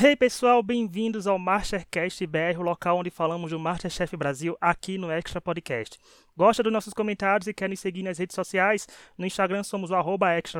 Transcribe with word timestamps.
Hey 0.00 0.14
pessoal, 0.14 0.62
bem-vindos 0.62 1.26
ao 1.26 1.40
Mastercast 1.40 2.24
BR, 2.24 2.56
o 2.56 2.62
local 2.62 2.98
onde 2.98 3.10
falamos 3.10 3.50
do 3.50 3.58
Masterchef 3.58 4.16
Brasil 4.16 4.56
aqui 4.60 4.96
no 4.96 5.10
Extra 5.10 5.40
Podcast. 5.40 5.98
Gosta 6.36 6.62
dos 6.62 6.72
nossos 6.72 6.94
comentários 6.94 7.48
e 7.48 7.52
quer 7.52 7.68
nos 7.68 7.80
seguir 7.80 8.04
nas 8.04 8.16
redes 8.16 8.36
sociais? 8.36 8.86
No 9.18 9.26
Instagram 9.26 9.64
somos 9.64 9.90
o 9.90 9.96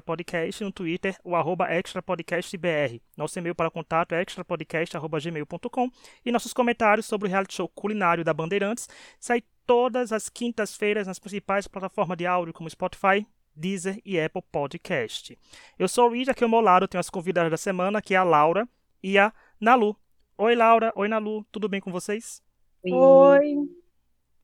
Podcast, 0.05 0.65
no 0.65 0.73
Twitter 0.73 1.17
o 1.23 1.37
arroba 1.37 1.73
Extra 1.73 2.03
Podcast 2.03 2.57
BR. 2.57 2.99
Nosso 3.17 3.39
e-mail 3.39 3.55
para 3.55 3.71
contato 3.71 4.13
é 4.13 4.23
extrapodcast.gmail.com 4.23 5.89
e 6.27 6.33
nossos 6.33 6.53
comentários 6.53 7.07
sobre 7.07 7.29
o 7.29 7.31
reality 7.31 7.55
show 7.55 7.69
culinário 7.69 8.25
da 8.25 8.35
Bandeirantes 8.35 8.89
saem 9.21 9.45
todas 9.65 10.11
as 10.13 10.29
quintas-feiras 10.29 11.07
nas 11.07 11.21
principais 11.21 11.69
plataformas 11.69 12.19
de 12.19 12.27
áudio 12.27 12.53
como 12.53 12.69
Spotify, 12.69 13.25
Deezer 13.55 14.01
e 14.05 14.19
Apple 14.19 14.43
Podcast. 14.51 15.39
Eu 15.79 15.87
sou 15.87 16.07
o 16.07 16.09
Luiz, 16.09 16.29
aqui 16.29 16.43
ao 16.43 16.51
meu 16.51 16.61
lado 16.61 16.89
tenho 16.89 16.99
as 16.99 17.09
convidadas 17.09 17.53
da 17.53 17.57
semana, 17.57 18.03
que 18.03 18.15
é 18.15 18.17
a 18.17 18.25
Laura, 18.25 18.69
e 19.03 19.19
a 19.19 19.33
Nalu. 19.61 19.97
Oi, 20.37 20.55
Laura. 20.55 20.93
Oi, 20.97 21.09
Nalu. 21.09 21.45
Tudo 21.51 21.69
bem 21.69 21.81
com 21.81 21.91
vocês? 21.91 22.43
Oi. 22.85 23.57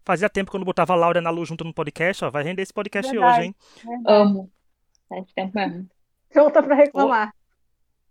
Fazia 0.04 0.28
tempo 0.28 0.50
que 0.50 0.56
eu 0.56 0.60
não 0.60 0.66
botava 0.66 0.92
a 0.92 0.96
Laura 0.96 1.18
e 1.18 1.20
a 1.20 1.22
Nalu 1.22 1.44
junto 1.46 1.64
no 1.64 1.72
podcast, 1.72 2.24
ó. 2.24 2.30
Vai 2.30 2.42
render 2.42 2.62
esse 2.62 2.72
podcast 2.72 3.10
Verdade. 3.10 3.40
hoje, 3.40 3.46
hein? 3.46 3.54
Amo. 4.06 4.50
Faz 5.08 5.32
tempo 5.32 5.52
mesmo. 5.54 5.88
Pronta 6.30 6.62
pra 6.62 6.74
reclamar. 6.74 7.34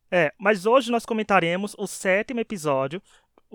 É, 0.09 0.31
mas 0.37 0.65
hoje 0.65 0.91
nós 0.91 1.05
comentaremos 1.05 1.75
o 1.77 1.87
sétimo 1.87 2.39
episódio, 2.39 3.01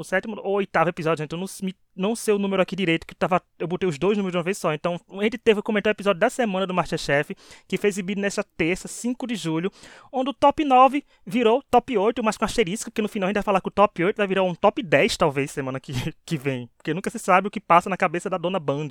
o 0.01 0.05
sétimo 0.05 0.41
ou 0.43 0.55
oitavo 0.55 0.89
episódio, 0.89 1.25
então 1.25 1.39
não, 1.39 1.47
me- 1.63 1.75
não 1.97 2.15
sei 2.15 2.33
o 2.33 2.39
número 2.39 2.63
aqui 2.63 2.77
direito, 2.77 3.07
que 3.07 3.15
tava, 3.15 3.43
eu 3.59 3.67
botei 3.67 3.89
os 3.89 3.99
dois 3.99 4.17
números 4.17 4.33
de 4.33 4.37
uma 4.39 4.45
vez 4.45 4.57
só. 4.57 4.73
Então, 4.73 5.01
a 5.11 5.23
gente 5.25 5.37
teve 5.37 5.61
o 5.61 5.79
episódio 5.89 6.21
da 6.21 6.31
semana 6.31 6.67
do 6.67 6.73
Masterchef, 6.73 7.35
que 7.67 7.77
foi 7.77 7.89
exibido 7.89 8.21
nesta 8.21 8.45
terça, 8.45 8.87
5 8.87 9.27
de 9.27 9.35
julho, 9.35 9.71
onde 10.13 10.31
o 10.31 10.33
top 10.35 10.65
9 10.65 11.05
virou 11.27 11.63
top 11.71 11.99
8, 11.99 12.23
mas 12.23 12.37
com 12.37 12.45
asterisco, 12.45 12.91
porque 12.91 13.03
no 13.03 13.09
final 13.09 13.27
a 13.27 13.31
gente 13.31 13.37
vai 13.37 13.43
falar 13.43 13.61
que 13.61 13.69
o 13.69 13.73
top 13.73 14.05
8 14.05 14.17
vai 14.17 14.27
virar 14.27 14.43
um 14.45 14.55
top 14.55 14.83
10, 14.83 15.17
talvez, 15.17 15.51
semana 15.51 15.81
que, 15.81 15.93
que 16.25 16.37
vem. 16.37 16.71
Porque 16.77 16.95
nunca 16.95 17.11
se 17.11 17.19
sabe 17.19 17.49
o 17.49 17.51
que 17.51 17.61
passa 17.61 17.91
na 17.91 17.97
cabeça 17.97 18.31
da 18.31 18.39
dona 18.39 18.61
Band. 18.61 18.89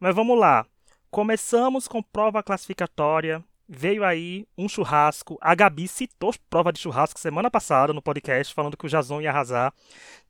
Mas 0.00 0.14
vamos 0.14 0.38
lá. 0.38 0.64
Começamos 1.10 1.86
com 1.88 2.02
prova 2.02 2.42
classificatória. 2.42 3.42
Veio 3.68 4.04
aí 4.04 4.46
um 4.56 4.68
churrasco. 4.68 5.36
A 5.40 5.54
Gabi 5.54 5.88
citou 5.88 6.32
prova 6.48 6.72
de 6.72 6.78
churrasco 6.78 7.18
semana 7.18 7.50
passada 7.50 7.92
no 7.92 8.00
podcast, 8.00 8.54
falando 8.54 8.76
que 8.76 8.86
o 8.86 8.88
Jason 8.88 9.20
ia 9.20 9.30
arrasar. 9.30 9.74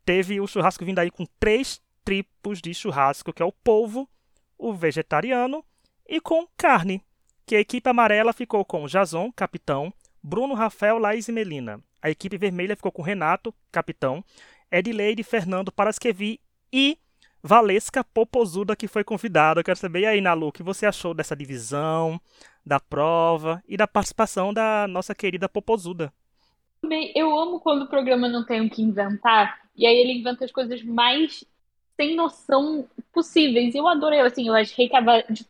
Teve 0.05 0.41
o 0.41 0.47
churrasco 0.47 0.85
vindo 0.85 0.99
aí 0.99 1.11
com 1.11 1.27
três 1.39 1.81
tipos 2.05 2.63
de 2.63 2.73
churrasco, 2.73 3.33
que 3.33 3.43
é 3.43 3.45
o 3.45 3.53
polvo, 3.53 4.09
o 4.57 4.73
vegetariano 4.73 5.65
e 6.09 6.21
com 6.21 6.47
carne. 6.57 7.03
Que 7.45 7.57
a 7.57 7.61
equipe 7.61 7.89
amarela 7.89 8.33
ficou 8.33 8.65
com 8.65 8.87
Jason, 8.87 9.31
capitão, 9.33 9.93
Bruno, 10.23 10.55
Rafael, 10.55 10.99
Laís 10.99 11.29
e 11.29 11.33
Melina. 11.33 11.81
A 12.01 12.11
equipe 12.11 12.39
vermelha 12.39 12.75
ficou 12.75 12.91
com 12.91 13.03
Renato, 13.03 13.55
capitão, 13.71 14.25
Edileide, 14.71 15.23
Fernando, 15.23 15.71
Paraskevi 15.71 16.41
e 16.73 16.99
Valesca 17.43 18.03
Popozuda, 18.03 18.75
que 18.75 18.89
foi 18.89 19.05
convidada. 19.05 19.61
Eu 19.61 19.65
quero 19.65 19.79
saber, 19.79 20.01
e 20.01 20.07
aí, 20.07 20.21
Nalu, 20.21 20.49
o 20.49 20.53
que 20.53 20.63
você 20.63 20.87
achou 20.87 21.15
dessa 21.15 21.37
divisão, 21.37 22.21
da 22.67 22.81
prova 22.81 23.63
e 23.69 23.77
da 23.77 23.87
participação 23.87 24.53
da 24.53 24.89
nossa 24.89 25.15
querida 25.15 25.49
Popozuda? 25.49 26.13
Eu 27.15 27.39
amo 27.39 27.61
quando 27.61 27.83
o 27.83 27.89
programa 27.89 28.29
não 28.29 28.45
tem 28.45 28.61
o 28.61 28.69
que 28.69 28.83
inventar, 28.83 29.61
e 29.77 29.87
aí 29.87 29.97
ele 29.97 30.15
inventa 30.15 30.45
as 30.45 30.51
coisas 30.51 30.83
mais 30.83 31.45
sem 31.97 32.15
noção 32.17 32.89
possíveis. 33.13 33.75
Eu 33.75 33.87
adorei, 33.87 34.21
assim, 34.21 34.49
eu 34.49 34.55
achei 34.55 34.89
que 34.89 34.97
a 34.97 35.23
de 35.23 35.47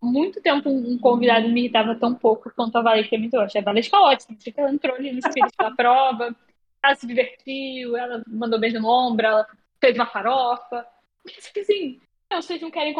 muito 0.00 0.40
tempo 0.40 0.68
um 0.68 0.98
convidado 0.98 1.48
me 1.48 1.60
irritava 1.60 1.94
tão 1.94 2.14
pouco 2.14 2.50
quanto 2.54 2.76
a 2.76 2.82
Valesca 2.82 3.16
me 3.18 3.30
achei 3.32 3.60
a 3.60 3.64
Valesca 3.64 4.00
ótima, 4.00 4.36
achei 4.38 4.52
que 4.52 4.60
ela 4.60 4.72
entrou 4.72 4.96
ali 4.96 5.12
no 5.12 5.18
espírito 5.18 5.54
da 5.56 5.70
prova, 5.70 6.34
ela 6.82 6.94
se 6.96 7.06
divertiu, 7.06 7.96
ela 7.96 8.22
mandou 8.26 8.58
beijo 8.58 8.80
no 8.80 8.88
ombro, 8.88 9.26
ela 9.26 9.46
fez 9.80 9.94
uma 9.94 10.06
farofa. 10.06 10.84
Mas, 11.24 11.52
assim, 11.56 12.00
vocês 12.32 12.60
não 12.60 12.70
querem 12.70 12.94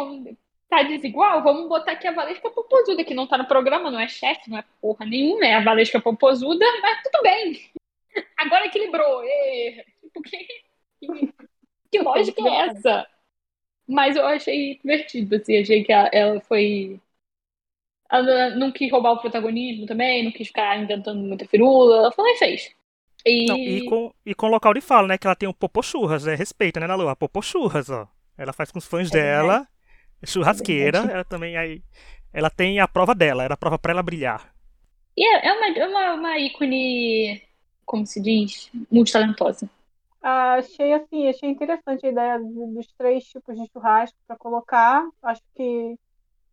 tá 0.73 0.83
desigual? 0.83 1.43
Vamos 1.43 1.69
botar 1.69 1.93
aqui 1.93 2.09
a 2.09 2.13
Valesca 2.13 2.49
Popozuda, 2.49 3.05
que 3.05 3.13
não 3.13 3.27
tá 3.27 3.37
no 3.37 3.47
programa, 3.47 3.91
não 3.91 4.01
é 4.01 4.09
chefe, 4.09 4.49
não 4.49 4.57
é 4.57 4.65
porra 4.81 5.05
nenhuma, 5.05 5.45
é 5.45 5.55
a 5.55 5.63
Valesca 5.63 6.01
Popozuda, 6.01 6.65
mas 6.81 7.03
tudo 7.03 7.23
bem. 7.23 7.61
Agora 8.39 8.65
equilibrou. 8.65 9.23
ê. 9.23 9.85
Tipo, 10.13 10.23
que, 10.23 10.39
que, 11.01 11.35
que 11.91 11.99
lógica 12.01 12.43
é 12.43 12.69
essa? 12.69 13.07
Mas 13.89 14.15
eu 14.15 14.27
achei 14.27 14.79
divertido, 14.79 15.37
assim, 15.37 15.59
achei 15.59 15.83
que 15.83 15.93
ela 15.93 16.41
foi. 16.43 17.01
Ela 18.11 18.51
não 18.51 18.71
quis 18.71 18.91
roubar 18.93 19.13
o 19.13 19.21
protagonismo 19.21 19.87
também, 19.87 20.23
não 20.23 20.31
quis 20.31 20.49
ficar 20.49 20.79
inventando 20.79 21.19
muita 21.19 21.47
firula. 21.47 21.97
Ela 21.97 22.13
falou 22.13 22.31
e 22.31 22.37
fez. 22.37 22.75
E, 23.25 23.47
Não, 23.47 23.57
e 23.57 23.89
com, 23.89 24.13
e 24.25 24.35
com 24.35 24.49
local 24.49 24.75
de 24.75 24.83
fala, 24.83 25.09
né? 25.09 25.19
Que 25.19 25.27
ela 25.27 25.35
tem 25.37 25.49
o 25.49 25.55
Popô 25.55 25.83
Churras, 25.83 26.27
né? 26.27 26.35
Respeita, 26.35 26.79
né, 26.79 26.87
Nalu? 26.87 27.09
A 27.09 27.17
Popô 27.17 27.41
Churras, 27.41 27.89
ó. 27.89 28.07
Ela 28.37 28.53
faz 28.53 28.71
com 28.71 28.79
os 28.79 28.87
fãs 28.87 29.09
É 29.11 29.13
dela, 29.13 29.67
churrasqueira, 30.27 31.01
É 31.01 31.13
ela 31.13 31.25
também 31.25 31.57
aí. 31.57 31.83
Ela 32.33 32.51
tem 32.51 32.81
a 32.81 32.89
prova 32.89 33.15
dela, 33.15 33.45
era 33.45 33.55
a 33.55 33.57
prova 33.57 33.79
pra 33.79 33.93
ela 33.93 34.03
brilhar. 34.03 34.55
e 35.17 35.25
é, 35.27 35.47
é 35.49 35.53
uma, 35.53 35.67
é 35.79 35.87
uma, 35.87 36.15
uma 36.15 36.39
ícone, 36.39 37.43
como 37.85 38.07
se 38.07 38.21
diz, 38.21 38.71
multitalentosa. 38.91 39.69
Ah, 40.23 40.55
achei 40.57 40.93
assim, 40.95 41.29
achei 41.29 41.51
interessante 41.51 42.07
a 42.07 42.11
ideia 42.11 42.39
do- 42.41 42.75
dos 42.75 42.89
três 42.99 43.25
tipos 43.27 43.57
de 43.59 43.69
churrasco 43.73 44.19
para 44.27 44.37
colocar. 44.39 45.09
Acho 45.23 45.43
que 45.57 45.97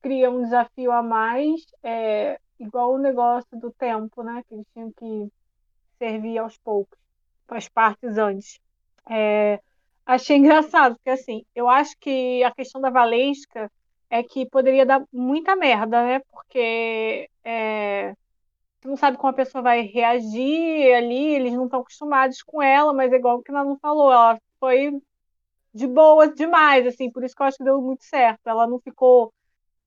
cria 0.01 0.31
um 0.31 0.43
desafio 0.43 0.91
a 0.91 1.03
mais, 1.03 1.61
é, 1.83 2.39
igual 2.59 2.93
o 2.95 2.99
negócio 2.99 3.49
do 3.59 3.71
tempo, 3.73 4.23
né? 4.23 4.43
Que 4.47 4.55
eles 4.55 4.67
tinham 4.73 4.91
que 4.93 5.31
servir 5.99 6.37
aos 6.39 6.57
poucos, 6.59 6.97
as 7.49 7.67
partes 7.69 8.17
antes. 8.17 8.59
É, 9.09 9.59
achei 10.13 10.37
engraçado, 10.37 10.95
porque 10.95 11.09
assim, 11.09 11.43
eu 11.55 11.69
acho 11.69 11.95
que 11.99 12.43
a 12.43 12.51
questão 12.53 12.81
da 12.81 12.89
Valesca 12.89 13.71
é 14.09 14.23
que 14.23 14.47
poderia 14.49 14.85
dar 14.85 15.03
muita 15.13 15.55
merda, 15.55 16.03
né? 16.03 16.19
Porque 16.31 17.29
é, 17.43 18.11
você 18.81 18.87
não 18.89 18.97
sabe 18.97 19.17
como 19.17 19.31
a 19.31 19.33
pessoa 19.35 19.61
vai 19.63 19.81
reagir 19.83 20.93
ali, 20.95 21.35
eles 21.35 21.53
não 21.53 21.65
estão 21.65 21.81
acostumados 21.81 22.41
com 22.43 22.61
ela, 22.61 22.93
mas 22.93 23.11
é 23.13 23.17
igual 23.17 23.37
o 23.39 23.43
que 23.43 23.51
ela 23.51 23.63
não 23.65 23.77
falou, 23.79 24.11
ela 24.13 24.39
foi 24.59 24.91
de 25.73 25.87
boa 25.87 26.27
demais, 26.33 26.85
assim, 26.87 27.11
por 27.11 27.23
isso 27.23 27.35
que 27.35 27.41
eu 27.41 27.47
acho 27.47 27.57
que 27.57 27.63
deu 27.63 27.81
muito 27.81 28.03
certo. 28.05 28.47
Ela 28.47 28.67
não 28.67 28.79
ficou 28.79 29.33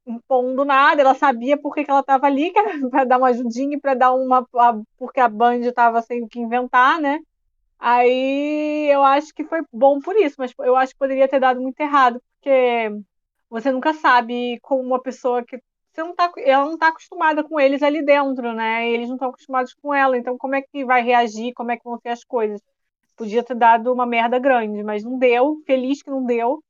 impondo 0.06 0.65
nada, 0.65 1.03
ela 1.03 1.15
sabia 1.15 1.59
por 1.61 1.75
que 1.75 1.84
que 1.84 1.91
ela 1.91 2.00
estava 2.00 2.27
ali, 2.27 2.53
que 2.53 2.91
para 2.91 3.05
dar 3.05 3.19
uma 3.19 3.28
ajudinha 3.28 3.77
e 3.77 3.81
para 3.81 3.94
dar 3.94 4.15
uma. 4.15 4.47
a- 4.56 4.81
porque 4.99 5.21
a 5.21 5.28
Band 5.28 5.61
estava 5.61 6.03
sem 6.03 6.22
o 6.25 6.28
que 6.28 6.41
inventar, 6.41 7.00
né? 7.00 7.21
Aí 7.84 8.88
eu 8.93 9.03
acho 9.03 9.34
que 9.34 9.43
foi 9.44 9.60
bom 9.72 9.98
por 10.00 10.16
isso, 10.16 10.37
mas 10.38 10.53
eu 10.60 10.76
acho 10.76 10.93
que 10.93 10.98
poderia 11.00 11.28
ter 11.28 11.41
dado 11.41 11.60
muito 11.60 11.81
errado, 11.81 12.22
porque 12.37 12.91
você 13.50 13.72
nunca 13.72 13.93
sabe 13.94 14.59
como 14.60 14.82
uma 14.82 15.03
pessoa 15.03 15.44
que 15.44 15.59
você 15.93 16.03
não 16.03 16.15
tá, 16.15 16.32
ela 16.38 16.65
não 16.65 16.75
está 16.75 16.88
acostumada 16.88 17.43
com 17.44 17.59
eles 17.60 17.82
ali 17.82 18.04
dentro, 18.04 18.53
né? 18.54 18.88
Eles 18.88 19.09
não 19.09 19.16
estão 19.16 19.31
acostumados 19.31 19.75
com 19.75 19.93
ela, 19.93 20.16
então 20.16 20.38
como 20.38 20.54
é 20.54 20.62
que 20.62 20.84
vai 20.84 21.03
reagir, 21.03 21.53
como 21.54 21.72
é 21.72 21.76
que 21.76 21.84
vão 21.84 21.98
ser 21.98 22.10
as 22.10 22.25
coisas? 22.25 22.60
Podia 23.16 23.43
ter 23.44 23.56
dado 23.56 23.93
uma 23.93 24.06
merda 24.06 24.38
grande, 24.38 24.82
mas 24.84 25.04
não 25.04 25.19
deu, 25.19 25.62
feliz 25.66 26.03
que 26.03 26.10
não 26.10 26.25
deu. 26.25 26.62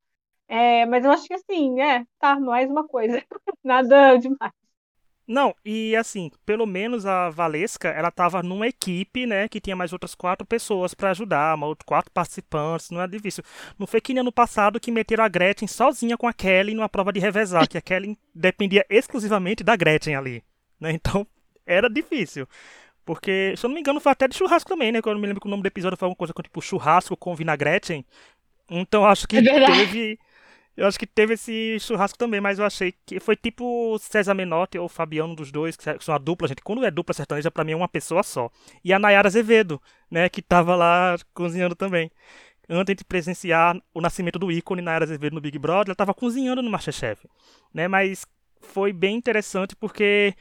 É, 0.49 0.87
mas 0.87 1.05
eu 1.05 1.13
acho 1.13 1.27
que 1.29 1.35
assim, 1.35 1.81
é, 1.83 2.05
tá, 2.21 2.39
mais 2.41 2.71
uma 2.71 2.87
coisa. 2.89 3.23
Nada 3.65 4.17
demais. 4.19 4.53
Não, 5.33 5.55
e 5.65 5.97
assim, 5.97 6.31
pelo 6.45 6.67
menos 6.67 7.07
a 7.07 7.31
Valesca, 7.31 7.89
ela 7.89 8.11
tava 8.11 8.43
numa 8.43 8.67
equipe, 8.67 9.25
né, 9.25 9.49
que 9.49 9.61
tinha 9.63 9.75
mais 9.75 9.91
outras 9.91 10.15
quatro 10.15 10.47
pessoas 10.47 10.93
pra 10.93 11.11
ajudar, 11.11 11.57
outra- 11.63 11.87
quatro 11.87 12.11
participantes, 12.11 12.91
não 12.91 13.01
é 13.01 13.09
difícil. 13.09 13.43
Não 13.79 13.87
foi 13.87 13.99
que 14.03 14.13
nem 14.13 14.21
ano 14.21 14.31
passado 14.31 14.79
que 14.79 14.91
meteram 14.91 15.25
a 15.25 15.29
Gretchen 15.29 15.67
sozinha 15.67 16.19
com 16.19 16.29
a 16.29 16.35
Kelly 16.35 16.75
numa 16.75 16.89
prova 16.89 17.11
de 17.15 17.19
revezar, 17.21 17.67
que 17.67 17.79
a 17.79 17.81
Kelly 17.81 18.19
dependia 18.35 18.85
exclusivamente 18.91 19.65
da 19.65 19.75
Gretchen 19.75 20.17
ali, 20.17 20.45
né, 20.79 20.93
então 21.01 21.27
era 21.65 21.89
difícil. 21.89 22.47
Porque, 23.05 23.55
se 23.57 23.65
eu 23.67 23.69
não 23.69 23.75
me 23.75 23.81
engano, 23.81 24.01
foi 24.01 24.13
até 24.13 24.29
de 24.29 24.37
churrasco 24.37 24.69
também, 24.71 24.93
né, 24.93 25.03
que 25.03 25.09
eu 25.09 25.15
não 25.15 25.21
me 25.21 25.27
lembro 25.27 25.41
que 25.41 25.47
o 25.49 25.51
nome 25.51 25.63
do 25.63 25.67
episódio 25.67 25.99
foi 25.99 26.07
alguma 26.07 26.17
coisa 26.19 26.35
com 26.35 26.43
tipo 26.43 26.61
churrasco 26.63 27.17
com 27.17 27.35
vinagrete. 27.35 28.05
Então 28.71 29.05
acho 29.05 29.29
que 29.29 29.37
É 29.39 29.67
teve. 29.67 30.19
Eu 30.77 30.87
acho 30.87 30.99
que 30.99 31.07
teve 31.07 31.35
esse 31.35 31.79
churrasco 31.81 32.19
também, 32.19 32.41
mas 32.41 32.59
eu 32.59 32.65
achei 32.65 32.95
que 33.05 33.21
foi 33.21 33.37
tipo 33.37 33.99
César 33.99 34.35
Menotti 34.35 34.79
ou 34.79 34.89
Fabiano 34.89 35.37
dos 35.37 35.53
dois, 35.53 35.77
que 35.77 35.85
são 36.01 36.15
a 36.15 36.19
dupla, 36.19 36.49
gente. 36.49 36.63
Quando 36.63 36.85
é 36.85 36.91
dupla 36.91 37.13
sertaneja, 37.13 37.51
pra 37.51 37.65
mim 37.65 37.73
é 37.73 37.77
uma 37.77 37.89
pessoa 37.89 38.23
só. 38.23 38.51
E 38.83 38.93
a 38.93 38.99
Nayara 38.99 39.29
Azevedo, 39.29 39.81
né, 40.11 40.29
que 40.29 40.41
tava 40.41 40.75
lá 40.75 41.17
cozinhando 41.35 41.75
também. 41.75 42.11
Antes 42.69 42.97
de 42.97 43.05
presenciar 43.05 43.77
o 43.93 44.01
nascimento 44.01 44.39
do 44.39 44.51
ícone 44.51 44.81
Nayara 44.81 45.05
Azevedo 45.05 45.35
no 45.35 45.41
Big 45.41 45.59
Brother, 45.59 45.89
ela 45.89 45.95
tava 45.95 46.15
cozinhando 46.15 46.63
no 46.63 46.71
Masterchef, 46.71 47.29
né? 47.75 47.87
Mas 47.87 48.25
foi 48.61 48.93
bem 48.93 49.17
interessante 49.17 49.77
porque 49.77 50.35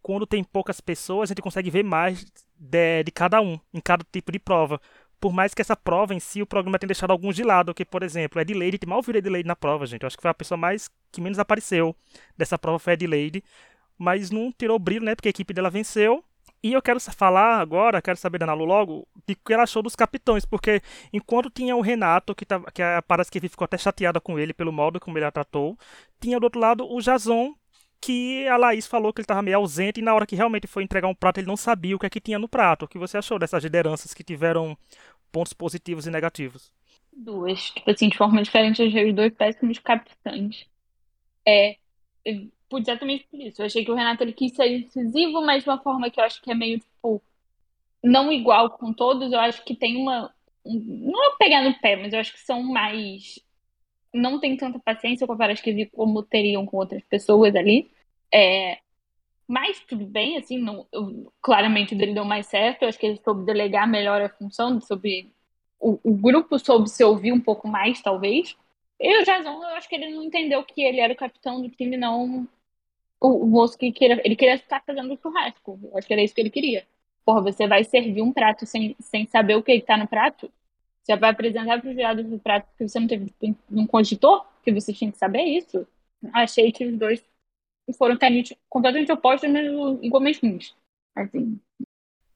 quando 0.00 0.26
tem 0.26 0.42
poucas 0.42 0.80
pessoas, 0.80 1.28
a 1.28 1.32
gente 1.32 1.42
consegue 1.42 1.70
ver 1.70 1.84
mais 1.84 2.24
de, 2.56 3.04
de 3.04 3.10
cada 3.10 3.40
um, 3.40 3.58
em 3.72 3.80
cada 3.80 4.04
tipo 4.10 4.32
de 4.32 4.38
prova. 4.38 4.80
Por 5.20 5.32
mais 5.32 5.52
que 5.52 5.60
essa 5.60 5.76
prova 5.76 6.14
em 6.14 6.20
si, 6.20 6.40
o 6.40 6.46
programa 6.46 6.78
tenha 6.78 6.88
deixado 6.88 7.10
alguns 7.10 7.36
de 7.36 7.44
lado, 7.44 7.74
que, 7.74 7.84
por 7.84 8.02
exemplo, 8.02 8.38
a 8.38 8.42
Edileide, 8.42 8.78
tem 8.78 8.88
mal 8.88 9.02
viu 9.02 9.14
a 9.14 9.18
Edileide 9.18 9.46
na 9.46 9.54
prova, 9.54 9.84
gente. 9.86 10.02
Eu 10.02 10.06
acho 10.06 10.16
que 10.16 10.22
foi 10.22 10.30
a 10.30 10.34
pessoa 10.34 10.56
mais 10.56 10.90
que 11.12 11.20
menos 11.20 11.38
apareceu 11.38 11.94
dessa 12.36 12.58
prova 12.58 12.78
foi 12.78 12.92
a 12.92 12.94
Edileide. 12.94 13.44
Mas 13.98 14.30
não 14.30 14.50
tirou 14.50 14.76
o 14.76 14.78
brilho, 14.78 15.04
né? 15.04 15.14
Porque 15.14 15.28
a 15.28 15.30
equipe 15.30 15.52
dela 15.52 15.68
venceu. 15.68 16.24
E 16.62 16.74
eu 16.74 16.82
quero 16.82 17.00
falar 17.00 17.58
agora, 17.58 18.02
quero 18.02 18.18
saber 18.18 18.38
da 18.38 18.46
Nalu 18.46 18.66
logo, 18.66 19.08
de 19.26 19.34
que 19.34 19.52
ela 19.52 19.62
achou 19.62 19.82
dos 19.82 19.96
capitães, 19.96 20.44
porque 20.44 20.82
enquanto 21.10 21.48
tinha 21.48 21.74
o 21.74 21.80
Renato, 21.80 22.34
que, 22.34 22.44
tava, 22.44 22.70
que 22.70 22.82
a, 22.82 23.00
parece 23.00 23.30
que 23.30 23.40
ficou 23.40 23.64
até 23.64 23.78
chateada 23.78 24.20
com 24.20 24.38
ele 24.38 24.52
pelo 24.52 24.70
modo 24.70 25.00
como 25.00 25.16
ele 25.16 25.24
a 25.24 25.30
tratou, 25.30 25.78
tinha 26.20 26.38
do 26.38 26.44
outro 26.44 26.60
lado 26.60 26.86
o 26.86 27.00
Jason, 27.00 27.54
que 27.98 28.46
a 28.48 28.58
Laís 28.58 28.86
falou 28.86 29.12
que 29.12 29.20
ele 29.20 29.24
estava 29.24 29.40
meio 29.40 29.56
ausente 29.56 30.00
e 30.00 30.02
na 30.02 30.14
hora 30.14 30.26
que 30.26 30.36
realmente 30.36 30.66
foi 30.66 30.82
entregar 30.82 31.08
um 31.08 31.14
prato 31.14 31.38
ele 31.38 31.46
não 31.46 31.56
sabia 31.56 31.96
o 31.96 31.98
que 31.98 32.06
é 32.06 32.10
que 32.10 32.20
tinha 32.20 32.38
no 32.38 32.48
prato. 32.48 32.84
O 32.84 32.88
que 32.88 32.98
você 32.98 33.18
achou 33.18 33.38
dessas 33.38 33.62
lideranças 33.62 34.12
que 34.12 34.24
tiveram 34.24 34.76
pontos 35.30 35.52
positivos 35.52 36.06
e 36.06 36.10
negativos? 36.10 36.72
Duas, 37.12 37.70
tipo 37.70 37.90
assim, 37.90 38.08
de 38.08 38.16
forma 38.16 38.42
diferente, 38.42 38.80
eu 38.80 38.88
achei 38.88 39.08
os 39.08 39.14
dois 39.14 39.32
péssimos 39.34 39.78
capitães. 39.78 40.66
É, 41.46 41.76
por 42.68 42.80
exatamente 42.80 43.26
por 43.30 43.40
isso. 43.40 43.60
Eu 43.60 43.66
achei 43.66 43.84
que 43.84 43.90
o 43.90 43.94
Renato 43.94 44.22
ele 44.22 44.32
quis 44.32 44.52
ser 44.52 44.68
incisivo, 44.68 45.44
mas 45.44 45.64
de 45.64 45.68
uma 45.68 45.82
forma 45.82 46.10
que 46.10 46.20
eu 46.20 46.24
acho 46.24 46.40
que 46.40 46.50
é 46.50 46.54
meio, 46.54 46.78
tipo, 46.78 47.22
não 48.02 48.32
igual 48.32 48.70
com 48.70 48.92
todos. 48.92 49.32
Eu 49.32 49.40
acho 49.40 49.64
que 49.64 49.74
tem 49.74 49.96
uma. 49.96 50.32
Não 50.64 51.32
é 51.32 51.36
pegar 51.38 51.62
no 51.62 51.78
pé, 51.80 51.96
mas 51.96 52.12
eu 52.12 52.20
acho 52.20 52.32
que 52.32 52.40
são 52.40 52.62
mais. 52.62 53.40
Não 54.14 54.38
tem 54.40 54.56
tanta 54.56 54.78
paciência 54.78 55.26
com 55.26 55.36
várias 55.36 55.60
que 55.60 55.72
vi 55.72 55.86
como 55.86 56.22
teriam 56.22 56.64
com 56.66 56.76
outras 56.76 57.02
pessoas 57.04 57.54
ali. 57.56 57.90
É, 58.32 58.78
mas 59.50 59.80
tudo 59.80 60.06
bem, 60.06 60.36
assim, 60.38 60.58
não, 60.58 60.86
eu, 60.92 61.32
claramente 61.42 61.92
dele 61.92 62.14
deu 62.14 62.24
mais 62.24 62.46
certo. 62.46 62.82
Eu 62.82 62.88
acho 62.88 62.98
que 62.98 63.04
ele 63.06 63.20
soube 63.24 63.44
delegar 63.44 63.88
melhor 63.88 64.22
a 64.22 64.28
função, 64.28 64.80
sobre 64.80 65.32
o, 65.80 65.98
o 66.04 66.14
grupo 66.14 66.56
soube 66.56 66.88
se 66.88 67.02
ouvir 67.02 67.32
um 67.32 67.40
pouco 67.40 67.66
mais, 67.66 68.00
talvez. 68.00 68.56
E 69.00 69.20
o 69.20 69.24
Jason, 69.24 69.50
eu 69.50 69.74
acho 69.76 69.88
que 69.88 69.96
ele 69.96 70.14
não 70.14 70.22
entendeu 70.22 70.62
que 70.62 70.80
ele 70.80 71.00
era 71.00 71.12
o 71.12 71.16
capitão 71.16 71.60
do 71.60 71.68
time, 71.68 71.96
não 71.96 72.46
o, 73.20 73.44
o 73.44 73.46
moço 73.46 73.76
que 73.76 73.90
queria, 73.90 74.20
ele 74.24 74.36
queria 74.36 74.54
estar 74.54 74.84
fazendo 74.86 75.18
churrasco. 75.20 75.80
Eu 75.82 75.98
acho 75.98 76.06
que 76.06 76.12
era 76.12 76.22
isso 76.22 76.34
que 76.34 76.40
ele 76.40 76.50
queria. 76.50 76.86
Porra, 77.24 77.42
você 77.42 77.66
vai 77.66 77.82
servir 77.82 78.22
um 78.22 78.32
prato 78.32 78.64
sem, 78.66 78.94
sem 79.00 79.26
saber 79.26 79.56
o 79.56 79.64
que 79.64 79.72
está 79.72 79.96
no 79.96 80.06
prato? 80.06 80.48
Você 81.02 81.16
vai 81.16 81.30
apresentar 81.30 81.80
para 81.80 81.90
os 81.90 81.96
jurados 81.96 82.24
do 82.24 82.38
prato 82.38 82.68
que 82.78 82.86
você 82.86 83.00
não 83.00 83.08
teve 83.08 83.34
um 83.68 83.84
cogitor? 83.84 84.46
Que 84.62 84.72
você 84.72 84.92
tinha 84.92 85.10
que 85.10 85.18
saber 85.18 85.42
isso? 85.42 85.84
Achei 86.32 86.70
que 86.70 86.86
os 86.86 86.96
dois 86.96 87.20
foram 87.92 88.16
completamente 88.68 89.12
opostos, 89.12 89.50
mas 89.50 89.66
igualmente 90.02 90.40
ruins. 90.42 90.74
Assim, 91.14 91.60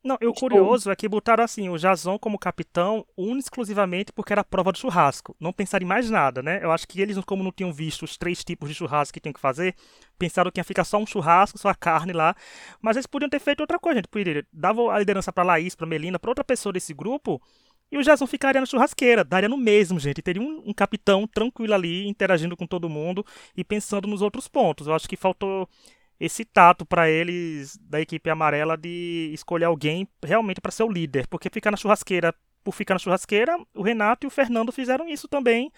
não, 0.04 0.18
e 0.20 0.26
o 0.26 0.32
tipo... 0.32 0.40
curioso 0.40 0.90
é 0.90 0.96
que 0.96 1.08
botaram 1.08 1.42
assim, 1.42 1.70
o 1.70 1.78
Jason 1.78 2.18
como 2.18 2.38
capitão, 2.38 3.06
único 3.16 3.38
exclusivamente 3.38 4.12
porque 4.12 4.34
era 4.34 4.42
a 4.42 4.44
prova 4.44 4.70
do 4.70 4.76
churrasco. 4.76 5.34
Não 5.40 5.50
pensaram 5.50 5.82
em 5.82 5.88
mais 5.88 6.10
nada, 6.10 6.42
né? 6.42 6.62
Eu 6.62 6.70
acho 6.70 6.86
que 6.86 7.00
eles, 7.00 7.18
como 7.24 7.42
não 7.42 7.50
tinham 7.50 7.72
visto 7.72 8.02
os 8.02 8.18
três 8.18 8.44
tipos 8.44 8.68
de 8.68 8.74
churrasco 8.74 9.14
que 9.14 9.20
tinham 9.20 9.32
que 9.32 9.40
fazer, 9.40 9.74
pensaram 10.18 10.50
que 10.50 10.60
ia 10.60 10.64
ficar 10.64 10.84
só 10.84 10.98
um 10.98 11.06
churrasco, 11.06 11.58
só 11.58 11.70
a 11.70 11.74
carne 11.74 12.12
lá. 12.12 12.36
Mas 12.82 12.96
eles 12.96 13.06
podiam 13.06 13.30
ter 13.30 13.38
feito 13.38 13.60
outra 13.60 13.78
coisa, 13.78 13.96
gente. 13.96 14.08
Podia, 14.08 14.46
dava 14.52 14.92
a 14.92 14.98
liderança 14.98 15.32
pra 15.32 15.42
Laís, 15.42 15.74
pra 15.74 15.86
Melina, 15.86 16.18
pra 16.18 16.30
outra 16.30 16.44
pessoa 16.44 16.70
desse 16.70 16.92
grupo, 16.92 17.40
e 17.94 17.96
o 17.96 18.02
Jason 18.02 18.26
ficaria 18.26 18.60
na 18.60 18.66
churrasqueira, 18.66 19.22
daria 19.22 19.48
no 19.48 19.56
mesmo, 19.56 20.00
gente. 20.00 20.20
Teria 20.20 20.42
um, 20.42 20.64
um 20.66 20.72
capitão 20.74 21.28
tranquilo 21.28 21.74
ali, 21.74 22.08
interagindo 22.08 22.56
com 22.56 22.66
todo 22.66 22.88
mundo 22.88 23.24
e 23.56 23.62
pensando 23.62 24.08
nos 24.08 24.20
outros 24.20 24.48
pontos. 24.48 24.88
Eu 24.88 24.94
acho 24.94 25.08
que 25.08 25.16
faltou 25.16 25.68
esse 26.18 26.44
tato 26.44 26.84
para 26.84 27.08
eles 27.08 27.78
da 27.82 28.00
equipe 28.00 28.28
amarela 28.28 28.76
de 28.76 29.30
escolher 29.32 29.66
alguém 29.66 30.08
realmente 30.24 30.60
para 30.60 30.72
ser 30.72 30.82
o 30.82 30.90
líder, 30.90 31.28
porque 31.28 31.48
ficar 31.48 31.70
na 31.70 31.76
churrasqueira 31.76 32.34
por 32.64 32.74
ficar 32.74 32.94
na 32.94 32.98
churrasqueira, 32.98 33.56
o 33.72 33.82
Renato 33.82 34.26
e 34.26 34.28
o 34.28 34.30
Fernando 34.30 34.72
fizeram 34.72 35.08
isso 35.08 35.28
também, 35.28 35.70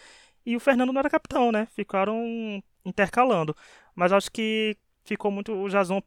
e 0.47 0.57
o 0.57 0.61
Fernando 0.61 0.95
não 0.95 1.01
era 1.01 1.11
capitão, 1.11 1.53
né? 1.53 1.69
Ficaram 1.75 2.63
intercalando. 2.83 3.55
Mas 3.95 4.11
acho 4.11 4.33
que 4.33 4.75
ficou 5.05 5.31
muito 5.31 5.53
o 5.53 5.69
Jason 5.69 6.01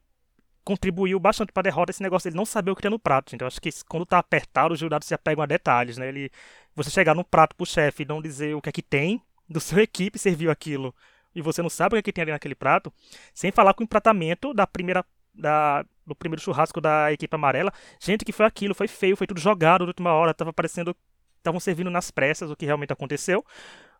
contribuiu 0.64 1.18
bastante 1.18 1.52
para 1.52 1.62
a 1.62 1.64
derrota 1.70 1.90
esse 1.90 2.02
negócio 2.02 2.28
ele 2.28 2.36
não 2.36 2.44
saber 2.44 2.70
o 2.70 2.76
que 2.76 2.82
tem 2.82 2.90
no 2.90 2.98
prato. 2.98 3.34
Então 3.34 3.46
acho 3.46 3.60
que 3.60 3.70
quando 3.88 4.06
tá 4.06 4.18
apertado, 4.18 4.74
os 4.74 4.80
jurados 4.80 5.06
se 5.08 5.14
apegam 5.14 5.42
a 5.42 5.46
detalhes, 5.46 5.96
né? 5.98 6.08
Ele 6.08 6.30
você 6.74 6.90
chegar 6.90 7.14
no 7.14 7.24
prato 7.24 7.56
pro 7.56 7.66
chefe 7.66 8.02
e 8.02 8.06
não 8.06 8.22
dizer 8.22 8.54
o 8.54 8.60
que 8.60 8.68
é 8.68 8.72
que 8.72 8.82
tem 8.82 9.22
do 9.48 9.58
seu 9.60 9.78
equipe 9.78 10.18
serviu 10.18 10.50
aquilo 10.50 10.94
e 11.34 11.40
você 11.42 11.62
não 11.62 11.70
sabe 11.70 11.94
o 11.94 11.96
que, 11.96 11.98
é 11.98 12.02
que 12.02 12.12
tem 12.12 12.22
ali 12.22 12.32
naquele 12.32 12.54
prato, 12.54 12.92
sem 13.32 13.52
falar 13.52 13.74
com 13.74 13.82
o 13.82 13.84
empratamento 13.84 14.52
da 14.52 14.66
primeira 14.66 15.04
da, 15.32 15.84
do 16.04 16.14
primeiro 16.14 16.42
churrasco 16.42 16.80
da 16.80 17.12
equipe 17.12 17.34
amarela. 17.34 17.72
Gente, 18.00 18.24
que 18.24 18.32
foi 18.32 18.44
aquilo, 18.44 18.74
foi 18.74 18.88
feio, 18.88 19.16
foi 19.16 19.26
tudo 19.26 19.40
jogado 19.40 19.82
na 19.82 19.88
última 19.88 20.12
hora, 20.12 20.34
tava 20.34 20.52
parecendo 20.52 20.94
estavam 21.38 21.60
servindo 21.60 21.90
nas 21.90 22.10
pressas 22.10 22.50
o 22.50 22.56
que 22.56 22.66
realmente 22.66 22.92
aconteceu, 22.92 23.44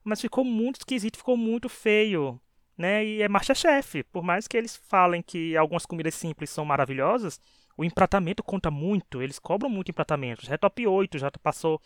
mas 0.05 0.21
ficou 0.21 0.45
muito 0.45 0.77
esquisito, 0.77 1.17
ficou 1.17 1.37
muito 1.37 1.71
feio, 1.71 2.39
né? 2.81 3.05
E 3.05 3.23
é 3.23 3.29
Masterchef, 3.29 4.03
por 4.05 4.23
mais 4.25 4.49
que 4.49 4.57
eles 4.57 4.75
falem 4.75 5.21
que 5.23 5.55
algumas 5.55 5.85
comidas 5.85 6.15
simples 6.15 6.49
são 6.49 6.65
maravilhosas, 6.65 7.39
o 7.77 7.85
empratamento 7.85 8.43
conta 8.43 8.71
muito, 8.71 9.21
eles 9.21 9.39
cobram 9.39 9.69
muito 9.69 9.91
empratamento. 9.91 10.47
Já 10.47 10.55
é 10.55 10.57
top 10.57 10.87
8, 10.87 11.19
já 11.19 11.31
passou 11.43 11.81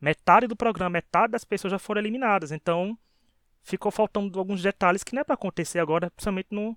metade 0.00 0.48
do 0.48 0.56
programa, 0.56 0.90
metade 0.90 1.32
das 1.32 1.44
pessoas 1.44 1.70
já 1.70 1.78
foram 1.78 2.00
eliminadas, 2.00 2.50
então 2.50 2.98
ficou 3.62 3.92
faltando 3.92 4.38
alguns 4.40 4.60
detalhes 4.60 5.04
que 5.04 5.14
não 5.14 5.20
é 5.20 5.24
para 5.24 5.34
acontecer 5.34 5.78
agora, 5.78 6.10
principalmente 6.10 6.48
no, 6.50 6.76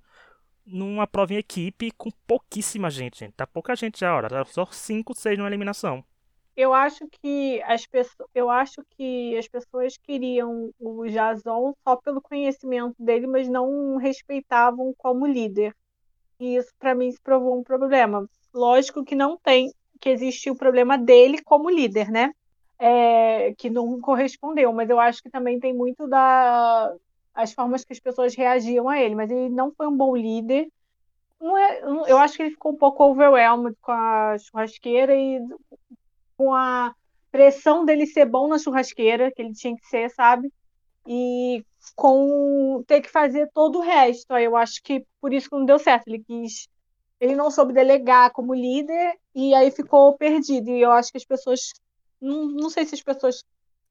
numa 0.64 1.08
prova 1.08 1.34
em 1.34 1.38
equipe 1.38 1.90
com 1.92 2.12
pouquíssima 2.28 2.92
gente, 2.92 3.20
gente. 3.20 3.34
Tá 3.34 3.48
pouca 3.48 3.76
gente 3.76 4.00
já, 4.00 4.16
hora. 4.16 4.30
Tá 4.30 4.46
só 4.46 4.68
5, 4.68 5.16
6 5.18 5.38
numa 5.38 5.50
eliminação. 5.50 6.06
Eu 6.56 6.74
acho 6.74 7.08
que 7.08 7.62
as 7.64 7.86
pessoas, 7.88 8.30
eu 8.34 8.50
acho 8.50 8.84
que 8.92 9.36
as 9.38 9.48
pessoas 9.48 9.98
queriam 9.98 10.72
o 10.80 11.06
Jason 11.08 11.74
só 11.84 11.96
pelo 11.96 12.22
conhecimento 12.22 12.96
dele, 13.00 13.26
mas 13.26 13.48
não 13.48 13.98
respeitavam 13.98 14.94
como 14.98 15.26
líder. 15.26 15.76
E 16.40 16.56
isso 16.56 16.72
para 16.78 16.94
mim 16.94 17.12
se 17.12 17.20
provou 17.22 17.58
um 17.58 17.64
problema. 17.64 18.28
Lógico 18.54 19.04
que 19.04 19.16
não 19.16 19.38
tem, 19.38 19.72
que 20.00 20.10
existe 20.10 20.50
o 20.52 20.56
problema 20.56 20.98
dele 20.98 21.42
como 21.42 21.70
líder, 21.70 22.12
né? 22.12 22.32
é, 22.80 23.54
que 23.58 23.70
não 23.70 24.00
correspondeu, 24.02 24.74
mas 24.74 24.90
eu 24.90 25.00
acho 25.00 25.24
que 25.24 25.30
também 25.30 25.58
tem 25.58 25.74
muito 25.74 26.06
da 26.06 26.94
as 27.34 27.54
formas 27.54 27.84
que 27.84 27.94
as 27.94 28.00
pessoas 28.00 28.36
reagiam 28.36 28.88
a 28.90 29.00
ele, 29.00 29.16
mas 29.16 29.32
ele 29.32 29.50
não 29.50 29.72
foi 29.72 29.88
um 29.88 29.96
bom 29.96 30.16
líder. 30.16 30.68
É, 31.42 32.12
eu 32.12 32.18
acho 32.18 32.36
que 32.36 32.44
ele 32.44 32.52
ficou 32.52 32.74
um 32.74 32.78
pouco 32.78 33.04
overwhelmed 33.06 33.76
com 33.82 33.92
a 33.92 34.38
churrasqueira 34.38 35.16
e 35.16 35.40
com 36.38 36.54
a 36.54 36.94
pressão 37.32 37.86
dele 37.86 38.06
ser 38.06 38.26
bom 38.26 38.48
na 38.48 38.60
churrasqueira, 38.60 39.32
que 39.32 39.42
ele 39.42 39.54
tinha 39.54 39.76
que 39.76 39.86
ser, 39.88 40.10
sabe? 40.12 40.52
E 41.08 41.66
com 41.96 42.84
ter 42.88 43.02
que 43.02 43.10
fazer 43.10 43.50
todo 43.54 43.80
o 43.80 43.82
resto. 43.82 44.32
Aí 44.32 44.46
eu 44.46 44.56
acho 44.56 44.82
que 44.84 45.06
por 45.20 45.34
isso 45.34 45.50
que 45.50 45.56
não 45.56 45.66
deu 45.66 45.80
certo. 45.80 46.08
Ele 46.08 46.24
quis. 46.24 46.68
Ele 47.20 47.36
não 47.36 47.50
soube 47.52 47.74
delegar 47.74 48.32
como 48.32 48.54
líder 48.54 49.18
e 49.34 49.54
aí 49.54 49.72
ficou 49.72 50.16
perdido. 50.18 50.70
E 50.70 50.82
eu 50.82 50.92
acho 50.92 51.12
que 51.12 51.18
as 51.18 51.26
pessoas 51.26 51.72
não, 52.22 52.46
não 52.48 52.70
sei 52.70 52.86
se 52.86 52.96
as 52.96 53.02
pessoas 53.02 53.44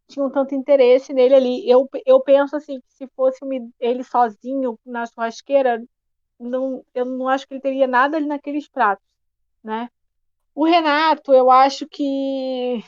tinham 0.08 0.30
tanto 0.30 0.54
interesse 0.54 1.12
nele 1.12 1.34
ali. 1.34 1.70
Eu, 1.70 1.88
eu 2.06 2.20
penso 2.20 2.56
assim, 2.56 2.80
que 2.80 2.92
se 2.94 3.06
fosse 3.14 3.40
ele 3.80 4.04
sozinho 4.04 4.78
na 4.84 5.06
churrasqueira, 5.06 5.82
não, 6.38 6.84
eu 6.94 7.04
não 7.04 7.28
acho 7.28 7.46
que 7.46 7.54
ele 7.54 7.60
teria 7.60 7.86
nada 7.86 8.16
ali 8.16 8.26
naqueles 8.26 8.68
pratos, 8.68 9.04
né? 9.62 9.88
O 10.54 10.64
Renato, 10.64 11.32
eu 11.32 11.50
acho 11.50 11.86
que 11.88 12.84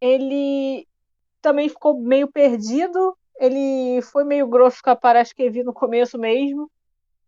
ele 0.00 0.86
também 1.40 1.68
ficou 1.68 2.00
meio 2.00 2.30
perdido. 2.30 3.16
Ele 3.38 4.00
foi 4.02 4.24
meio 4.24 4.46
grosso 4.46 4.82
com 4.82 4.90
a 4.90 4.96
Paraskevi 4.96 5.64
no 5.64 5.72
começo 5.72 6.18
mesmo. 6.18 6.70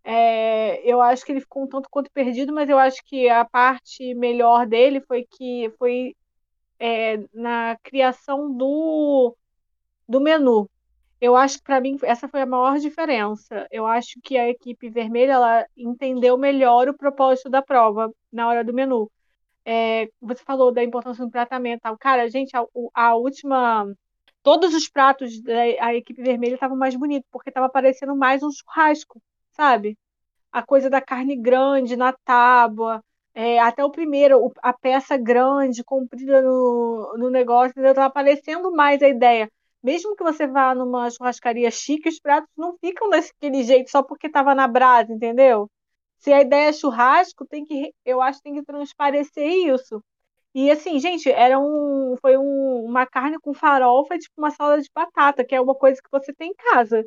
É, 0.05 0.81
eu 0.89 1.01
acho 1.01 1.25
que 1.25 1.33
ele 1.33 1.41
ficou 1.41 1.65
um 1.65 1.69
tanto 1.69 1.89
quanto 1.91 2.11
perdido, 2.13 2.53
mas 2.53 2.69
eu 2.69 2.79
acho 2.79 3.03
que 3.05 3.29
a 3.29 3.45
parte 3.45 4.15
melhor 4.15 4.67
dele 4.67 5.01
foi 5.01 5.27
que 5.29 5.73
foi 5.79 6.15
é, 6.79 7.19
na 7.33 7.77
criação 7.83 8.53
do, 8.55 9.35
do 10.09 10.21
menu. 10.21 10.69
Eu 11.21 11.37
acho 11.37 11.59
que 11.59 11.65
para 11.65 11.81
mim 11.81 11.99
essa 12.03 12.29
foi 12.29 12.43
a 12.43 12.47
maior 12.47 12.79
diferença. 12.79 13.67
Eu 13.71 13.87
acho 13.87 14.21
que 14.23 14.37
a 14.37 14.49
equipe 14.49 14.91
vermelha 14.91 15.33
ela 15.33 15.67
entendeu 15.77 16.37
melhor 16.39 16.89
o 16.89 16.97
propósito 16.97 17.49
da 17.51 17.63
prova 17.63 18.13
na 18.33 18.49
hora 18.49 18.63
do 18.65 18.75
menu. 18.75 19.11
É, 19.65 20.09
você 20.21 20.43
falou 20.45 20.73
da 20.73 20.83
importância 20.85 21.25
do 21.25 21.31
tratamento. 21.31 21.81
Tal. 21.83 21.97
Cara, 21.99 22.29
gente, 22.29 22.57
a, 22.57 22.65
a 22.95 23.15
última. 23.17 23.87
Todos 24.43 24.75
os 24.75 24.89
pratos 24.89 25.41
da 25.43 25.95
equipe 25.95 26.23
vermelha 26.23 26.55
estavam 26.55 26.77
mais 26.77 26.95
bonitos, 26.97 27.29
porque 27.33 27.49
estava 27.51 27.69
parecendo 27.69 28.15
mais 28.15 28.43
um 28.43 28.51
churrasco, 28.53 29.21
sabe? 29.53 29.97
A 30.53 30.63
coisa 30.63 30.91
da 30.91 31.01
carne 31.01 31.37
grande 31.37 31.97
na 31.97 32.13
tábua, 32.13 33.03
é, 33.35 33.59
até 33.61 33.85
o 33.85 33.91
primeiro, 33.91 34.53
a 34.63 34.73
peça 34.73 35.17
grande, 35.17 35.83
comprida 35.85 36.43
no, 36.43 37.15
no 37.19 37.31
negócio? 37.31 37.75
Tá 37.95 38.07
aparecendo 38.07 38.71
mais 38.73 39.03
a 39.03 39.09
ideia. 39.09 39.51
Mesmo 39.83 40.17
que 40.17 40.25
você 40.25 40.47
vá 40.47 40.75
numa 40.75 41.11
churrascaria 41.11 41.71
chique, 41.71 42.09
os 42.09 42.21
pratos 42.21 42.51
não 42.57 42.77
ficam 42.79 43.11
daquele 43.11 43.63
jeito 43.65 43.91
só 43.91 44.03
porque 44.03 44.29
estava 44.29 44.55
na 44.55 44.67
brasa, 44.69 45.13
entendeu? 45.13 45.71
Se 46.25 46.33
a 46.33 46.41
ideia 46.41 46.71
é 46.71 46.73
churrasco, 46.73 47.47
tem 47.47 47.65
que, 47.67 47.93
eu 48.05 48.23
acho 48.23 48.39
que 48.39 48.45
tem 48.45 48.55
que 48.55 48.65
transparecer 48.65 49.47
isso. 49.47 50.03
E 50.55 50.71
assim, 50.71 50.99
gente, 51.01 51.31
era 51.31 51.59
um, 51.59 52.17
foi 52.21 52.39
um, 52.39 52.85
uma 52.87 53.07
carne 53.07 53.39
com 53.41 53.53
farofa, 53.55 54.19
tipo 54.19 54.35
uma 54.39 54.51
salada 54.51 54.83
de 54.83 54.91
batata, 54.95 55.45
que 55.45 55.55
é 55.55 55.61
uma 55.61 55.75
coisa 55.75 56.01
que 56.03 56.11
você 56.11 56.33
tem 56.35 56.51
em 56.53 56.55
casa. 56.55 57.05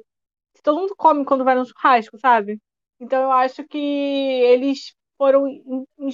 Todo 0.63 0.79
mundo 0.81 0.95
come 0.97 1.25
quando 1.25 1.43
vai 1.45 1.55
no 1.55 1.65
churrasco, 1.65 2.19
sabe? 2.19 2.59
Então 2.99 3.23
eu 3.23 3.31
acho 3.31 3.63
que 3.67 3.77
eles 3.77 4.93
foram 5.17 5.47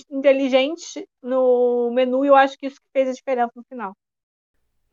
inteligentes 0.09 1.03
no 1.21 1.91
menu 1.93 2.25
e 2.25 2.29
eu 2.29 2.35
acho 2.35 2.57
que 2.57 2.67
isso 2.67 2.79
fez 2.93 3.09
a 3.09 3.13
diferença 3.13 3.51
no 3.55 3.63
final. 3.69 3.95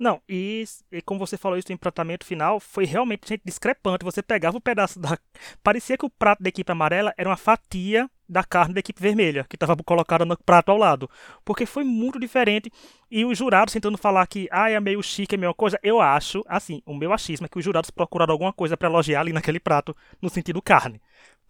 Não, 0.01 0.23
e, 0.27 0.65
e, 0.91 1.03
como 1.03 1.21
você 1.21 1.37
falou 1.37 1.59
isso 1.59 1.69
no 1.69 1.75
empratamento 1.75 2.25
final, 2.25 2.59
foi 2.59 2.87
realmente 2.87 3.29
gente, 3.29 3.43
discrepante. 3.45 4.03
Você 4.03 4.23
pegava 4.23 4.57
um 4.57 4.61
pedaço 4.61 4.99
da. 4.99 5.19
Parecia 5.63 5.99
que 5.99 6.07
o 6.07 6.09
prato 6.09 6.43
da 6.43 6.49
equipe 6.49 6.73
amarela 6.73 7.13
era 7.19 7.29
uma 7.29 7.37
fatia 7.37 8.11
da 8.27 8.43
carne 8.43 8.73
da 8.73 8.81
equipe 8.81 8.99
vermelha, 9.03 9.45
que 9.47 9.57
estava 9.57 9.77
colocada 9.77 10.25
no 10.25 10.39
prato 10.39 10.71
ao 10.71 10.79
lado. 10.79 11.11
Porque 11.45 11.67
foi 11.67 11.85
muito 11.85 12.19
diferente. 12.19 12.73
E 13.11 13.27
os 13.27 13.37
jurados 13.37 13.75
tentando 13.75 13.99
falar 13.99 14.27
que 14.27 14.49
ah, 14.51 14.71
é 14.71 14.81
meio 14.81 15.03
chique, 15.03 15.35
é 15.35 15.39
mesma 15.39 15.53
coisa. 15.53 15.79
Eu 15.83 16.01
acho, 16.01 16.43
assim, 16.49 16.81
o 16.87 16.95
meu 16.95 17.13
achismo 17.13 17.45
é 17.45 17.49
que 17.51 17.59
os 17.59 17.65
jurados 17.65 17.91
procuraram 17.91 18.33
alguma 18.33 18.55
coisa 18.55 18.79
para 18.79 18.89
elogiar 18.89 19.21
ali 19.21 19.35
naquele 19.35 19.61
prato, 19.61 19.95
no 20.23 20.31
sentido 20.31 20.63
carne 20.63 20.99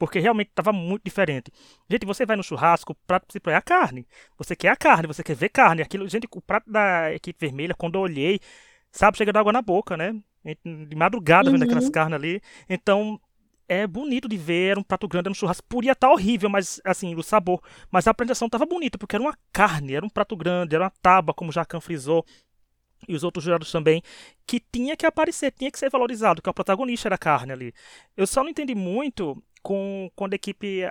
porque 0.00 0.19
realmente 0.19 0.49
estava 0.49 0.73
muito 0.73 1.04
diferente. 1.04 1.52
Gente, 1.87 2.07
você 2.07 2.25
vai 2.25 2.35
no 2.35 2.42
churrasco, 2.42 2.92
o 2.92 2.97
prato 3.07 3.26
principal 3.26 3.52
é 3.52 3.57
a 3.59 3.61
carne. 3.61 4.09
Você 4.38 4.57
quer 4.57 4.71
a 4.71 4.76
carne, 4.76 5.07
você 5.07 5.23
quer 5.23 5.37
ver 5.37 5.50
carne. 5.50 5.83
Aquilo, 5.83 6.09
gente, 6.09 6.26
o 6.35 6.40
prato 6.40 6.71
da 6.71 7.12
equipe 7.12 7.38
vermelha, 7.38 7.75
quando 7.75 7.97
eu 7.97 8.00
olhei, 8.00 8.40
sabe, 8.90 9.19
chega 9.19 9.38
água 9.38 9.52
na 9.52 9.61
boca, 9.61 9.99
né? 9.99 10.19
De 10.64 10.97
madrugada 10.97 11.50
uhum. 11.50 11.59
vendo 11.59 11.64
aquelas 11.64 11.90
carnes 11.90 12.14
ali. 12.14 12.40
Então, 12.66 13.21
é 13.69 13.87
bonito 13.87 14.26
de 14.26 14.38
ver, 14.38 14.71
era 14.71 14.80
um 14.80 14.83
prato 14.83 15.07
grande, 15.07 15.26
era 15.26 15.33
um 15.33 15.35
churrasco. 15.35 15.66
Podia 15.69 15.92
estar 15.92 16.09
tá 16.09 16.12
horrível, 16.14 16.49
mas 16.49 16.80
assim, 16.83 17.14
o 17.14 17.23
sabor. 17.23 17.62
Mas 17.90 18.09
a 18.09 18.12
apresentação 18.12 18.47
estava 18.47 18.64
bonita, 18.64 18.97
porque 18.97 19.16
era 19.16 19.23
uma 19.23 19.37
carne, 19.52 19.95
era 19.95 20.07
um 20.07 20.09
prato 20.09 20.35
grande, 20.35 20.75
era 20.75 20.85
uma 20.85 20.92
tábua, 21.02 21.35
como 21.35 21.50
o 21.50 21.52
Jacan 21.52 21.78
frisou 21.78 22.25
e 23.09 23.14
os 23.14 23.23
outros 23.23 23.45
jurados 23.45 23.71
também, 23.71 24.02
que 24.47 24.61
tinha 24.61 24.97
que 24.97 25.07
aparecer, 25.07 25.52
tinha 25.52 25.71
que 25.71 25.78
ser 25.78 25.90
valorizado, 25.90 26.42
que 26.42 26.49
o 26.49 26.54
protagonista 26.54 27.09
era 27.09 27.14
a 27.14 27.19
carne 27.19 27.52
ali. 27.52 27.75
Eu 28.16 28.26
só 28.26 28.42
não 28.42 28.50
entendi 28.50 28.75
muito 28.75 29.42
com 29.62 30.11
quando 30.14 30.33
a 30.33 30.37
equipe, 30.37 30.83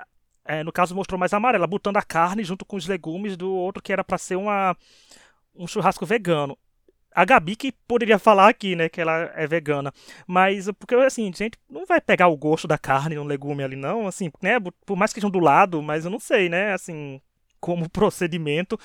é, 0.45 0.63
no 0.63 0.71
caso, 0.71 0.95
mostrou 0.95 1.19
mais 1.19 1.33
amarela, 1.33 1.67
botando 1.67 1.97
a 1.97 2.01
carne 2.01 2.43
junto 2.43 2.65
com 2.65 2.75
os 2.75 2.87
legumes 2.87 3.37
do 3.37 3.51
outro 3.51 3.81
que 3.81 3.93
era 3.93 4.03
para 4.03 4.17
ser 4.17 4.35
uma, 4.35 4.75
um 5.55 5.67
churrasco 5.67 6.05
vegano. 6.05 6.57
A 7.13 7.25
Gabi 7.25 7.55
que 7.55 7.71
poderia 7.71 8.19
falar 8.19 8.49
aqui, 8.49 8.75
né, 8.75 8.87
que 8.87 9.01
ela 9.01 9.31
é 9.35 9.47
vegana. 9.47 9.91
Mas, 10.27 10.69
porque, 10.77 10.95
assim, 10.95 11.31
gente, 11.33 11.57
não 11.69 11.85
vai 11.85 11.99
pegar 11.99 12.27
o 12.27 12.37
gosto 12.37 12.67
da 12.67 12.77
carne 12.77 13.15
no 13.15 13.23
legume 13.23 13.63
ali, 13.63 13.75
não. 13.75 14.07
Assim, 14.07 14.31
né, 14.41 14.57
por 14.85 14.95
mais 14.95 15.11
que 15.11 15.19
estejam 15.19 15.31
do 15.31 15.39
lado, 15.39 15.81
mas 15.81 16.05
eu 16.05 16.11
não 16.11 16.19
sei, 16.19 16.49
né, 16.49 16.73
assim, 16.73 17.19
como 17.59 17.89
procedimento 17.89 18.79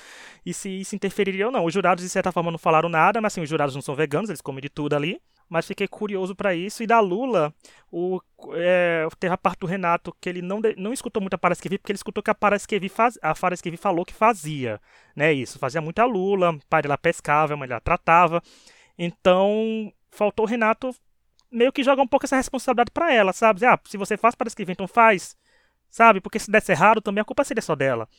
e 0.45 0.53
se 0.53 0.69
isso 0.69 0.95
interferiria 0.95 1.45
ou 1.45 1.51
não. 1.51 1.65
Os 1.65 1.73
jurados, 1.73 2.03
de 2.03 2.09
certa 2.09 2.31
forma, 2.31 2.51
não 2.51 2.57
falaram 2.57 2.89
nada, 2.89 3.21
mas 3.21 3.33
assim, 3.33 3.41
os 3.41 3.49
jurados 3.49 3.75
não 3.75 3.81
são 3.81 3.95
veganos, 3.95 4.29
eles 4.29 4.41
comem 4.41 4.61
de 4.61 4.69
tudo 4.69 4.95
ali. 4.95 5.21
Mas 5.47 5.67
fiquei 5.67 5.87
curioso 5.87 6.35
para 6.35 6.55
isso. 6.55 6.81
E 6.83 6.87
da 6.87 6.99
Lula, 6.99 7.53
o, 7.91 8.19
é, 8.53 9.07
teve 9.19 9.33
a 9.33 9.37
parte 9.37 9.59
do 9.59 9.67
Renato 9.67 10.15
que 10.19 10.27
ele 10.27 10.41
não, 10.41 10.59
não 10.77 10.91
escutou 10.91 11.21
muito 11.21 11.35
a 11.35 11.37
Paraskevi, 11.37 11.77
porque 11.77 11.91
ele 11.91 11.97
escutou 11.97 12.23
que 12.23 12.31
a 12.31 12.35
Paraskevi, 12.35 12.89
faz, 12.89 13.17
a 13.21 13.33
Paraskevi 13.35 13.77
falou 13.77 14.05
que 14.05 14.13
fazia. 14.13 14.81
Né, 15.15 15.33
isso, 15.33 15.59
fazia 15.59 15.81
muita 15.81 16.05
Lula, 16.05 16.51
o 16.51 16.59
pai 16.67 16.81
dela 16.81 16.97
pescava, 16.97 17.53
a 17.53 17.57
mãe 17.57 17.67
dela 17.67 17.81
tratava. 17.81 18.41
Então, 18.97 19.91
faltou 20.11 20.45
o 20.45 20.49
Renato 20.49 20.95
meio 21.51 21.71
que 21.71 21.83
jogar 21.83 22.01
um 22.01 22.07
pouco 22.07 22.25
essa 22.25 22.35
responsabilidade 22.35 22.91
para 22.91 23.13
ela, 23.13 23.31
sabe? 23.31 23.65
Ah, 23.65 23.79
se 23.85 23.97
você 23.97 24.17
faz 24.17 24.35
Paraskevi, 24.35 24.71
então 24.71 24.87
faz. 24.87 25.37
Sabe? 25.89 26.19
Porque 26.19 26.39
se 26.39 26.51
desse 26.51 26.71
errado, 26.71 27.01
também 27.01 27.21
a 27.21 27.25
culpa 27.25 27.43
seria 27.43 27.61
só 27.61 27.75
dela 27.75 28.09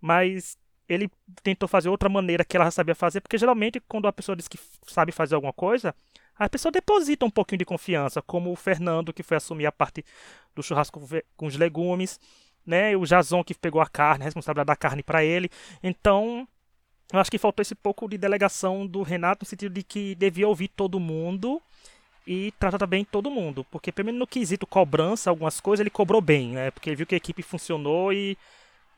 mas 0.00 0.58
ele 0.88 1.10
tentou 1.42 1.68
fazer 1.68 1.88
outra 1.88 2.08
maneira 2.08 2.44
que 2.44 2.56
ela 2.56 2.70
sabia 2.70 2.94
fazer, 2.94 3.20
porque 3.20 3.38
geralmente 3.38 3.80
quando 3.88 4.06
a 4.06 4.12
pessoa 4.12 4.36
diz 4.36 4.46
que 4.46 4.58
sabe 4.86 5.10
fazer 5.10 5.34
alguma 5.34 5.52
coisa, 5.52 5.94
a 6.38 6.48
pessoa 6.48 6.72
deposita 6.72 7.24
um 7.24 7.30
pouquinho 7.30 7.58
de 7.58 7.64
confiança, 7.64 8.20
como 8.22 8.52
o 8.52 8.56
Fernando 8.56 9.12
que 9.12 9.22
foi 9.22 9.36
assumir 9.36 9.66
a 9.66 9.72
parte 9.72 10.04
do 10.54 10.62
churrasco 10.62 11.00
com 11.36 11.46
os 11.46 11.56
legumes, 11.56 12.20
né? 12.66 12.96
O 12.96 13.04
Jason 13.04 13.42
que 13.42 13.54
pegou 13.54 13.80
a 13.80 13.86
carne, 13.86 14.22
a 14.22 14.26
responsabilidade 14.26 14.66
da 14.66 14.76
carne 14.76 15.02
para 15.02 15.24
ele. 15.24 15.50
Então, 15.82 16.46
eu 17.12 17.18
acho 17.18 17.30
que 17.30 17.38
faltou 17.38 17.62
esse 17.62 17.74
pouco 17.74 18.08
de 18.08 18.18
delegação 18.18 18.86
do 18.86 19.02
Renato 19.02 19.44
no 19.44 19.48
sentido 19.48 19.72
de 19.72 19.82
que 19.82 20.14
devia 20.14 20.48
ouvir 20.48 20.68
todo 20.68 21.00
mundo 21.00 21.60
e 22.26 22.52
tratar 22.58 22.86
bem 22.86 23.04
todo 23.04 23.30
mundo, 23.30 23.64
porque 23.70 23.92
pelo 23.92 24.06
menos 24.06 24.18
no 24.18 24.26
quesito 24.26 24.66
cobrança, 24.66 25.30
algumas 25.30 25.60
coisas 25.60 25.80
ele 25.80 25.90
cobrou 25.90 26.20
bem, 26.20 26.48
né? 26.48 26.70
Porque 26.72 26.90
ele 26.90 26.96
viu 26.96 27.06
que 27.06 27.14
a 27.14 27.18
equipe 27.18 27.42
funcionou 27.42 28.12
e 28.12 28.36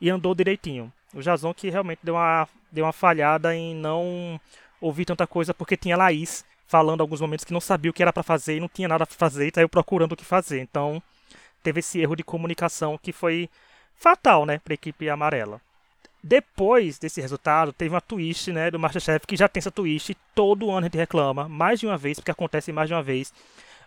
e 0.01 0.11
andou 0.11 0.35
direitinho. 0.35 0.93
O 1.15 1.21
Jason 1.21 1.53
que 1.55 1.71
realmente 1.71 2.01
deu 2.03 2.15
uma, 2.15 2.49
deu 2.71 2.85
uma 2.85 2.93
falhada 2.93 3.55
em 3.55 3.75
não 3.75 4.41
ouvir 4.81 5.05
tanta 5.05 5.27
coisa 5.27 5.53
porque 5.53 5.77
tinha 5.77 5.97
Laís 5.97 6.45
falando 6.69 7.01
alguns 7.01 7.21
momentos 7.21 7.45
que 7.45 7.53
não 7.53 7.61
sabia 7.61 7.91
o 7.91 7.95
que 7.95 8.03
era 8.03 8.13
para 8.13 8.23
fazer 8.23 8.57
e 8.57 8.61
não 8.61 8.69
tinha 8.69 8.87
nada 8.87 9.07
para 9.07 9.17
fazer 9.17 9.49
e 9.49 9.53
saiu 9.53 9.69
procurando 9.69 10.13
o 10.13 10.17
que 10.17 10.25
fazer. 10.25 10.61
Então 10.61 11.03
teve 11.63 11.81
esse 11.81 11.99
erro 11.99 12.15
de 12.15 12.23
comunicação 12.23 12.99
que 12.99 13.13
foi 13.13 13.49
fatal, 13.97 14.47
né, 14.47 14.61
para 14.63 14.75
a 14.75 14.77
equipe 14.77 15.09
amarela. 15.09 15.61
Depois 16.23 16.99
desse 16.99 17.21
resultado, 17.21 17.73
teve 17.73 17.95
uma 17.95 18.01
twist, 18.01 18.53
né, 18.53 18.71
do 18.71 18.79
Masterchef 18.79 19.27
que 19.27 19.37
já 19.37 19.49
tem 19.49 19.61
essa 19.61 19.71
twist, 19.71 20.17
todo 20.35 20.71
ano 20.71 20.81
a 20.81 20.83
gente 20.83 20.99
reclama, 20.99 21.49
mais 21.49 21.81
de 21.81 21.87
uma 21.87 21.97
vez, 21.97 22.19
porque 22.19 22.31
acontece 22.31 22.71
mais 22.71 22.89
de 22.89 22.95
uma 22.95 23.03
vez. 23.03 23.33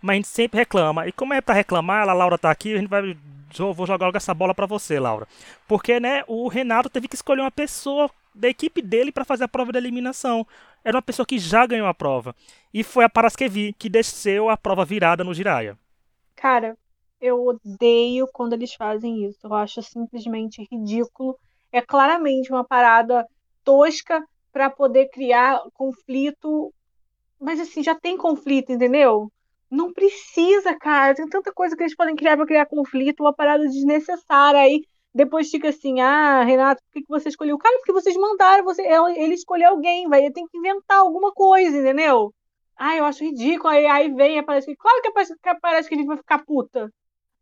Mas 0.01 0.13
a 0.13 0.15
gente 0.15 0.27
sempre 0.27 0.59
reclama. 0.59 1.07
E 1.07 1.11
como 1.11 1.33
é 1.33 1.41
para 1.41 1.53
reclamar, 1.53 2.09
a 2.09 2.13
Laura 2.13 2.37
tá 2.37 2.49
aqui, 2.49 2.73
a 2.73 2.77
gente 2.77 2.89
vai 2.89 3.15
vou 3.57 3.85
jogar 3.85 4.05
logo 4.05 4.17
essa 4.17 4.33
bola 4.33 4.55
para 4.55 4.65
você, 4.65 4.99
Laura. 4.99 5.27
Porque, 5.67 5.99
né, 5.99 6.23
o 6.27 6.47
Renato 6.47 6.89
teve 6.89 7.07
que 7.07 7.15
escolher 7.15 7.41
uma 7.41 7.51
pessoa 7.51 8.09
da 8.33 8.47
equipe 8.47 8.81
dele 8.81 9.11
para 9.11 9.25
fazer 9.25 9.43
a 9.43 9.47
prova 9.47 9.71
de 9.71 9.77
eliminação. 9.77 10.45
Era 10.83 10.97
uma 10.97 11.01
pessoa 11.01 11.25
que 11.25 11.37
já 11.37 11.65
ganhou 11.65 11.87
a 11.87 11.93
prova. 11.93 12.35
E 12.73 12.83
foi 12.83 13.03
a 13.03 13.09
Paraskevi 13.09 13.73
que 13.73 13.89
desceu 13.89 14.49
a 14.49 14.57
prova 14.57 14.85
virada 14.85 15.23
no 15.23 15.33
Jiraya. 15.33 15.77
Cara, 16.35 16.77
eu 17.19 17.45
odeio 17.45 18.27
quando 18.33 18.53
eles 18.53 18.73
fazem 18.73 19.25
isso. 19.25 19.39
Eu 19.43 19.53
acho 19.53 19.81
simplesmente 19.83 20.67
ridículo. 20.71 21.37
É 21.71 21.81
claramente 21.81 22.51
uma 22.51 22.63
parada 22.63 23.25
tosca 23.63 24.23
para 24.51 24.69
poder 24.69 25.09
criar 25.09 25.61
conflito. 25.73 26.73
Mas 27.39 27.59
assim, 27.59 27.83
já 27.83 27.95
tem 27.95 28.17
conflito, 28.17 28.71
entendeu? 28.71 29.31
Não 29.69 29.93
precisa, 29.93 30.75
cara. 30.77 31.13
Tem 31.13 31.27
tanta 31.29 31.53
coisa 31.53 31.75
que 31.75 31.83
eles 31.83 31.95
podem 31.95 32.15
criar 32.15 32.35
para 32.35 32.45
criar 32.45 32.65
conflito, 32.65 33.21
uma 33.21 33.33
parada 33.33 33.67
desnecessária. 33.67 34.59
Aí 34.59 34.83
depois 35.13 35.49
fica 35.49 35.69
assim: 35.69 36.01
ah, 36.01 36.43
Renato, 36.43 36.81
por 36.83 36.93
que, 36.93 37.01
que 37.01 37.09
você 37.09 37.29
escolheu? 37.29 37.57
Cara, 37.57 37.77
porque 37.77 37.93
vocês 37.93 38.15
mandaram, 38.17 38.63
você, 38.63 38.81
ele 38.83 39.33
escolheu 39.33 39.69
alguém, 39.69 40.07
vai. 40.07 40.29
Tem 40.31 40.47
que 40.47 40.57
inventar 40.57 40.99
alguma 40.99 41.31
coisa, 41.33 41.77
entendeu? 41.77 42.33
Ah, 42.77 42.95
eu 42.97 43.05
acho 43.05 43.23
ridículo. 43.23 43.69
Aí, 43.69 43.85
aí 43.85 44.13
vem, 44.13 44.39
aparece 44.39 44.67
que. 44.67 44.75
Claro 44.75 45.01
que 45.01 45.11
parece, 45.11 45.35
parece 45.61 45.89
que 45.89 45.95
a 45.95 45.97
gente 45.97 46.07
vai 46.07 46.17
ficar 46.17 46.45
puta. 46.45 46.91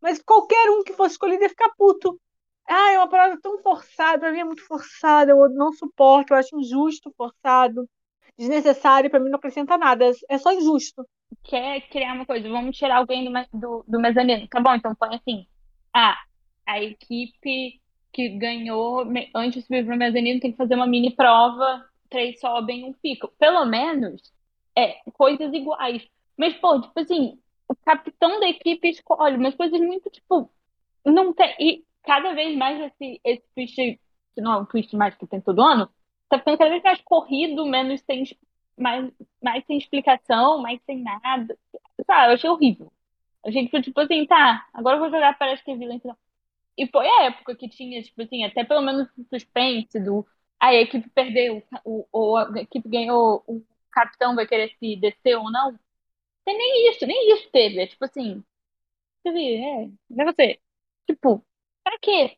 Mas 0.02 0.22
qualquer 0.22 0.70
um 0.72 0.84
que 0.84 0.94
fosse 0.94 1.14
escolhido 1.14 1.44
ia 1.44 1.50
ficar 1.50 1.72
puto. 1.78 2.20
Ah, 2.68 2.92
é 2.94 2.98
uma 2.98 3.10
parada 3.10 3.40
tão 3.42 3.60
forçada, 3.64 4.20
pra 4.20 4.32
mim 4.32 4.40
é 4.40 4.44
muito 4.44 4.64
forçada, 4.66 5.32
eu 5.32 5.50
não 5.50 5.74
suporto, 5.74 6.34
eu 6.34 6.38
acho 6.38 6.58
injusto, 6.60 7.12
forçado, 7.18 7.90
desnecessário, 8.38 9.10
pra 9.10 9.20
mim 9.20 9.30
não 9.30 9.40
acrescenta 9.40 9.76
nada, 9.76 10.06
é 10.30 10.38
só 10.38 10.54
injusto 10.54 11.04
quer 11.44 11.82
criar 11.90 12.14
uma 12.14 12.26
coisa, 12.26 12.48
vamos 12.50 12.78
tirar 12.78 12.98
alguém 12.98 13.26
do, 13.26 13.60
do, 13.60 13.86
do 13.88 14.00
mezanino. 14.00 14.48
Tá 14.48 14.60
bom, 14.60 14.74
então 14.74 14.96
põe 14.96 15.16
assim. 15.16 15.48
Ah, 15.94 16.18
a 16.70 16.84
equipe 16.84 17.82
que 18.14 18.30
ganhou 18.30 19.04
antes 19.36 19.56
de 19.56 19.62
subir 19.64 19.86
para 19.86 19.96
o 19.96 19.98
mezanino 19.98 20.40
tem 20.40 20.52
que 20.52 20.58
fazer 20.58 20.76
uma 20.76 20.86
mini 20.86 21.12
prova, 21.16 21.84
três 22.10 22.40
sobem, 22.40 22.86
um 22.86 22.94
ficam. 22.94 23.30
Pelo 23.40 23.66
menos, 23.66 24.22
é, 24.78 25.00
coisas 25.14 25.52
iguais. 25.52 26.08
Mas, 26.38 26.54
pô, 26.58 26.80
tipo 26.80 27.00
assim, 27.00 27.40
o 27.68 27.76
capitão 27.76 28.40
da 28.40 28.48
equipe 28.48 28.88
escolhe 28.88 29.36
umas 29.36 29.56
coisas 29.56 29.80
muito, 29.82 30.10
tipo, 30.12 30.52
não 31.04 31.34
tem. 31.34 31.56
E 31.60 31.86
cada 32.04 32.34
vez 32.34 32.56
mais 32.56 32.80
esse, 32.80 33.20
esse 33.24 33.44
twist, 33.56 34.00
não 34.38 34.54
é 34.54 34.58
um 34.58 34.66
twist 34.66 34.96
mais 34.96 35.16
que 35.16 35.26
tem 35.26 35.42
todo 35.42 35.62
ano, 35.62 35.90
tá 36.30 36.38
ficando 36.38 36.58
cada 36.58 36.70
vez 36.70 36.84
mais 36.84 37.02
corrido, 37.02 37.66
menos 37.66 38.02
tem 38.04 38.24
mais, 38.78 39.12
mais 39.42 39.66
sem 39.66 39.78
explicação, 39.78 40.62
mais 40.62 40.80
sem 40.86 41.02
nada. 41.02 41.58
Sabe, 42.06 42.28
eu 42.28 42.36
achei 42.36 42.50
horrível. 42.50 42.92
A 43.44 43.50
gente 43.50 43.72
foi 43.72 43.82
tipo 43.82 44.00
assim, 44.00 44.26
tá, 44.26 44.68
agora 44.74 44.98
eu 44.98 45.02
vou 45.02 45.10
jogar 45.10 45.38
parece 45.38 45.64
que 45.64 45.72
é 45.72 45.76
vilã. 45.76 46.00
E 46.80 46.88
foi 46.88 47.06
a 47.08 47.24
época 47.26 47.56
que 47.56 47.68
tinha, 47.70 48.02
tipo 48.02 48.22
assim, 48.22 48.46
até 48.46 48.64
pelo 48.64 48.82
menos 48.82 49.10
suspense 49.30 50.00
do. 50.00 50.26
a 50.60 50.74
equipe 50.74 51.10
perdeu, 51.10 51.62
o, 51.84 52.08
ou 52.12 52.38
a 52.38 52.50
equipe 52.62 52.88
ganhou, 52.90 53.44
o 53.48 53.62
capitão 53.92 54.34
vai 54.36 54.48
querer 54.48 54.74
se 54.80 54.96
descer 54.96 55.36
ou 55.38 55.52
não. 55.52 55.78
Tem 56.46 56.58
nem 56.58 56.90
isso, 56.92 57.06
nem 57.08 57.34
isso 57.34 57.50
teve. 57.52 57.82
É 57.82 57.88
tipo 57.88 58.06
assim. 58.06 58.44
Dizer, 59.26 59.58
é, 59.60 59.90
não 60.10 60.30
é 60.30 60.34
você. 60.34 60.60
Tipo, 61.08 61.46
pra 61.84 61.98
quê? 62.00 62.38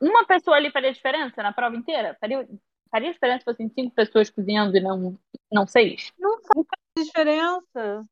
Uma 0.00 0.26
pessoa 0.26 0.56
ali 0.56 0.70
faria 0.70 0.92
diferença 0.92 1.42
na 1.42 1.52
prova 1.52 1.76
inteira? 1.76 2.16
Faria, 2.20 2.46
faria 2.90 3.12
diferença 3.12 3.40
se 3.40 3.44
fossem 3.44 3.70
cinco 3.70 3.94
pessoas 3.94 4.30
cozinhando 4.30 4.76
e 4.76 4.80
não, 4.80 5.18
não 5.50 5.66
seis? 5.66 6.12
Não 6.18 6.38
faz 6.42 7.06
diferença. 7.06 8.06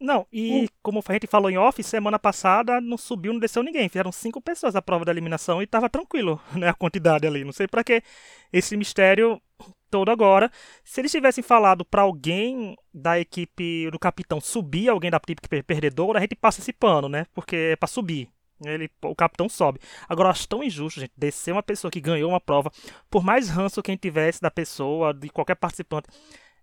Não, 0.00 0.26
e 0.32 0.68
como 0.82 1.02
a 1.06 1.12
gente 1.12 1.26
falou 1.26 1.50
em 1.50 1.56
off, 1.56 1.82
semana 1.82 2.18
passada 2.18 2.80
não 2.80 2.98
subiu, 2.98 3.32
não 3.32 3.40
desceu 3.40 3.62
ninguém. 3.62 3.88
Fizeram 3.88 4.12
cinco 4.12 4.40
pessoas 4.40 4.76
a 4.76 4.82
prova 4.82 5.04
da 5.04 5.12
eliminação 5.12 5.62
e 5.62 5.66
tava 5.66 5.88
tranquilo, 5.88 6.40
né? 6.54 6.68
A 6.68 6.74
quantidade 6.74 7.26
ali. 7.26 7.44
Não 7.44 7.52
sei 7.52 7.66
para 7.66 7.84
que 7.84 8.02
esse 8.52 8.76
mistério 8.76 9.40
todo 9.90 10.10
agora. 10.10 10.50
Se 10.82 11.00
eles 11.00 11.12
tivessem 11.12 11.42
falado 11.42 11.84
para 11.84 12.02
alguém 12.02 12.76
da 12.92 13.18
equipe 13.18 13.88
do 13.90 13.98
capitão 13.98 14.40
subir, 14.40 14.88
alguém 14.88 15.10
da 15.10 15.18
equipe 15.18 15.62
perdedora, 15.62 16.18
a 16.18 16.22
gente 16.22 16.34
passa 16.34 16.60
esse 16.60 16.72
pano, 16.72 17.08
né? 17.08 17.26
Porque 17.32 17.56
é 17.56 17.76
pra 17.76 17.86
subir. 17.86 18.28
Ele, 18.64 18.90
o 19.02 19.14
capitão 19.14 19.48
sobe. 19.48 19.80
Agora, 20.08 20.28
eu 20.28 20.30
acho 20.30 20.48
tão 20.48 20.62
injusto, 20.62 21.00
gente, 21.00 21.12
descer 21.16 21.52
uma 21.52 21.62
pessoa 21.62 21.90
que 21.90 22.00
ganhou 22.00 22.30
uma 22.30 22.40
prova, 22.40 22.70
por 23.10 23.24
mais 23.24 23.48
ranço 23.48 23.82
quem 23.82 23.96
tivesse 23.96 24.40
da 24.40 24.50
pessoa, 24.50 25.12
de 25.12 25.28
qualquer 25.28 25.56
participante, 25.56 26.08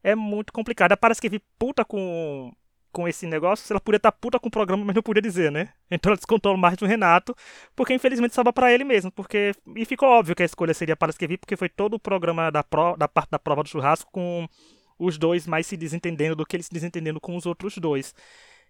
é 0.04 0.16
muito 0.16 0.52
complicado. 0.52 0.96
Parece 0.98 1.22
que 1.22 1.30
vi 1.30 1.40
puta 1.60 1.86
com, 1.86 2.52
com 2.92 3.08
esse 3.08 3.26
negócio, 3.26 3.72
ela 3.72 3.80
podia 3.80 3.98
estar 3.98 4.12
tá 4.12 4.18
puta 4.18 4.40
com 4.40 4.48
o 4.48 4.52
programa, 4.52 4.84
mas 4.86 4.96
não 4.96 5.02
podia 5.02 5.22
dizer, 5.22 5.52
né? 5.52 5.70
Então 5.90 6.10
ela 6.10 6.18
descontou 6.18 6.56
mais 6.58 6.78
do 6.78 6.86
Renato, 6.86 7.36
porque 7.76 7.94
infelizmente 7.94 8.36
sobra 8.36 8.54
para 8.54 8.72
ele 8.72 8.84
mesmo, 8.84 9.12
porque 9.12 9.54
e 9.76 9.86
ficou 9.86 10.10
óbvio 10.10 10.36
que 10.36 10.44
a 10.44 10.46
escolha 10.46 10.74
seria 10.74 10.96
para 10.96 11.14
vi 11.22 11.38
porque 11.38 11.56
foi 11.56 11.70
todo 11.70 11.96
o 11.96 12.00
programa 12.00 12.52
da, 12.52 12.64
pro, 12.64 12.96
da 12.98 13.08
parte 13.08 13.32
da 13.32 13.40
prova 13.40 13.64
do 13.64 13.70
churrasco 13.70 14.12
com 14.12 14.48
os 15.00 15.18
dois 15.18 15.48
mais 15.48 15.66
se 15.68 15.76
desentendendo 15.76 16.36
do 16.36 16.46
que 16.46 16.56
eles 16.56 16.68
se 16.68 16.74
desentendendo 16.74 17.20
com 17.20 17.36
os 17.36 17.46
outros 17.46 17.78
dois. 17.78 18.14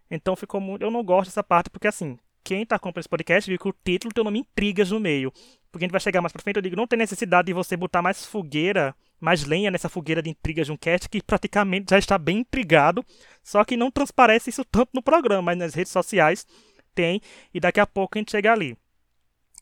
Então 0.09 0.35
ficou 0.35 0.59
muito. 0.59 0.83
Eu 0.83 0.91
não 0.91 1.03
gosto 1.03 1.29
dessa 1.29 1.43
parte, 1.43 1.69
porque 1.69 1.87
assim, 1.87 2.17
quem 2.43 2.65
tá 2.65 2.75
acompanhando 2.75 3.03
esse 3.03 3.09
podcast 3.09 3.49
viu 3.49 3.59
que 3.59 3.69
o 3.69 3.73
título 3.83 4.13
tem 4.13 4.21
o 4.21 4.25
nome 4.25 4.39
Intrigas 4.39 4.91
no 4.91 4.99
meio. 4.99 5.31
Porque 5.71 5.85
a 5.85 5.87
gente 5.87 5.91
vai 5.91 6.01
chegar 6.01 6.21
mais 6.21 6.33
pra 6.33 6.41
frente, 6.41 6.57
eu 6.57 6.61
digo, 6.61 6.75
não 6.75 6.85
tem 6.85 6.99
necessidade 6.99 7.45
de 7.45 7.53
você 7.53 7.77
botar 7.77 8.01
mais 8.01 8.25
fogueira, 8.25 8.93
mais 9.19 9.45
lenha 9.45 9.71
nessa 9.71 9.87
fogueira 9.87 10.21
de 10.21 10.29
intrigas 10.29 10.65
de 10.65 10.71
um 10.73 10.77
cast 10.77 11.07
que 11.07 11.23
praticamente 11.23 11.91
já 11.91 11.97
está 11.97 12.17
bem 12.17 12.39
intrigado, 12.39 13.05
só 13.41 13.63
que 13.63 13.77
não 13.77 13.89
transparece 13.89 14.49
isso 14.49 14.65
tanto 14.65 14.89
no 14.93 15.01
programa, 15.01 15.41
mas 15.41 15.57
nas 15.57 15.73
redes 15.73 15.91
sociais 15.91 16.45
tem, 16.93 17.21
e 17.53 17.59
daqui 17.59 17.79
a 17.79 17.87
pouco 17.87 18.17
a 18.17 18.19
gente 18.19 18.31
chega 18.31 18.51
ali. 18.51 18.77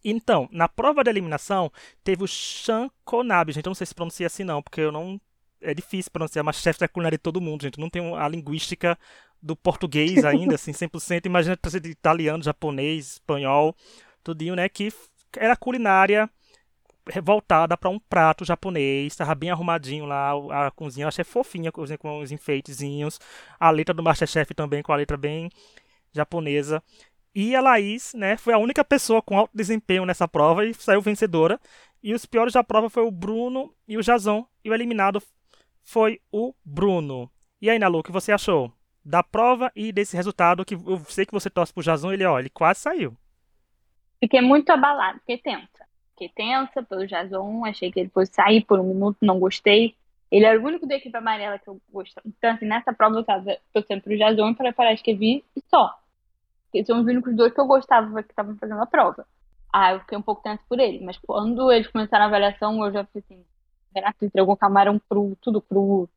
Então, 0.04 0.50
na 0.52 0.68
prova 0.68 1.04
de 1.04 1.10
eliminação, 1.10 1.72
teve 2.04 2.24
o 2.24 2.28
Sean 2.28 2.90
gente, 3.50 3.66
eu 3.66 3.70
não 3.70 3.76
sei 3.76 3.86
se 3.86 3.94
pronuncia 3.94 4.28
assim 4.28 4.44
não, 4.44 4.62
porque 4.62 4.82
eu 4.82 4.92
não... 4.92 5.22
É 5.62 5.74
difícil 5.74 6.10
pronunciar, 6.10 6.42
mas 6.42 6.56
chefe 6.56 6.80
da 6.80 6.88
culinária 6.88 7.18
de 7.18 7.22
todo 7.22 7.42
mundo, 7.42 7.64
gente. 7.64 7.78
Não 7.78 7.90
tem 7.90 8.16
a 8.16 8.30
linguística 8.30 8.98
do 9.42 9.58
português 9.58 10.24
ainda, 10.24 10.56
assim, 10.56 10.72
100%. 10.72 11.26
Imagina 11.26 11.58
de 11.82 11.90
italiano, 11.90 12.42
japonês, 12.42 13.14
espanhol, 13.14 13.76
tudinho, 14.24 14.56
né? 14.56 14.70
Que 14.70 14.90
era 15.38 15.56
culinária 15.56 16.30
voltada 17.24 17.76
para 17.76 17.90
um 17.90 18.00
prato 18.00 18.46
japonês, 18.46 19.14
estava 19.14 19.34
bem 19.34 19.50
arrumadinho 19.50 20.06
lá, 20.06 20.32
a 20.68 20.72
cozinha, 20.72 21.06
eu 21.06 21.08
achei 21.08 21.24
fofinha, 21.24 21.70
a 21.70 21.72
cozinha 21.72 21.98
com 21.98 22.20
os 22.20 22.32
enfeitezinhos, 22.32 23.20
a 23.60 23.72
letra 23.72 23.96
do 23.96 24.04
Masterchef 24.04 24.54
também, 24.54 24.84
com 24.84 24.94
a 24.94 24.96
letra 24.96 25.18
bem 25.18 25.50
japonesa. 26.14 26.84
E 27.34 27.56
a 27.56 27.62
Laís, 27.62 28.14
né, 28.14 28.38
foi 28.38 28.54
a 28.54 28.58
única 28.58 28.84
pessoa 28.84 29.22
com 29.22 29.38
alto 29.38 29.52
desempenho 29.56 30.06
nessa 30.06 30.28
prova 30.28 30.66
e 30.66 30.74
saiu 30.74 31.02
vencedora. 31.02 31.60
E 32.02 32.14
os 32.14 32.26
piores 32.26 32.54
da 32.54 32.64
prova 32.64 32.90
foi 32.90 33.04
o 33.04 33.12
Bruno 33.12 33.74
e 33.88 33.98
o 33.98 34.02
Jason, 34.02 34.46
e 34.64 34.70
o 34.70 34.74
eliminado 34.74 35.22
foi 35.84 36.20
o 36.32 36.54
Bruno. 36.64 37.30
E 37.62 37.70
aí, 37.70 37.80
Nalu, 37.80 38.00
o 38.00 38.04
que 38.04 38.12
você 38.12 38.32
achou? 38.32 38.72
da 39.04 39.24
prova 39.24 39.72
e 39.76 39.92
desse 39.92 40.16
resultado 40.16 40.64
que 40.64 40.76
eu 40.76 41.02
sei 41.10 41.26
que 41.26 41.32
você 41.32 41.50
torce 41.50 41.74
pro 41.74 41.84
Jason, 41.84 42.12
ele, 42.12 42.26
ó, 42.26 42.40
ele 42.40 42.50
quase 42.50 42.82
saiu. 42.82 43.18
Fiquei 44.20 44.42
muito 44.42 44.70
abalado, 44.70 45.20
fiquei 45.20 45.38
tensa. 45.38 45.88
Fiquei 46.12 46.30
tensa 46.30 46.84
pelo 46.84 47.08
Jason, 47.08 47.66
achei 47.66 47.92
que 47.92 48.00
ele 48.00 48.10
fosse 48.10 48.34
sair 48.34 48.64
por 48.66 48.80
um 48.80 48.84
minuto, 48.84 49.18
não 49.22 49.40
gostei. 49.40 49.96
Ele 50.32 50.46
era 50.46 50.60
o 50.60 50.64
único 50.64 50.86
da 50.86 50.96
equipe 50.96 51.16
amarela 51.18 51.58
que 51.58 51.68
eu 51.68 51.82
gostava. 51.92 52.28
Então, 52.28 52.52
assim, 52.52 52.66
nessa 52.66 52.94
prova 52.94 53.18
eu 53.18 53.24
tava 53.24 53.58
torcendo 53.74 54.02
pro 54.02 54.18
Jason 54.18 54.54
para 54.54 54.74
parar 54.74 54.90
de 54.90 55.00
escrever 55.00 55.44
e 55.56 55.62
só. 55.70 55.98
Porque 56.66 56.86
são 56.86 57.00
os 57.00 57.08
únicos 57.08 57.36
dois 57.36 57.54
que 57.54 57.60
eu 57.60 57.66
gostava 57.66 58.22
que 58.22 58.32
estavam 58.32 58.56
fazendo 58.58 58.82
a 58.82 58.86
prova. 58.86 59.26
Ah, 59.74 59.94
eu 59.94 60.00
fiquei 60.02 60.18
um 60.18 60.22
pouco 60.22 60.44
tenso 60.44 60.64
por 60.68 60.80
ele. 60.80 61.04
Mas 61.04 61.18
quando 61.18 61.72
eles 61.72 61.88
começaram 61.88 62.26
a 62.26 62.28
avaliação, 62.28 62.86
eu 62.86 62.92
já 62.92 63.06
fiquei 63.06 63.22
assim, 63.22 63.46
Renato 63.96 64.26
entregou 64.26 64.56
camarão 64.58 65.00
cru, 65.10 65.38
tudo 65.42 65.62
cru. 65.62 66.10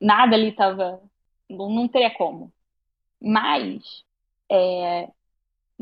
Nada 0.00 0.36
ali 0.36 0.52
tava 0.52 1.00
não, 1.48 1.70
não 1.70 1.88
teria 1.88 2.10
como. 2.10 2.52
Mas 3.20 4.04
é, 4.50 5.10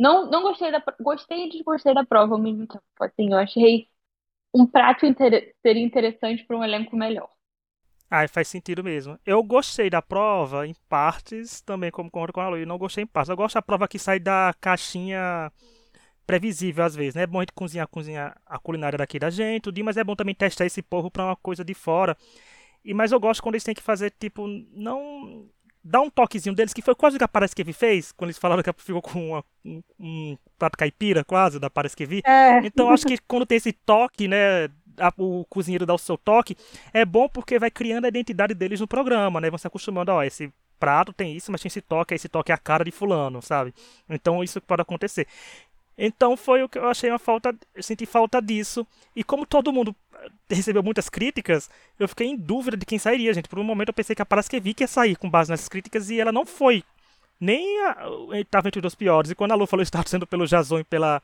não, 0.00 0.30
não 0.30 0.42
gostei 0.42 0.72
da 0.72 0.82
gostei 1.00 1.46
e 1.46 1.50
desgostei 1.50 1.94
da 1.94 2.04
prova 2.04 2.34
ao 2.34 2.40
mesmo 2.40 2.66
tempo. 2.66 2.82
Assim, 3.00 3.30
eu 3.32 3.38
achei 3.38 3.86
um 4.54 4.66
prato 4.66 5.06
inter, 5.06 5.54
seria 5.62 5.84
interessante 5.84 6.44
para 6.44 6.56
um 6.56 6.64
elenco 6.64 6.96
melhor. 6.96 7.28
Ah, 8.10 8.26
faz 8.26 8.48
sentido 8.48 8.82
mesmo. 8.82 9.18
Eu 9.24 9.42
gostei 9.42 9.88
da 9.88 10.02
prova 10.02 10.66
em 10.66 10.74
partes, 10.88 11.60
também 11.60 11.90
como 11.92 12.10
concordo 12.10 12.32
com 12.32 12.40
a 12.40 12.48
Luísa, 12.48 12.66
não 12.66 12.78
gostei 12.78 13.04
em 13.04 13.06
partes. 13.06 13.28
Eu 13.30 13.36
gosto 13.36 13.54
da 13.54 13.62
prova 13.62 13.86
que 13.86 13.98
sai 13.98 14.18
da 14.18 14.52
caixinha 14.60 15.52
previsível 16.26 16.84
às 16.84 16.94
vezes, 16.94 17.14
né? 17.14 17.22
É 17.22 17.26
bom 17.26 17.38
a 17.38 17.42
gente 17.42 17.52
cozinhar, 17.52 17.88
cozinhar 17.88 18.40
a 18.46 18.58
culinária 18.58 18.98
daqui 18.98 19.18
da 19.18 19.30
gente, 19.30 19.70
mas 19.82 19.96
é 19.96 20.04
bom 20.04 20.16
também 20.16 20.34
testar 20.34 20.66
esse 20.66 20.82
povo 20.82 21.10
para 21.10 21.24
uma 21.24 21.36
coisa 21.36 21.64
de 21.64 21.74
fora. 21.74 22.16
E 22.84 22.94
mas 22.94 23.12
eu 23.12 23.20
gosto 23.20 23.42
quando 23.42 23.56
eles 23.56 23.64
têm 23.64 23.74
que 23.74 23.82
fazer 23.82 24.12
tipo 24.18 24.46
não 24.72 25.48
dá 25.82 26.00
um 26.00 26.10
toquezinho 26.10 26.54
deles, 26.54 26.72
que 26.72 26.82
foi 26.82 26.94
quase 26.94 27.16
o 27.16 27.18
que 27.18 27.24
a 27.24 27.28
Paraskevi 27.28 27.72
fez, 27.72 28.12
quando 28.12 28.28
eles 28.28 28.38
falaram 28.38 28.62
que 28.62 28.72
ficou 28.78 29.02
com 29.02 29.30
uma, 29.30 29.44
um, 29.64 29.82
um 29.98 30.36
prato 30.58 30.76
caipira, 30.76 31.24
quase, 31.24 31.58
da 31.58 31.70
Paraskevi. 31.70 32.22
É. 32.24 32.58
Então 32.66 32.90
acho 32.90 33.06
que 33.06 33.18
quando 33.26 33.46
tem 33.46 33.56
esse 33.56 33.72
toque, 33.72 34.28
né, 34.28 34.66
a, 34.98 35.12
o 35.16 35.44
cozinheiro 35.46 35.86
dá 35.86 35.94
o 35.94 35.98
seu 35.98 36.18
toque, 36.18 36.56
é 36.92 37.04
bom 37.04 37.28
porque 37.28 37.58
vai 37.58 37.70
criando 37.70 38.04
a 38.04 38.08
identidade 38.08 38.54
deles 38.54 38.80
no 38.80 38.86
programa, 38.86 39.40
né, 39.40 39.50
vão 39.50 39.58
se 39.58 39.66
acostumando, 39.66 40.12
ó, 40.12 40.22
esse 40.22 40.52
prato 40.78 41.12
tem 41.12 41.36
isso, 41.36 41.52
mas 41.52 41.60
tem 41.60 41.68
esse 41.68 41.82
toque, 41.82 42.14
esse 42.14 42.28
toque 42.28 42.50
é 42.50 42.54
a 42.54 42.58
cara 42.58 42.82
de 42.82 42.90
fulano, 42.90 43.42
sabe? 43.42 43.74
Então 44.08 44.42
isso 44.42 44.60
pode 44.62 44.80
acontecer. 44.80 45.26
Então 46.02 46.34
foi 46.34 46.62
o 46.62 46.68
que 46.68 46.78
eu 46.78 46.88
achei 46.88 47.10
uma 47.10 47.18
falta, 47.18 47.54
eu 47.74 47.82
senti 47.82 48.06
falta 48.06 48.40
disso. 48.40 48.86
E 49.14 49.22
como 49.22 49.44
todo 49.44 49.70
mundo 49.70 49.94
recebeu 50.48 50.82
muitas 50.82 51.10
críticas, 51.10 51.68
eu 51.98 52.08
fiquei 52.08 52.26
em 52.26 52.36
dúvida 52.36 52.74
de 52.74 52.86
quem 52.86 52.98
sairia, 52.98 53.34
gente. 53.34 53.50
Por 53.50 53.58
um 53.58 53.62
momento 53.62 53.90
eu 53.90 53.94
pensei 53.94 54.16
que 54.16 54.22
a 54.22 54.26
Paraskevi 54.26 54.74
ia 54.80 54.88
sair 54.88 55.14
com 55.14 55.28
base 55.28 55.50
nessas 55.50 55.68
críticas 55.68 56.08
e 56.08 56.18
ela 56.18 56.32
não 56.32 56.46
foi. 56.46 56.82
Nem 57.38 57.78
estava 58.32 58.68
entre 58.68 58.86
os 58.86 58.94
piores. 58.94 59.30
E 59.30 59.34
quando 59.34 59.52
a 59.52 59.54
Lu 59.54 59.66
falou 59.66 59.82
que 59.82 59.88
estava 59.88 60.08
sendo 60.08 60.26
pelo 60.26 60.46
Jason 60.46 60.78
e 60.78 60.84
pela, 60.84 61.22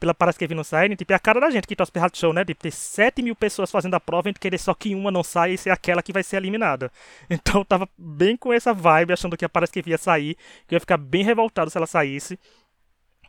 pela 0.00 0.12
Paraskevi 0.12 0.52
não 0.52 0.64
sair, 0.64 0.96
tipo, 0.96 1.12
é 1.12 1.16
a 1.16 1.20
cara 1.20 1.40
da 1.40 1.48
gente 1.48 1.68
que 1.68 1.76
torce 1.76 1.92
pro 1.92 2.02
show, 2.14 2.32
né? 2.32 2.42
De 2.42 2.54
ter 2.54 2.72
7 2.72 3.22
mil 3.22 3.36
pessoas 3.36 3.70
fazendo 3.70 3.94
a 3.94 4.00
prova 4.00 4.30
e 4.30 4.34
querer 4.34 4.58
só 4.58 4.74
que 4.74 4.96
uma 4.96 5.12
não 5.12 5.22
saia 5.22 5.52
e 5.52 5.58
ser 5.58 5.70
aquela 5.70 6.02
que 6.02 6.12
vai 6.12 6.24
ser 6.24 6.38
eliminada. 6.38 6.90
Então 7.30 7.60
eu 7.60 7.64
tava 7.64 7.88
bem 7.96 8.36
com 8.36 8.52
essa 8.52 8.74
vibe, 8.74 9.12
achando 9.12 9.36
que 9.36 9.44
a 9.44 9.48
Paraskevi 9.48 9.90
ia 9.90 9.98
sair, 9.98 10.36
que 10.66 10.74
eu 10.74 10.76
ia 10.76 10.80
ficar 10.80 10.96
bem 10.96 11.22
revoltado 11.22 11.70
se 11.70 11.76
ela 11.76 11.86
saísse. 11.86 12.38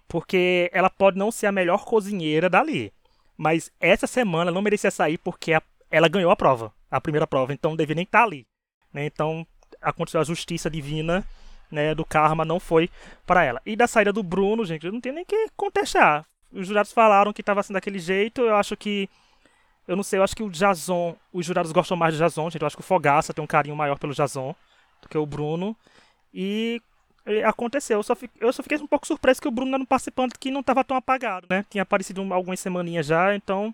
Porque 0.09 0.69
ela 0.73 0.89
pode 0.89 1.17
não 1.17 1.31
ser 1.31 1.45
a 1.45 1.51
melhor 1.51 1.85
cozinheira 1.85 2.49
dali. 2.49 2.91
Mas 3.37 3.71
essa 3.79 4.07
semana 4.07 4.51
não 4.51 4.61
merecia 4.61 4.91
sair 4.91 5.17
porque 5.17 5.53
a, 5.53 5.61
ela 5.89 6.09
ganhou 6.09 6.31
a 6.31 6.35
prova, 6.35 6.73
a 6.91 6.99
primeira 6.99 7.25
prova, 7.25 7.53
então 7.53 7.75
devia 7.75 7.95
nem 7.95 8.03
estar 8.03 8.19
tá 8.19 8.25
ali. 8.25 8.45
Né? 8.91 9.05
Então 9.05 9.47
aconteceu 9.81 10.19
a 10.19 10.25
justiça 10.25 10.69
divina 10.69 11.25
né, 11.71 11.93
do 11.93 12.03
karma, 12.03 12.43
não 12.43 12.59
foi 12.59 12.89
para 13.25 13.43
ela. 13.43 13.61
E 13.65 13.75
da 13.75 13.87
saída 13.87 14.11
do 14.11 14.23
Bruno, 14.23 14.65
gente, 14.65 14.85
eu 14.85 14.91
não 14.91 14.99
tenho 14.99 15.15
nem 15.15 15.23
que 15.23 15.47
contestar. 15.55 16.25
Os 16.51 16.67
jurados 16.67 16.91
falaram 16.91 17.31
que 17.31 17.41
estava 17.41 17.59
assim 17.59 17.73
daquele 17.73 17.99
jeito, 17.99 18.41
eu 18.41 18.55
acho 18.55 18.75
que. 18.75 19.07
Eu 19.87 19.95
não 19.95 20.03
sei, 20.03 20.19
eu 20.19 20.23
acho 20.23 20.35
que 20.35 20.43
o 20.43 20.49
Jason, 20.49 21.15
os 21.33 21.45
jurados 21.45 21.71
gostam 21.71 21.97
mais 21.97 22.13
do 22.13 22.19
Jason, 22.19 22.49
gente. 22.49 22.61
Eu 22.61 22.67
acho 22.67 22.75
que 22.75 22.81
o 22.81 22.85
Fogaça 22.85 23.33
tem 23.33 23.43
um 23.43 23.47
carinho 23.47 23.75
maior 23.75 23.97
pelo 23.97 24.13
Jason 24.13 24.55
do 25.01 25.09
que 25.09 25.17
o 25.17 25.25
Bruno. 25.25 25.75
E 26.33 26.81
aconteceu. 27.45 27.99
Eu 27.99 28.03
só, 28.03 28.15
fiquei, 28.15 28.47
eu 28.47 28.51
só 28.51 28.63
fiquei 28.63 28.77
um 28.77 28.87
pouco 28.87 29.05
surpreso 29.05 29.41
que 29.41 29.47
o 29.47 29.51
Bruno 29.51 29.73
era 29.73 29.83
um 29.83 29.85
participante 29.85 30.35
que 30.39 30.51
não 30.51 30.61
estava 30.61 30.83
tão 30.83 30.97
apagado, 30.97 31.47
né? 31.49 31.65
Tinha 31.69 31.83
aparecido 31.83 32.21
algumas 32.33 32.59
semaninhas 32.59 33.05
já, 33.05 33.35
então. 33.35 33.73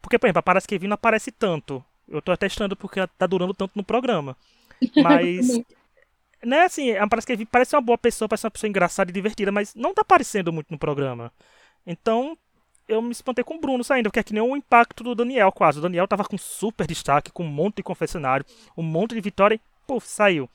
Porque, 0.00 0.18
por 0.18 0.26
exemplo, 0.26 0.42
parece 0.42 0.66
que 0.66 0.78
não 0.86 0.94
aparece 0.94 1.30
tanto. 1.30 1.84
Eu 2.08 2.22
tô 2.22 2.36
testando 2.36 2.74
porque 2.76 3.06
tá 3.18 3.26
durando 3.26 3.54
tanto 3.54 3.72
no 3.74 3.84
programa. 3.84 4.36
Mas. 5.02 5.60
né, 6.44 6.62
assim, 6.62 6.92
parece 7.08 7.26
que 7.26 7.46
parece 7.46 7.76
uma 7.76 7.82
boa 7.82 7.98
pessoa, 7.98 8.28
parece 8.28 8.46
uma 8.46 8.50
pessoa 8.50 8.68
engraçada 8.68 9.10
e 9.10 9.14
divertida, 9.14 9.52
mas 9.52 9.74
não 9.74 9.94
tá 9.94 10.02
aparecendo 10.02 10.52
muito 10.52 10.70
no 10.70 10.78
programa. 10.78 11.32
Então, 11.86 12.36
eu 12.88 13.02
me 13.02 13.12
espantei 13.12 13.44
com 13.44 13.56
o 13.56 13.60
Bruno 13.60 13.84
saindo, 13.84 14.04
porque 14.04 14.20
é 14.20 14.22
que 14.22 14.32
nem 14.32 14.42
o 14.42 14.56
impacto 14.56 15.04
do 15.04 15.14
Daniel 15.14 15.52
quase. 15.52 15.78
O 15.78 15.82
Daniel 15.82 16.08
tava 16.08 16.24
com 16.24 16.38
super 16.38 16.86
destaque, 16.86 17.30
com 17.30 17.44
um 17.44 17.48
monte 17.48 17.76
de 17.76 17.82
confessionário, 17.82 18.46
um 18.76 18.82
monte 18.82 19.14
de 19.14 19.20
vitória 19.20 19.56
e, 19.56 19.60
puf, 19.86 20.08
saiu. 20.08 20.48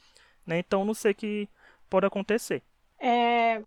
Né? 0.46 0.60
Então, 0.60 0.84
não 0.84 0.94
sei 0.94 1.14
que 1.14 1.48
pode 1.94 2.08
acontecer. 2.08 2.64
É, 3.00 3.62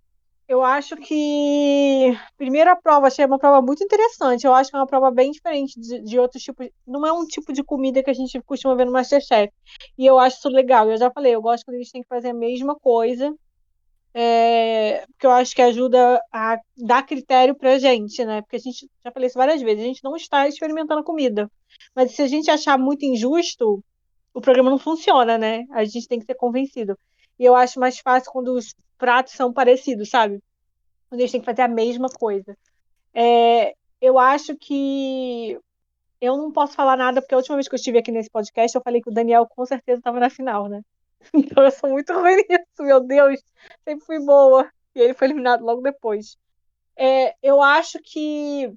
eu 0.48 0.64
acho 0.64 0.96
que 0.96 2.18
primeira 2.36 2.74
prova 2.74 3.06
achei 3.06 3.24
uma 3.24 3.38
prova 3.38 3.62
muito 3.62 3.84
interessante. 3.84 4.44
Eu 4.44 4.52
acho 4.52 4.68
que 4.68 4.76
é 4.76 4.80
uma 4.80 4.86
prova 4.86 5.12
bem 5.12 5.30
diferente 5.30 5.78
de, 5.78 6.00
de 6.00 6.18
outros 6.18 6.42
tipos. 6.42 6.68
Não 6.84 7.06
é 7.06 7.12
um 7.12 7.24
tipo 7.24 7.52
de 7.52 7.62
comida 7.62 8.02
que 8.02 8.10
a 8.10 8.14
gente 8.14 8.40
costuma 8.42 8.74
ver 8.74 8.84
no 8.84 8.90
Masterchef. 8.90 9.52
E 9.96 10.04
eu 10.04 10.18
acho 10.18 10.38
isso 10.38 10.48
legal. 10.48 10.90
Eu 10.90 10.98
já 10.98 11.08
falei, 11.08 11.36
eu 11.36 11.40
gosto 11.40 11.64
quando 11.64 11.76
eles 11.76 11.92
têm 11.92 12.02
que 12.02 12.08
fazer 12.08 12.30
a 12.30 12.34
mesma 12.34 12.74
coisa. 12.74 13.32
É, 14.12 15.04
porque 15.06 15.26
eu 15.26 15.30
acho 15.30 15.54
que 15.54 15.62
ajuda 15.62 16.20
a 16.32 16.58
dar 16.76 17.04
critério 17.04 17.54
pra 17.54 17.78
gente, 17.78 18.24
né? 18.24 18.42
Porque 18.42 18.56
a 18.56 18.58
gente, 18.58 18.90
já 19.04 19.12
falei 19.12 19.28
isso 19.28 19.38
várias 19.38 19.62
vezes, 19.62 19.84
a 19.84 19.86
gente 19.86 20.02
não 20.02 20.16
está 20.16 20.48
experimentando 20.48 21.04
comida. 21.04 21.48
Mas 21.94 22.12
se 22.12 22.22
a 22.22 22.26
gente 22.26 22.50
achar 22.50 22.76
muito 22.76 23.04
injusto, 23.04 23.84
o 24.34 24.40
programa 24.40 24.70
não 24.70 24.78
funciona, 24.78 25.38
né? 25.38 25.64
A 25.70 25.84
gente 25.84 26.08
tem 26.08 26.18
que 26.18 26.26
ser 26.26 26.34
convencido. 26.34 26.98
E 27.38 27.44
eu 27.44 27.55
acho 27.55 27.81
mais 27.81 27.99
fácil 27.99 28.33
quando 28.33 28.49
os 28.53 28.75
pratos 28.99 29.35
são 29.35 29.53
parecidos, 29.53 30.09
sabe? 30.09 30.42
Quando 31.09 31.20
eles 31.20 31.31
têm 31.31 31.40
que 31.40 31.46
fazer 31.46 31.62
a 31.62 31.68
mesma 31.68 32.09
coisa. 32.09 32.57
É, 33.14 33.75
eu 34.01 34.18
acho 34.18 34.57
que. 34.57 35.59
Eu 36.20 36.37
não 36.37 36.51
posso 36.51 36.75
falar 36.75 36.96
nada, 36.96 37.20
porque 37.20 37.35
a 37.35 37.38
última 37.38 37.57
vez 37.57 37.68
que 37.68 37.75
eu 37.75 37.79
estive 37.79 37.99
aqui 37.99 38.11
nesse 38.11 38.31
podcast, 38.31 38.75
eu 38.75 38.83
falei 38.83 39.03
que 39.03 39.11
o 39.11 39.12
Daniel 39.12 39.46
com 39.46 39.64
certeza 39.66 39.99
estava 39.99 40.18
na 40.18 40.31
final, 40.31 40.68
né? 40.68 40.83
Então 41.35 41.64
eu 41.64 41.70
sou 41.70 41.90
muito 41.90 42.12
ruim 42.12 42.37
nisso, 42.37 42.81
meu 42.81 43.01
Deus. 43.01 43.40
Sempre 43.85 44.05
fui 44.07 44.18
boa. 44.20 44.70
E 44.94 45.01
ele 45.01 45.14
foi 45.14 45.27
eliminado 45.29 45.64
logo 45.64 45.83
depois. 45.83 46.38
É, 46.96 47.35
eu 47.42 47.62
acho 47.62 47.99
que 48.03 48.72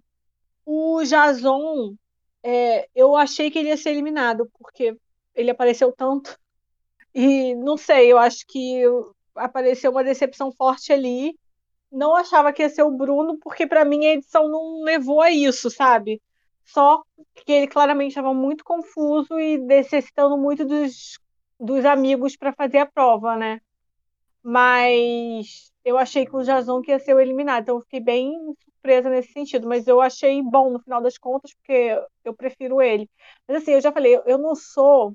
o 0.65 1.01
Jason, 1.03 1.95
é, 2.43 2.89
eu 2.93 3.15
achei 3.15 3.49
que 3.49 3.57
ele 3.59 3.69
ia 3.69 3.77
ser 3.77 3.91
eliminado, 3.91 4.49
porque 4.59 4.95
ele 5.33 5.51
apareceu 5.51 5.91
tanto. 5.91 6.37
E 7.13 7.55
não 7.55 7.77
sei, 7.77 8.11
eu 8.11 8.17
acho 8.17 8.45
que 8.47 8.83
apareceu 9.35 9.91
uma 9.91 10.03
decepção 10.03 10.51
forte 10.51 10.93
ali. 10.93 11.37
Não 11.91 12.15
achava 12.15 12.53
que 12.53 12.61
ia 12.61 12.69
ser 12.69 12.83
o 12.83 12.91
Bruno, 12.91 13.37
porque 13.39 13.65
para 13.67 13.85
mim 13.85 14.05
a 14.05 14.13
edição 14.13 14.47
não 14.47 14.83
levou 14.83 15.21
a 15.21 15.31
isso, 15.31 15.69
sabe? 15.69 16.21
Só 16.65 17.01
que 17.35 17.51
ele 17.51 17.67
claramente 17.67 18.11
estava 18.11 18.33
muito 18.33 18.63
confuso 18.63 19.39
e 19.39 19.57
necessitando 19.57 20.37
muito 20.37 20.65
dos, 20.65 21.19
dos 21.59 21.83
amigos 21.85 22.35
para 22.37 22.53
fazer 22.53 22.79
a 22.79 22.85
prova, 22.85 23.35
né? 23.35 23.59
Mas 24.43 25.71
eu 25.83 25.97
achei 25.97 26.25
que 26.25 26.35
o 26.35 26.43
Jason 26.43 26.81
ia 26.87 26.99
ser 26.99 27.15
o 27.15 27.19
eliminado, 27.19 27.63
então 27.63 27.75
eu 27.77 27.81
fiquei 27.81 27.99
bem 27.99 28.33
surpresa 28.79 29.09
nesse 29.09 29.31
sentido, 29.33 29.67
mas 29.67 29.87
eu 29.87 30.01
achei 30.01 30.41
bom 30.41 30.71
no 30.71 30.79
final 30.79 31.01
das 31.01 31.17
contas, 31.17 31.53
porque 31.55 31.99
eu 32.23 32.33
prefiro 32.33 32.81
ele. 32.81 33.09
Mas 33.47 33.57
assim, 33.63 33.71
eu 33.71 33.81
já 33.81 33.91
falei, 33.91 34.19
eu 34.25 34.37
não 34.37 34.55
sou. 34.55 35.13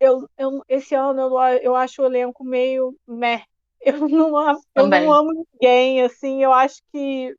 Eu, 0.00 0.28
eu, 0.38 0.64
esse 0.68 0.94
ano 0.94 1.20
eu, 1.20 1.38
eu 1.62 1.76
acho 1.76 2.02
o 2.02 2.06
elenco 2.06 2.42
meio 2.42 2.96
meh. 3.06 3.44
Eu 3.82 4.08
não, 4.08 4.60
eu 4.74 4.86
não 4.86 5.12
amo 5.12 5.32
ninguém, 5.32 6.02
assim, 6.02 6.42
eu 6.42 6.52
acho 6.52 6.82
que. 6.92 7.34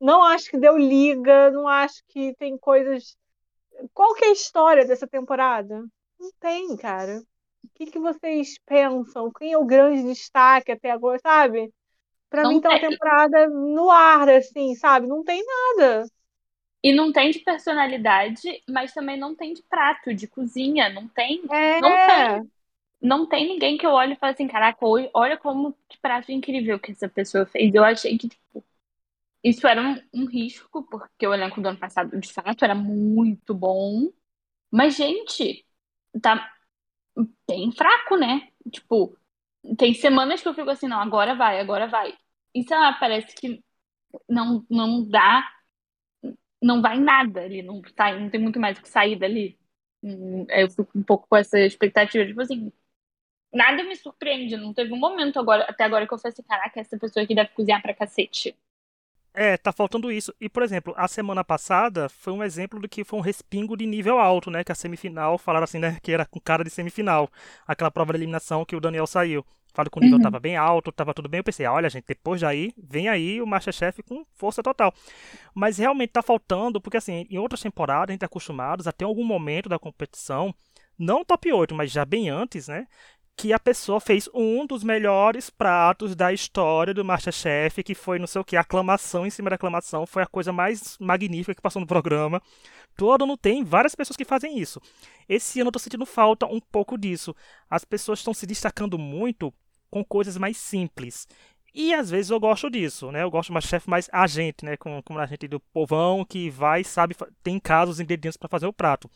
Não 0.00 0.22
acho 0.22 0.50
que 0.50 0.58
deu 0.58 0.76
liga, 0.76 1.50
não 1.50 1.68
acho 1.68 2.02
que 2.08 2.34
tem 2.36 2.58
coisas. 2.58 3.16
Qual 3.94 4.14
que 4.14 4.24
é 4.24 4.28
a 4.28 4.32
história 4.32 4.84
dessa 4.84 5.06
temporada? 5.06 5.84
Não 6.18 6.30
tem, 6.40 6.76
cara. 6.76 7.22
O 7.64 7.68
que, 7.74 7.86
que 7.86 7.98
vocês 7.98 8.56
pensam? 8.66 9.30
Quem 9.32 9.52
é 9.52 9.58
o 9.58 9.64
grande 9.64 10.02
destaque 10.02 10.72
até 10.72 10.90
agora, 10.90 11.18
sabe? 11.20 11.72
Pra 12.28 12.46
mim 12.46 12.60
tá 12.60 12.70
uma 12.70 12.80
temporada 12.80 13.48
no 13.48 13.90
ar, 13.90 14.28
assim, 14.28 14.74
sabe? 14.74 15.06
Não 15.06 15.22
tem 15.22 15.42
nada. 15.44 16.06
E 16.82 16.92
não 16.92 17.12
tem 17.12 17.30
de 17.30 17.40
personalidade, 17.40 18.62
mas 18.68 18.92
também 18.92 19.18
não 19.18 19.34
tem 19.34 19.52
de 19.52 19.62
prato, 19.62 20.14
de 20.14 20.26
cozinha, 20.28 20.88
não 20.88 21.08
tem. 21.08 21.42
É. 21.50 21.80
Não 21.80 21.90
tem. 21.90 22.52
Não 23.00 23.26
tem 23.26 23.46
ninguém 23.46 23.76
que 23.76 23.86
eu 23.86 23.90
olhe 23.90 24.14
e 24.14 24.16
fale 24.16 24.32
assim, 24.32 24.48
caraca, 24.48 24.78
olha 25.14 25.36
como 25.36 25.76
que 25.88 25.98
prato 25.98 26.32
incrível 26.32 26.78
que 26.78 26.92
essa 26.92 27.08
pessoa 27.08 27.46
fez. 27.46 27.74
Eu 27.74 27.84
achei 27.84 28.16
que, 28.16 28.28
tipo, 28.28 28.64
isso 29.44 29.66
era 29.66 29.80
um, 29.80 30.00
um 30.14 30.26
risco, 30.26 30.82
porque 30.84 31.26
o 31.26 31.34
elenco 31.34 31.60
do 31.60 31.68
ano 31.68 31.78
passado, 31.78 32.18
de 32.18 32.32
fato, 32.32 32.64
era 32.64 32.74
muito 32.74 33.54
bom. 33.54 34.10
Mas, 34.70 34.96
gente, 34.96 35.64
tá 36.22 36.50
bem 37.46 37.72
fraco, 37.72 38.16
né? 38.16 38.48
Tipo, 38.70 39.16
tem 39.78 39.94
semanas 39.94 40.42
que 40.42 40.48
eu 40.48 40.54
fico 40.54 40.70
assim, 40.70 40.88
não, 40.88 41.00
agora 41.00 41.34
vai, 41.34 41.60
agora 41.60 41.86
vai. 41.86 42.14
E 42.54 42.62
sei 42.64 42.76
lá, 42.76 42.92
parece 42.94 43.34
que 43.34 43.62
não, 44.28 44.64
não 44.70 45.08
dá, 45.08 45.44
não 46.62 46.82
vai 46.82 46.98
nada 46.98 47.42
ali, 47.42 47.62
não 47.62 47.82
sai, 47.96 48.18
não 48.20 48.30
tem 48.30 48.40
muito 48.40 48.60
mais 48.60 48.78
o 48.78 48.82
que 48.82 48.88
sair 48.88 49.18
dali. 49.18 49.58
Hum, 50.02 50.46
eu 50.50 50.70
fico 50.70 50.90
um 50.98 51.02
pouco 51.02 51.26
com 51.28 51.36
essa 51.36 51.58
expectativa, 51.60 52.26
tipo 52.26 52.40
assim, 52.40 52.72
nada 53.54 53.84
me 53.84 53.96
surpreende, 53.96 54.56
não 54.56 54.74
teve 54.74 54.92
um 54.92 54.98
momento 54.98 55.40
agora, 55.40 55.64
até 55.64 55.84
agora 55.84 56.06
que 56.08 56.14
eu 56.14 56.18
falei 56.18 56.32
assim, 56.32 56.42
caraca, 56.44 56.80
essa 56.80 56.98
pessoa 56.98 57.24
aqui 57.24 57.34
deve 57.34 57.50
cozinhar 57.50 57.82
pra 57.82 57.94
cacete. 57.94 58.56
É, 59.34 59.56
tá 59.58 59.70
faltando 59.70 60.10
isso. 60.10 60.34
E, 60.40 60.48
por 60.48 60.62
exemplo, 60.62 60.94
a 60.96 61.06
semana 61.06 61.44
passada 61.44 62.08
foi 62.08 62.32
um 62.32 62.42
exemplo 62.42 62.80
do 62.80 62.88
que 62.88 63.04
foi 63.04 63.18
um 63.18 63.22
respingo 63.22 63.76
de 63.76 63.84
nível 63.86 64.18
alto, 64.18 64.50
né? 64.50 64.64
Que 64.64 64.72
a 64.72 64.74
semifinal, 64.74 65.36
falaram 65.36 65.64
assim, 65.64 65.78
né? 65.78 65.98
Que 66.02 66.10
era 66.12 66.24
com 66.24 66.40
cara 66.40 66.64
de 66.64 66.70
semifinal. 66.70 67.30
Aquela 67.66 67.90
prova 67.90 68.12
de 68.14 68.18
eliminação 68.18 68.64
que 68.64 68.74
o 68.74 68.80
Daniel 68.80 69.06
saiu. 69.06 69.44
Falaram 69.76 69.90
que 69.90 69.98
o 69.98 70.00
nível 70.00 70.16
uhum. 70.16 70.22
tava 70.22 70.40
bem 70.40 70.56
alto, 70.56 70.90
tava 70.90 71.12
tudo 71.12 71.28
bem. 71.28 71.38
Eu 71.38 71.44
pensei, 71.44 71.66
ah, 71.66 71.72
olha, 71.74 71.90
gente, 71.90 72.06
depois 72.08 72.40
daí, 72.40 72.72
vem 72.82 73.10
aí 73.10 73.42
o 73.42 73.46
Masterchef 73.46 74.02
com 74.02 74.24
força 74.34 74.62
total. 74.62 74.90
Mas 75.54 75.76
realmente 75.76 76.10
tá 76.10 76.22
faltando, 76.22 76.80
porque 76.80 76.96
assim, 76.96 77.26
em 77.28 77.36
outras 77.36 77.60
temporadas 77.60 78.08
a 78.08 78.12
gente 78.12 78.22
é 78.22 78.26
acostumados 78.26 78.86
a 78.86 78.92
ter 78.92 79.04
algum 79.04 79.24
momento 79.24 79.68
da 79.68 79.78
competição, 79.78 80.54
não 80.98 81.22
top 81.22 81.52
8, 81.52 81.74
mas 81.74 81.90
já 81.90 82.06
bem 82.06 82.30
antes, 82.30 82.68
né? 82.68 82.86
que 83.36 83.52
a 83.52 83.58
pessoa 83.58 84.00
fez 84.00 84.30
um 84.32 84.66
dos 84.66 84.82
melhores 84.82 85.50
pratos 85.50 86.16
da 86.16 86.32
história 86.32 86.94
do 86.94 87.04
Masterchef, 87.04 87.82
que 87.82 87.94
foi 87.94 88.18
não 88.18 88.26
sei 88.26 88.40
o 88.40 88.44
que, 88.44 88.56
aclamação 88.56 89.26
em 89.26 89.30
cima 89.30 89.50
da 89.50 89.56
aclamação, 89.56 90.06
foi 90.06 90.22
a 90.22 90.26
coisa 90.26 90.54
mais 90.54 90.96
magnífica 90.98 91.54
que 91.54 91.60
passou 91.60 91.80
no 91.80 91.86
programa. 91.86 92.40
Todo 92.96 93.24
ano 93.24 93.36
tem 93.36 93.62
várias 93.62 93.94
pessoas 93.94 94.16
que 94.16 94.24
fazem 94.24 94.58
isso. 94.58 94.80
Esse 95.28 95.60
ano 95.60 95.68
eu 95.68 95.72
tô 95.72 95.78
sentindo 95.78 96.06
falta 96.06 96.46
um 96.46 96.60
pouco 96.60 96.96
disso. 96.96 97.36
As 97.68 97.84
pessoas 97.84 98.20
estão 98.20 98.32
se 98.32 98.46
destacando 98.46 98.98
muito 98.98 99.52
com 99.96 100.04
coisas 100.04 100.36
mais 100.36 100.58
simples. 100.58 101.26
E 101.74 101.94
às 101.94 102.10
vezes 102.10 102.30
eu 102.30 102.38
gosto 102.38 102.70
disso, 102.70 103.10
né? 103.10 103.22
Eu 103.22 103.30
gosto 103.30 103.48
de 103.48 103.54
Masterchef 103.54 103.88
mais 103.88 104.08
agente, 104.12 104.64
né? 104.64 104.76
Como, 104.76 105.02
como 105.02 105.18
a 105.18 105.26
gente 105.26 105.48
do 105.48 105.58
povão 105.58 106.24
que 106.24 106.50
vai, 106.50 106.84
sabe, 106.84 107.16
tem 107.42 107.58
casos 107.58 107.98
ingredientes 107.98 108.36
para 108.36 108.48
fazer 108.48 108.66
o 108.66 108.72
prato. 108.72 109.10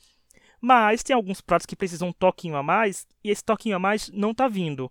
Mas 0.61 1.03
tem 1.03 1.15
alguns 1.15 1.41
pratos 1.41 1.67
que 1.67 1.77
precisam 1.77 2.09
um 2.09 2.13
toquinho 2.13 2.57
a 2.57 2.63
mais, 2.63 3.07
e 3.25 3.31
esse 3.31 3.45
toquinho 3.45 3.77
a 3.77 3.79
mais 3.79 4.11
não 4.11 4.35
tá 4.35 4.49
vindo. 4.49 4.91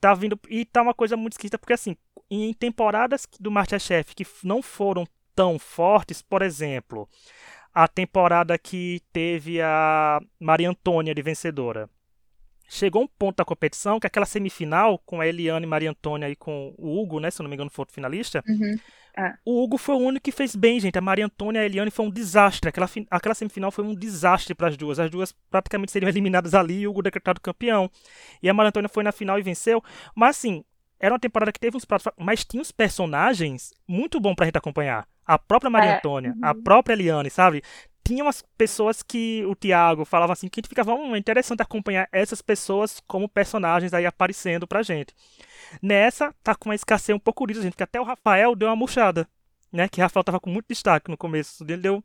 Tá 0.00 0.14
vindo. 0.14 0.38
E 0.48 0.64
tá 0.64 0.82
uma 0.82 0.94
coisa 0.94 1.16
muito 1.16 1.32
esquisita, 1.32 1.58
porque 1.58 1.72
assim, 1.72 1.96
em 2.30 2.52
temporadas 2.54 3.26
do 3.38 3.50
Masterchef 3.50 4.14
que 4.14 4.26
não 4.42 4.62
foram 4.62 5.06
tão 5.34 5.58
fortes, 5.58 6.22
por 6.22 6.42
exemplo, 6.42 7.08
a 7.72 7.86
temporada 7.86 8.58
que 8.58 9.02
teve 9.12 9.60
a 9.60 10.20
Maria 10.40 10.70
Antônia 10.70 11.14
de 11.14 11.22
vencedora. 11.22 11.88
Chegou 12.68 13.02
um 13.02 13.06
ponto 13.06 13.36
da 13.36 13.44
competição 13.44 13.98
que 13.98 14.06
aquela 14.06 14.26
semifinal 14.26 14.98
com 14.98 15.22
a 15.22 15.26
Eliane, 15.26 15.64
Maria 15.64 15.90
Antônia 15.90 16.28
e 16.28 16.36
com 16.36 16.74
o 16.76 17.00
Hugo, 17.00 17.18
né? 17.18 17.30
Se 17.30 17.40
eu 17.40 17.44
não 17.44 17.48
me 17.48 17.56
engano, 17.56 17.70
foi 17.70 17.86
o 17.86 17.90
finalista. 17.90 18.44
Uhum. 18.46 18.76
É. 19.16 19.34
O 19.44 19.64
Hugo 19.64 19.78
foi 19.78 19.94
o 19.94 19.98
único 19.98 20.22
que 20.22 20.30
fez 20.30 20.54
bem, 20.54 20.78
gente. 20.78 20.98
A 20.98 21.00
Maria 21.00 21.24
Antônia 21.24 21.60
e 21.60 21.62
a 21.62 21.66
Eliane 21.66 21.90
foi 21.90 22.06
um 22.06 22.10
desastre. 22.10 22.68
Aquela, 22.68 22.88
aquela 23.10 23.34
semifinal 23.34 23.72
foi 23.72 23.84
um 23.84 23.94
desastre 23.94 24.54
para 24.54 24.68
as 24.68 24.76
duas. 24.76 25.00
As 25.00 25.10
duas 25.10 25.32
praticamente 25.50 25.90
seriam 25.90 26.08
eliminadas 26.10 26.54
ali 26.54 26.80
e 26.80 26.86
o 26.86 26.90
Hugo 26.90 27.02
decretado 27.02 27.40
campeão. 27.40 27.90
E 28.42 28.48
a 28.48 28.54
Maria 28.54 28.68
Antônia 28.68 28.88
foi 28.88 29.02
na 29.02 29.12
final 29.12 29.38
e 29.38 29.42
venceu. 29.42 29.82
Mas 30.14 30.36
assim, 30.36 30.62
era 31.00 31.12
uma 31.12 31.18
temporada 31.18 31.50
que 31.50 31.58
teve 31.58 31.76
uns 31.76 31.84
pratos, 31.84 32.12
mas 32.18 32.44
tinha 32.44 32.60
uns 32.60 32.70
personagens 32.70 33.72
muito 33.86 34.20
bom 34.20 34.34
pra 34.34 34.46
gente 34.46 34.58
acompanhar. 34.58 35.08
A 35.24 35.38
própria 35.38 35.70
Maria 35.70 35.90
é. 35.90 35.96
Antônia, 35.96 36.32
uhum. 36.32 36.38
a 36.42 36.54
própria 36.54 36.94
Eliane, 36.94 37.30
sabe? 37.30 37.62
Tinha 38.08 38.24
umas 38.24 38.42
pessoas 38.56 39.02
que 39.02 39.44
o 39.44 39.54
Thiago 39.54 40.02
falava 40.02 40.32
assim, 40.32 40.48
que 40.48 40.58
a 40.58 40.62
gente 40.62 40.68
ficava, 40.70 40.94
hum, 40.94 41.14
é 41.14 41.18
interessante 41.18 41.60
acompanhar 41.60 42.08
essas 42.10 42.40
pessoas 42.40 43.02
como 43.06 43.28
personagens 43.28 43.92
aí 43.92 44.06
aparecendo 44.06 44.66
pra 44.66 44.82
gente. 44.82 45.14
Nessa, 45.82 46.34
tá 46.42 46.54
com 46.54 46.70
uma 46.70 46.74
escassez 46.74 47.14
um 47.14 47.18
pouco 47.18 47.46
disso, 47.46 47.60
gente, 47.60 47.76
que 47.76 47.82
até 47.82 48.00
o 48.00 48.04
Rafael 48.04 48.56
deu 48.56 48.66
uma 48.70 48.74
murchada, 48.76 49.28
né? 49.70 49.90
Que 49.90 50.00
o 50.00 50.02
Rafael 50.02 50.24
tava 50.24 50.40
com 50.40 50.48
muito 50.48 50.68
destaque 50.68 51.10
no 51.10 51.18
começo. 51.18 51.62
Ele 51.64 51.76
deu 51.76 52.04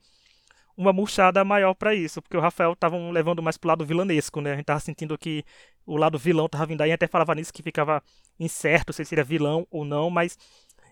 uma 0.75 0.91
murchada 0.91 1.41
maior 1.45 1.73
para 1.73 1.95
isso, 1.95 2.21
porque 2.21 2.35
o 2.35 2.41
Rafael 2.41 2.75
tava 2.75 2.97
levando 3.09 3.41
mais 3.41 3.55
pro 3.55 3.69
lado 3.69 3.85
vilanesco, 3.85 4.41
né? 4.41 4.51
A 4.51 4.55
gente 4.57 4.65
tava 4.65 4.81
sentindo 4.81 5.17
que 5.17 5.45
o 5.85 5.95
lado 5.95 6.19
vilão 6.19 6.49
tava 6.49 6.65
vindo 6.65 6.81
aí, 6.81 6.91
até 6.91 7.07
falava 7.07 7.33
nisso 7.33 7.53
que 7.53 7.63
ficava 7.63 8.03
incerto 8.37 8.91
se 8.91 9.05
seria 9.05 9.23
vilão 9.23 9.65
ou 9.71 9.85
não, 9.85 10.09
mas 10.09 10.37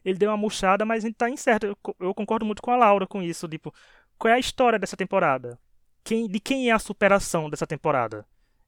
ele 0.04 0.18
deu 0.18 0.30
uma 0.30 0.38
murchada, 0.38 0.86
mas 0.86 1.04
a 1.04 1.08
gente 1.08 1.18
tá 1.18 1.30
incerto. 1.30 1.66
Eu, 1.66 1.78
eu 2.00 2.14
concordo 2.14 2.46
muito 2.46 2.62
com 2.62 2.72
a 2.72 2.78
Laura 2.78 3.06
com 3.06 3.22
isso, 3.22 3.46
tipo, 3.48 3.74
qual 4.22 4.32
é 4.32 4.36
a 4.36 4.40
história 4.40 4.78
dessa 4.78 4.96
temporada? 4.96 5.58
Quem, 6.04 6.28
de 6.28 6.40
quem 6.40 6.70
é 6.70 6.72
a 6.72 6.78
superação 6.78 7.50
dessa 7.50 7.66
temporada? 7.66 8.24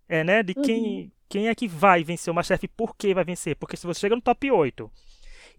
É, 0.09 0.23
né? 0.23 0.41
De 0.41 0.55
quem, 0.55 0.83
uhum. 0.83 1.11
quem 1.29 1.47
é 1.47 1.53
que 1.53 1.67
vai 1.67 2.03
vencer 2.03 2.31
o 2.31 2.35
Masterchef 2.35 2.65
e 2.65 2.67
por 2.67 2.95
que 2.95 3.13
vai 3.13 3.23
vencer? 3.23 3.55
Porque 3.57 3.77
se 3.77 3.85
você 3.85 3.99
chega 3.99 4.15
no 4.15 4.21
top 4.21 4.49
8 4.49 4.89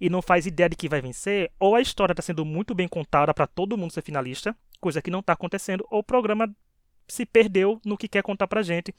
e 0.00 0.10
não 0.10 0.20
faz 0.20 0.46
ideia 0.46 0.68
de 0.68 0.74
que 0.74 0.88
vai 0.88 1.00
vencer, 1.00 1.52
ou 1.60 1.76
a 1.76 1.80
história 1.80 2.12
está 2.12 2.22
sendo 2.22 2.44
muito 2.44 2.74
bem 2.74 2.88
contada 2.88 3.32
para 3.32 3.46
todo 3.46 3.78
mundo 3.78 3.92
ser 3.92 4.02
finalista, 4.02 4.56
coisa 4.80 5.00
que 5.00 5.12
não 5.12 5.20
está 5.20 5.34
acontecendo, 5.34 5.86
ou 5.88 6.00
o 6.00 6.04
programa 6.04 6.52
se 7.06 7.24
perdeu 7.24 7.80
no 7.84 7.96
que 7.96 8.08
quer 8.08 8.24
contar 8.24 8.48
pra 8.48 8.62
gente, 8.62 8.92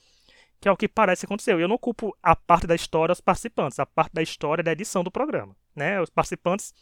que 0.62 0.70
é 0.70 0.72
o 0.72 0.78
que 0.78 0.88
parece 0.88 1.24
que 1.24 1.26
aconteceu. 1.26 1.60
Eu 1.60 1.68
não 1.68 1.78
culpo 1.78 2.18
a 2.24 2.38
parte 2.38 2.66
da 2.68 2.74
história 2.74 3.12
os 3.12 3.20
participantes, 3.20 3.80
a 3.80 3.86
parte 3.86 4.14
da 4.14 4.22
história 4.22 4.62
é 4.62 4.64
da 4.64 4.72
edição 4.72 5.04
do 5.04 5.12
programa. 5.12 5.58
Né? 5.76 6.00
Os 6.00 6.10
participantes 6.10 6.74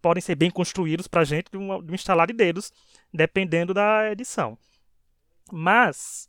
podem 0.00 0.20
ser 0.20 0.34
bem 0.34 0.50
construídos 0.50 1.06
pra 1.06 1.24
gente 1.24 1.50
de, 1.50 1.56
uma, 1.56 1.82
de 1.82 1.90
um 1.90 1.94
instalar 1.94 2.26
de 2.26 2.32
dedos, 2.32 2.72
dependendo 3.12 3.72
da 3.74 4.10
edição. 4.10 4.56
Mas 5.52 6.28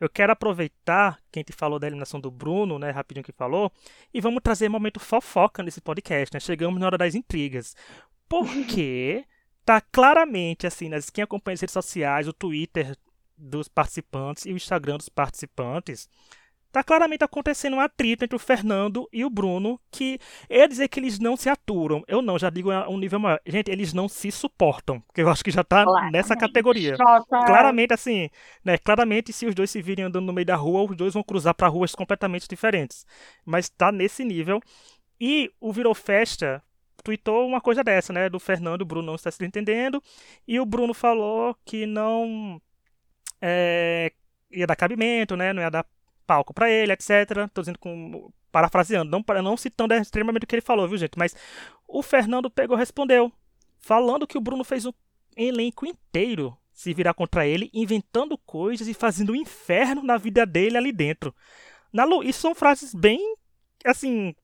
eu 0.00 0.08
quero 0.08 0.32
aproveitar 0.32 1.18
que 1.30 1.38
a 1.38 1.40
gente 1.40 1.52
falou 1.52 1.78
da 1.78 1.86
eliminação 1.86 2.20
do 2.20 2.30
Bruno, 2.30 2.78
né, 2.78 2.90
rapidinho 2.90 3.24
que 3.24 3.32
falou, 3.32 3.72
e 4.14 4.20
vamos 4.20 4.42
trazer 4.42 4.68
um 4.68 4.72
momento 4.72 5.00
fofoca 5.00 5.62
nesse 5.62 5.80
podcast, 5.80 6.32
né? 6.34 6.40
Chegamos 6.40 6.78
na 6.78 6.86
hora 6.86 6.98
das 6.98 7.14
intrigas. 7.14 7.74
Porque 8.28 9.24
tá 9.64 9.80
claramente 9.80 10.66
assim, 10.66 10.88
nas 10.88 11.10
quem 11.10 11.24
acompanha 11.24 11.54
as 11.54 11.60
redes 11.60 11.72
sociais, 11.72 12.28
o 12.28 12.32
Twitter 12.32 12.96
dos 13.36 13.68
participantes 13.68 14.46
e 14.46 14.52
o 14.52 14.56
Instagram 14.56 14.96
dos 14.96 15.08
participantes, 15.08 16.08
Tá 16.78 16.84
claramente 16.84 17.24
acontecendo 17.24 17.74
um 17.74 17.80
atrito 17.80 18.24
entre 18.24 18.36
o 18.36 18.38
Fernando 18.38 19.08
e 19.12 19.24
o 19.24 19.30
Bruno, 19.30 19.80
que 19.90 20.16
eu 20.48 20.68
dizer 20.68 20.86
que 20.86 21.00
eles 21.00 21.18
não 21.18 21.36
se 21.36 21.48
aturam. 21.48 22.04
Eu 22.06 22.22
não, 22.22 22.38
já 22.38 22.50
digo 22.50 22.70
a 22.70 22.88
um 22.88 22.96
nível 22.96 23.18
maior. 23.18 23.40
Gente, 23.44 23.68
eles 23.68 23.92
não 23.92 24.08
se 24.08 24.30
suportam, 24.30 25.00
porque 25.00 25.20
eu 25.20 25.28
acho 25.28 25.42
que 25.42 25.50
já 25.50 25.64
tá 25.64 25.82
claramente. 25.82 26.12
nessa 26.12 26.36
categoria. 26.36 26.96
Nossa. 26.96 27.44
Claramente, 27.46 27.92
assim, 27.92 28.30
né? 28.64 28.78
Claramente, 28.78 29.32
se 29.32 29.44
os 29.44 29.56
dois 29.56 29.72
se 29.72 29.82
virem 29.82 30.04
andando 30.04 30.26
no 30.26 30.32
meio 30.32 30.46
da 30.46 30.54
rua, 30.54 30.88
os 30.88 30.96
dois 30.96 31.14
vão 31.14 31.22
cruzar 31.24 31.52
para 31.52 31.66
ruas 31.66 31.96
completamente 31.96 32.46
diferentes. 32.48 33.04
Mas 33.44 33.68
tá 33.68 33.90
nesse 33.90 34.24
nível. 34.24 34.60
E 35.20 35.50
o 35.60 35.72
Virou 35.72 35.96
Festa 35.96 36.62
tweetou 37.02 37.44
uma 37.44 37.60
coisa 37.60 37.82
dessa, 37.82 38.12
né? 38.12 38.28
Do 38.28 38.38
Fernando, 38.38 38.82
o 38.82 38.86
Bruno 38.86 39.04
não 39.08 39.16
está 39.16 39.32
se 39.32 39.44
entendendo. 39.44 40.00
E 40.46 40.60
o 40.60 40.64
Bruno 40.64 40.94
falou 40.94 41.56
que 41.64 41.86
não 41.86 42.62
é, 43.42 44.12
ia 44.48 44.64
dar 44.64 44.76
cabimento, 44.76 45.36
né? 45.36 45.52
Não 45.52 45.60
ia 45.60 45.70
dar 45.70 45.84
palco 46.28 46.52
para 46.52 46.70
ele, 46.70 46.92
etc. 46.92 47.48
Tô 47.52 47.62
dizendo 47.62 47.78
com. 47.78 48.30
parafraseando, 48.52 49.10
não, 49.10 49.42
não 49.42 49.56
citando 49.56 49.94
extremamente 49.94 50.44
o 50.44 50.46
que 50.46 50.54
ele 50.56 50.62
falou, 50.62 50.86
viu, 50.86 50.98
gente? 50.98 51.18
Mas 51.18 51.34
o 51.88 52.02
Fernando 52.02 52.50
pegou 52.50 52.76
respondeu, 52.76 53.32
falando 53.78 54.26
que 54.26 54.36
o 54.36 54.40
Bruno 54.40 54.62
fez 54.62 54.84
um 54.84 54.92
elenco 55.34 55.86
inteiro 55.86 56.56
se 56.70 56.92
virar 56.92 57.14
contra 57.14 57.46
ele, 57.46 57.70
inventando 57.72 58.38
coisas 58.38 58.86
e 58.86 58.94
fazendo 58.94 59.32
um 59.32 59.36
inferno 59.36 60.02
na 60.02 60.16
vida 60.16 60.46
dele 60.46 60.76
ali 60.76 60.92
dentro. 60.92 61.34
Na, 61.92 62.04
isso 62.22 62.40
são 62.40 62.54
frases 62.54 62.94
bem, 62.94 63.18
assim, 63.84 64.34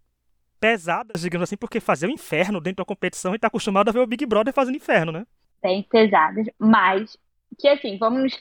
pesadas, 0.58 1.20
digamos 1.20 1.44
assim, 1.44 1.56
porque 1.56 1.78
fazer 1.78 2.06
o 2.06 2.10
inferno 2.10 2.60
dentro 2.60 2.78
da 2.78 2.86
competição 2.86 3.34
e 3.34 3.38
tá 3.38 3.46
acostumado 3.46 3.88
a 3.88 3.92
ver 3.92 4.00
o 4.00 4.06
Big 4.06 4.24
Brother 4.26 4.52
fazendo 4.52 4.76
inferno, 4.76 5.12
né? 5.12 5.26
Bem 5.62 5.82
pesadas, 5.82 6.46
mas 6.58 7.16
que 7.58 7.68
assim, 7.68 7.98
vamos. 7.98 8.36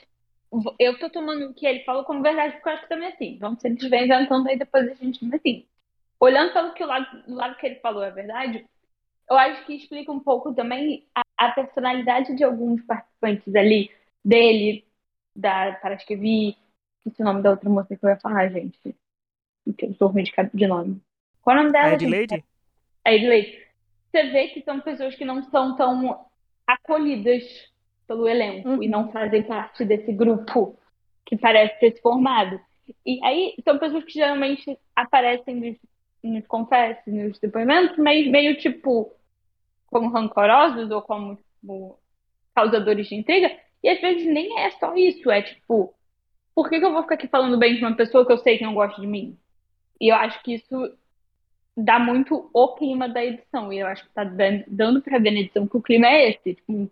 Eu 0.79 0.99
tô 0.99 1.09
tomando 1.09 1.47
o 1.47 1.53
que 1.53 1.65
ele 1.65 1.83
falou 1.83 2.03
como 2.03 2.21
verdade, 2.21 2.53
porque 2.53 2.69
eu 2.69 2.73
acho 2.73 2.83
que 2.83 2.89
também 2.89 3.09
é 3.09 3.13
assim. 3.13 3.37
Vamos 3.39 3.61
se 3.61 3.67
eles 3.67 3.89
vêm 3.89 4.05
inventando 4.05 4.47
aí 4.47 4.57
depois 4.57 4.89
a 4.89 4.93
gente. 4.93 5.23
Mas 5.23 5.35
assim, 5.35 5.65
olhando 6.19 6.53
pelo 6.53 6.73
que 6.73 6.83
o 6.83 6.87
lado, 6.87 7.23
do 7.23 7.33
lado 7.33 7.57
que 7.57 7.65
ele 7.65 7.75
falou 7.75 8.03
é 8.03 8.11
verdade, 8.11 8.65
eu 9.29 9.37
acho 9.37 9.65
que 9.65 9.75
explica 9.75 10.11
um 10.11 10.19
pouco 10.19 10.53
também 10.53 11.07
a, 11.15 11.21
a 11.37 11.51
personalidade 11.51 12.35
de 12.35 12.43
alguns 12.43 12.81
participantes 12.83 13.55
ali, 13.55 13.89
dele, 14.23 14.85
da. 15.35 15.73
Parece 15.81 16.05
que 16.05 16.15
vi. 16.15 16.57
Esse 17.05 17.21
nome 17.21 17.41
da 17.41 17.51
outra 17.51 17.69
moça 17.69 17.95
que 17.97 18.05
eu 18.05 18.09
ia 18.09 18.19
falar, 18.19 18.49
gente. 18.49 18.79
Que 19.77 19.85
eu 19.85 19.93
sou 19.95 20.07
ruim 20.09 20.23
de, 20.23 20.31
de 20.53 20.67
nome. 20.67 21.01
Qual 21.41 21.55
é 21.55 21.59
o 21.59 21.63
nome 21.63 21.73
dela? 21.73 21.93
Adelaide? 21.93 22.43
Adelaide. 23.03 23.63
Você 24.09 24.23
vê 24.29 24.47
que 24.49 24.61
são 24.61 24.79
pessoas 24.79 25.15
que 25.15 25.25
não 25.25 25.43
são 25.49 25.75
tão 25.75 26.25
acolhidas 26.67 27.43
pelo 28.07 28.27
elenco 28.27 28.69
uhum. 28.69 28.83
e 28.83 28.87
não 28.87 29.11
fazem 29.11 29.43
parte 29.43 29.85
desse 29.85 30.11
grupo 30.11 30.77
que 31.25 31.37
parece 31.37 31.79
ter 31.79 31.95
se 31.95 32.01
formado. 32.01 32.59
E 33.05 33.23
aí 33.23 33.55
são 33.63 33.77
pessoas 33.77 34.03
que 34.03 34.13
geralmente 34.13 34.77
aparecem 34.95 35.55
nos, 35.55 35.77
nos 36.23 36.47
confessos, 36.47 37.13
nos 37.13 37.39
depoimentos, 37.39 37.97
mas 37.97 38.27
meio 38.27 38.57
tipo 38.57 39.11
como 39.87 40.09
rancorosos 40.09 40.89
ou 40.91 41.01
como 41.01 41.35
tipo, 41.35 41.97
causadores 42.55 43.07
de 43.07 43.15
intriga. 43.15 43.51
E 43.81 43.89
às 43.89 44.01
vezes 44.01 44.25
nem 44.25 44.59
é 44.59 44.71
só 44.71 44.95
isso, 44.95 45.29
é 45.29 45.41
tipo, 45.41 45.93
por 46.55 46.69
que, 46.69 46.79
que 46.79 46.85
eu 46.85 46.91
vou 46.91 47.03
ficar 47.03 47.15
aqui 47.15 47.27
falando 47.27 47.57
bem 47.57 47.75
de 47.75 47.81
uma 47.81 47.95
pessoa 47.95 48.25
que 48.25 48.31
eu 48.31 48.37
sei 48.37 48.57
que 48.57 48.63
não 48.63 48.73
gosta 48.73 48.99
de 48.99 49.07
mim? 49.07 49.37
E 49.99 50.09
eu 50.09 50.15
acho 50.15 50.41
que 50.43 50.55
isso 50.55 50.93
dá 51.75 51.97
muito 51.97 52.49
o 52.53 52.67
clima 52.75 53.09
da 53.09 53.23
edição. 53.23 53.71
E 53.73 53.79
eu 53.79 53.87
acho 53.87 54.03
que 54.03 54.13
tá 54.13 54.23
dando 54.67 55.01
para 55.01 55.19
ver 55.19 55.31
na 55.31 55.39
edição 55.39 55.67
que 55.67 55.77
o 55.77 55.81
clima 55.81 56.07
é 56.07 56.29
esse. 56.29 56.55
Tipo, 56.55 56.91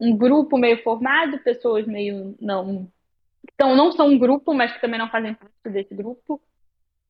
um, 0.00 0.16
grupo 0.16 0.58
meio 0.58 0.82
formado, 0.82 1.38
pessoas 1.38 1.86
meio 1.86 2.34
não. 2.40 2.90
Então, 3.54 3.74
não 3.76 3.92
são 3.92 4.08
um 4.08 4.18
grupo, 4.18 4.54
mas 4.54 4.72
que 4.72 4.80
também 4.80 4.98
não 4.98 5.10
fazem 5.10 5.34
parte 5.34 5.52
desse 5.64 5.94
grupo. 5.94 6.40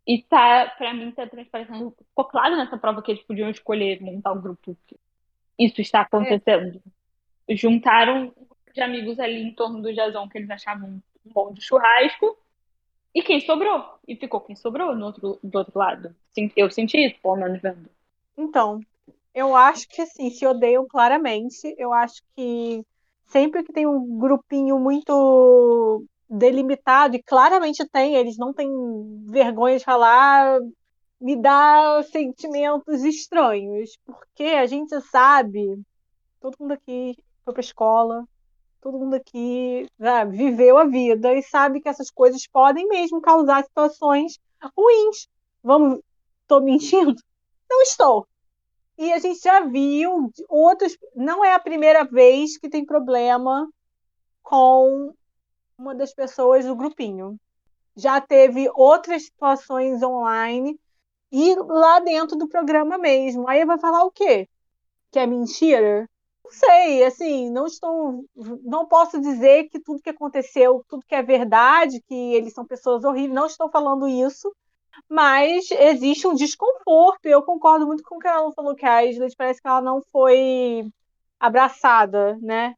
E 0.07 0.23
tá, 0.23 0.75
pra 0.77 0.93
mim, 0.93 1.13
tá 1.13 1.27
transparecendo. 1.27 1.95
Ficou 2.09 2.25
claro 2.25 2.57
nessa 2.57 2.77
prova 2.77 3.03
que 3.03 3.13
eles 3.13 3.23
podiam 3.23 3.51
escolher 3.51 4.01
montar 4.01 4.33
um 4.33 4.41
grupo. 4.41 4.77
Isso 5.59 5.81
está 5.81 6.01
acontecendo. 6.01 6.83
É. 7.49 7.55
Juntaram 7.55 8.23
um 8.23 8.27
grupo 8.27 8.73
de 8.75 8.81
amigos 8.81 9.21
ali 9.21 9.43
em 9.43 9.55
torno 9.55 9.81
do 9.81 9.93
Jason 9.93 10.29
que 10.29 10.39
eles 10.39 10.51
achavam 10.51 10.89
um 10.89 11.33
bom 11.33 11.53
de 11.53 11.63
churrasco 11.63 12.37
e 13.15 13.23
quem 13.23 13.41
sobrou? 13.41 13.99
E 14.09 14.17
ficou 14.17 14.41
quem 14.41 14.57
sobrou 14.57 14.95
no 14.95 15.07
outro, 15.07 15.39
do 15.43 15.59
outro 15.59 15.79
lado. 15.79 16.17
Eu 16.57 16.71
senti 16.71 16.99
isso, 16.99 17.21
pelo 17.21 17.37
menos 17.37 17.61
vendo. 17.61 17.91
Então, 18.37 18.81
eu 19.35 19.57
acho 19.57 19.89
que 19.89 20.03
assim, 20.03 20.31
se 20.31 20.47
odeiam 20.47 20.87
claramente. 20.89 21.75
Eu 21.79 21.93
acho 21.93 22.23
que 22.35 22.85
sempre 23.27 23.63
que 23.65 23.73
tem 23.73 23.87
um 23.87 24.19
grupinho 24.19 24.79
muito 24.79 26.05
delimitado, 26.29 27.17
e 27.17 27.23
claramente 27.23 27.87
tem, 27.89 28.15
eles 28.15 28.39
não 28.39 28.53
têm 28.55 28.69
vergonha 29.27 29.79
de 29.79 29.85
falar, 29.85 30.59
me 31.21 31.37
dá 31.37 32.03
sentimentos 32.11 33.05
estranhos. 33.05 33.99
Porque 34.05 34.45
a 34.45 34.67
gente 34.67 34.99
sabe, 35.03 35.79
todo 36.41 36.57
mundo 36.61 36.73
aqui 36.73 37.17
foi 37.45 37.55
pra 37.55 37.61
escola, 37.61 38.25
todo 38.81 38.99
mundo 38.99 39.15
aqui 39.15 39.87
já 39.99 40.25
viveu 40.25 40.79
a 40.79 40.85
vida 40.85 41.33
e 41.35 41.43
sabe 41.43 41.81
que 41.81 41.89
essas 41.89 42.11
coisas 42.11 42.47
podem 42.47 42.87
mesmo 42.89 43.21
causar 43.21 43.65
situações 43.65 44.39
ruins. 44.77 45.29
Vamos, 45.63 46.01
estou 46.43 46.63
mentindo? 46.63 47.15
Não 47.71 47.83
estou. 47.83 48.27
E 48.99 49.13
a 49.13 49.19
gente 49.19 49.41
já 49.41 49.61
viu 49.61 50.31
outros. 50.49 50.97
Não 51.15 51.45
é 51.45 51.55
a 51.55 51.61
primeira 51.61 52.05
vez 52.05 52.59
que 52.59 52.69
tem 52.69 52.85
problema 52.85 53.69
com 54.43 55.15
uma 55.79 55.95
das 55.95 56.15
pessoas 56.15 56.65
do 56.67 56.77
grupinho. 56.77 57.39
Já 57.97 58.21
teve 58.21 58.71
outras 58.75 59.25
situações 59.25 60.03
online 60.03 60.79
e 61.31 61.55
lá 61.57 62.01
dentro 62.01 62.37
do 62.37 62.49
programa 62.49 62.99
mesmo. 62.99 63.49
Aí 63.49 63.65
vai 63.65 63.79
falar 63.79 64.05
o 64.05 64.11
quê? 64.11 64.49
Que 65.11 65.19
é 65.19 65.27
mentira? 65.27 66.09
sei, 66.53 67.05
assim, 67.05 67.51
não 67.51 67.67
estou, 67.67 68.25
não 68.63 68.87
posso 68.87 69.21
dizer 69.21 69.69
que 69.69 69.81
tudo 69.81 70.03
que 70.03 70.11
aconteceu, 70.11 70.85
tudo 70.89 71.05
que 71.07 71.15
é 71.15 71.23
verdade, 71.23 72.03
que 72.03 72.15
eles 72.15 72.53
são 72.53 72.67
pessoas 72.67 73.05
horríveis, 73.05 73.35
não 73.35 73.47
estou 73.47 73.71
falando 73.71 74.07
isso, 74.07 74.55
mas 75.09 75.71
existe 75.71 76.27
um 76.27 76.35
desconforto, 76.35 77.27
eu 77.27 77.43
concordo 77.43 77.87
muito 77.87 78.03
com 78.03 78.17
o 78.17 78.19
que 78.19 78.29
ela 78.29 78.53
falou, 78.53 78.75
que 78.75 78.87
a 78.87 79.05
Isla 79.05 79.27
parece 79.37 79.61
que 79.61 79.69
ela 79.69 79.81
não 79.81 80.03
foi 80.13 80.85
abraçada, 81.41 82.39
né? 82.41 82.75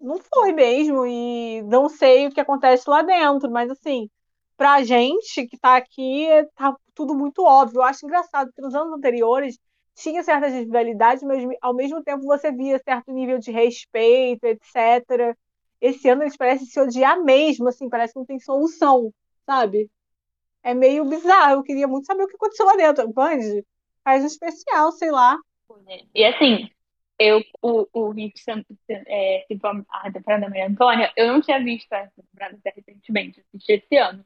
Não 0.00 0.18
foi 0.18 0.52
mesmo, 0.52 1.06
e 1.06 1.62
não 1.62 1.88
sei 1.88 2.26
o 2.26 2.30
que 2.30 2.40
acontece 2.40 2.88
lá 2.90 3.02
dentro, 3.02 3.50
mas 3.50 3.70
assim, 3.70 4.08
pra 4.56 4.82
gente 4.82 5.46
que 5.46 5.58
tá 5.58 5.76
aqui, 5.76 6.26
tá 6.56 6.76
tudo 6.94 7.14
muito 7.14 7.42
óbvio. 7.44 7.78
Eu 7.78 7.84
acho 7.84 8.04
engraçado, 8.06 8.48
porque 8.48 8.62
nos 8.62 8.74
anos 8.74 8.92
anteriores 8.94 9.58
tinha 9.94 10.22
certas 10.22 10.52
rivalidades, 10.52 11.22
mas 11.22 11.44
ao 11.62 11.74
mesmo 11.74 12.02
tempo 12.02 12.24
você 12.24 12.52
via 12.52 12.80
certo 12.84 13.12
nível 13.12 13.38
de 13.38 13.50
respeito, 13.50 14.44
etc. 14.44 15.36
Esse 15.80 16.08
ano 16.08 16.22
eles 16.22 16.36
parecem 16.36 16.66
se 16.66 16.80
odiar 16.80 17.22
mesmo, 17.22 17.68
assim, 17.68 17.88
parece 17.88 18.12
que 18.12 18.18
não 18.18 18.26
tem 18.26 18.38
solução, 18.40 19.12
sabe? 19.46 19.90
É 20.64 20.74
meio 20.74 21.04
bizarro. 21.04 21.52
Eu 21.52 21.62
queria 21.62 21.86
muito 21.86 22.06
saber 22.06 22.24
o 22.24 22.26
que 22.26 22.34
aconteceu 22.34 22.66
lá 22.66 22.74
dentro. 22.74 23.12
Band, 23.12 23.62
faz 24.02 24.24
um 24.24 24.26
especial, 24.26 24.90
sei 24.92 25.10
lá. 25.10 25.38
E 26.14 26.24
assim, 26.24 26.70
eu, 27.18 27.42
o, 27.62 27.86
o 27.92 28.10
Rick 28.10 28.40
é, 28.88 29.44
tipo, 29.46 29.66
a 29.66 30.10
temporada 30.10 30.42
da 30.42 30.48
Maria 30.48 30.66
Antônia, 30.66 31.12
eu 31.16 31.28
não 31.28 31.40
tinha 31.40 31.62
visto 31.62 31.92
essa 31.92 32.12
temporada 32.16 32.58
recentemente, 32.64 33.40
assisti 33.40 33.72
esse 33.72 33.96
ano. 33.96 34.24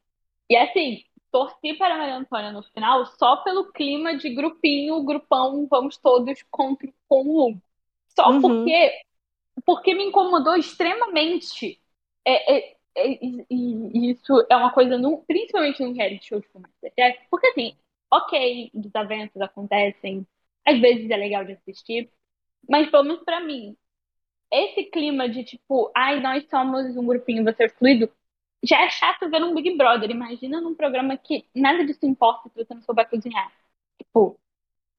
E 0.48 0.56
assim, 0.56 1.04
torci 1.30 1.74
para 1.74 1.94
a 1.94 1.98
Maria 1.98 2.16
Antônia 2.16 2.52
no 2.52 2.62
final 2.62 3.04
só 3.06 3.36
pelo 3.38 3.70
clima 3.72 4.16
de 4.16 4.30
grupinho, 4.30 5.02
grupão, 5.02 5.66
vamos 5.68 5.98
todos 5.98 6.42
contra 6.50 6.88
com 7.08 7.22
o 7.22 7.48
Hugo. 7.48 7.62
Só 8.08 8.30
uhum. 8.30 8.40
porque, 8.40 9.00
porque 9.64 9.94
me 9.94 10.04
incomodou 10.04 10.56
extremamente. 10.56 11.80
É, 12.24 12.56
é, 12.56 12.76
é, 12.98 13.18
e, 13.50 14.10
isso 14.10 14.46
é 14.50 14.56
uma 14.56 14.72
coisa, 14.72 14.98
no, 14.98 15.18
principalmente 15.24 15.82
no 15.82 15.92
reality 15.92 16.26
show 16.26 16.40
tipo 16.40 16.60
Masterchef, 16.60 17.26
porque 17.30 17.46
assim, 17.48 17.76
ok, 18.10 18.70
desavenças 18.74 19.40
acontecem, 19.42 20.26
às 20.66 20.80
vezes 20.80 21.10
é 21.10 21.16
legal 21.16 21.44
de 21.44 21.52
assistir, 21.52 22.10
mas 22.68 22.90
pelo 22.90 23.04
menos 23.04 23.22
pra 23.24 23.40
mim, 23.40 23.76
esse 24.50 24.84
clima 24.84 25.28
de 25.28 25.44
tipo, 25.44 25.90
ai, 25.94 26.20
nós 26.20 26.48
somos 26.48 26.96
um 26.96 27.06
grupinho, 27.06 27.44
você 27.44 27.64
é 27.64 27.68
fluido, 27.68 28.10
já 28.62 28.84
é 28.84 28.90
chato 28.90 29.28
ver 29.30 29.42
um 29.42 29.54
Big 29.54 29.76
Brother. 29.76 30.10
Imagina 30.10 30.60
num 30.60 30.74
programa 30.74 31.16
que 31.16 31.46
nada 31.54 31.84
disso 31.84 32.04
importa 32.06 32.48
se 32.48 32.64
você 32.64 32.74
não 32.74 32.82
souber 32.82 33.08
cozinhar. 33.08 33.52
Tipo, 33.98 34.38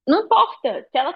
não 0.07 0.25
importa. 0.25 0.87
Se, 0.91 0.97
ela, 0.97 1.13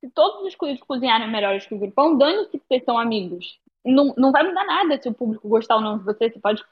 se 0.00 0.10
todos 0.10 0.46
os 0.46 0.54
cozinheiros 0.54 0.86
cozinharem 0.86 1.30
melhores 1.30 1.66
que 1.66 1.74
o 1.74 1.78
grupão, 1.78 2.16
dane-se 2.16 2.58
que 2.58 2.66
vocês 2.66 2.84
são 2.84 2.98
amigos. 2.98 3.58
Não, 3.84 4.14
não 4.16 4.32
vai 4.32 4.42
mudar 4.42 4.64
nada 4.64 5.00
se 5.00 5.08
o 5.08 5.14
público 5.14 5.48
gostar 5.48 5.76
ou 5.76 5.82
não 5.82 5.98
de 5.98 6.04
você. 6.04 6.30
Você 6.30 6.38
pode. 6.40 6.62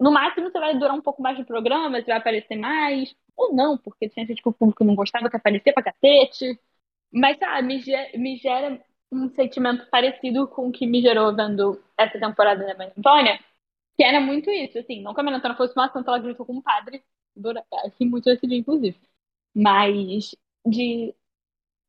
No 0.00 0.10
máximo, 0.12 0.50
você 0.50 0.58
vai 0.58 0.76
durar 0.78 0.94
um 0.94 1.00
pouco 1.02 1.22
mais 1.22 1.36
de 1.36 1.44
programa, 1.44 2.00
você 2.00 2.06
vai 2.06 2.18
aparecer 2.18 2.56
mais. 2.56 3.14
Ou 3.36 3.54
não, 3.54 3.78
porque 3.78 4.08
tinha 4.08 4.26
gente 4.26 4.42
que 4.42 4.48
o 4.48 4.52
público 4.52 4.84
não 4.84 4.94
gostava 4.94 5.30
que 5.30 5.36
aparecer 5.36 5.72
pra 5.72 5.82
cacete. 5.82 6.58
Mas, 7.12 7.38
sabe, 7.38 7.66
me, 7.68 7.80
gera, 7.80 8.18
me 8.18 8.36
gera 8.36 8.84
um 9.12 9.30
sentimento 9.30 9.88
parecido 9.90 10.48
com 10.48 10.68
o 10.68 10.72
que 10.72 10.86
me 10.86 11.00
gerou 11.02 11.34
vendo 11.34 11.80
essa 11.96 12.18
temporada 12.18 12.66
da 12.66 12.74
Maria 12.76 12.94
Antônia 12.98 13.40
que 13.96 14.02
era 14.04 14.20
muito 14.20 14.50
isso, 14.50 14.78
assim, 14.78 15.02
não 15.02 15.14
que 15.14 15.20
a 15.20 15.22
Menantana 15.22 15.56
fosse 15.56 15.74
uma 15.76 15.90
santa, 15.92 16.10
ela 16.10 16.18
gritou 16.18 16.44
com 16.46 16.54
um 16.54 16.62
padre, 16.62 17.02
assim, 17.84 18.06
muito 18.06 18.28
esse 18.30 18.46
dia, 18.46 18.58
inclusive. 18.58 18.98
Mas 19.54 20.34
de 20.66 21.14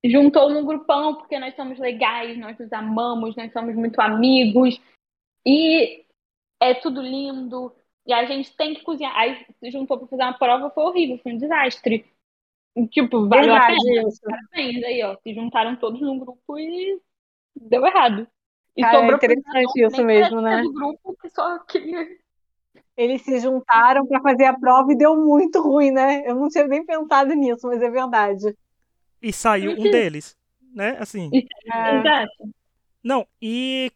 juntou 0.10 0.50
num 0.50 0.66
grupão 0.66 1.16
porque 1.16 1.40
nós 1.40 1.56
somos 1.56 1.80
legais, 1.80 2.38
nós 2.38 2.58
nos 2.58 2.72
amamos, 2.74 3.36
nós 3.36 3.52
somos 3.52 3.76
muito 3.76 4.00
amigos 4.00 4.80
e 5.46 6.06
é 6.60 6.74
tudo 6.74 7.02
lindo 7.02 7.74
e 8.06 8.14
a 8.14 8.26
gente 8.26 8.56
tem 8.56 8.74
que 8.74 8.84
cozinhar. 8.84 9.16
Aí 9.16 9.46
se 9.60 9.72
juntou 9.72 9.98
para 9.98 10.08
fazer 10.08 10.24
uma 10.24 10.38
prova, 10.38 10.70
foi 10.70 10.84
horrível, 10.84 11.18
foi 11.20 11.34
um 11.34 11.38
desastre. 11.38 12.06
Tipo, 12.92 13.28
valeu 13.28 13.54
Verdade, 13.54 13.76
a 13.76 13.94
pena. 13.94 14.08
isso. 14.10 14.22
Parabéns 14.22 14.84
aí, 14.84 15.04
ó. 15.04 15.16
Se 15.24 15.34
juntaram 15.34 15.76
todos 15.78 16.02
num 16.02 16.20
grupo 16.20 16.60
e 16.60 17.00
deu 17.56 17.86
errado. 17.86 18.28
E 18.76 18.82
Cara, 18.82 18.98
é 18.98 19.00
sobrou 19.00 19.20
pra 19.20 19.34
interessante 19.34 19.82
isso 19.82 20.04
mesmo, 20.04 20.42
né? 20.42 20.62
do 20.62 20.74
grupo 20.74 21.16
que 21.22 21.30
só 21.30 21.60
queria. 21.60 22.06
Eles 22.98 23.22
se 23.22 23.40
juntaram 23.40 24.06
para 24.06 24.22
fazer 24.22 24.46
a 24.46 24.58
prova 24.58 24.92
e 24.92 24.98
deu 24.98 25.16
muito 25.16 25.62
ruim, 25.62 25.92
né? 25.92 26.24
Eu 26.26 26.36
não 26.36 26.50
tinha 26.50 26.68
nem 26.68 26.86
pensado 26.86 27.34
nisso, 27.34 27.66
mas 27.68 27.82
é 27.82 27.90
verdade. 27.90 28.56
E 29.26 29.34
saiu 29.34 29.72
um 29.72 29.90
deles, 29.90 30.38
né? 30.72 30.98
Assim. 31.00 31.32
É. 31.34 31.98
Exato. 31.98 32.54
Não, 33.04 33.28
e 33.42 33.92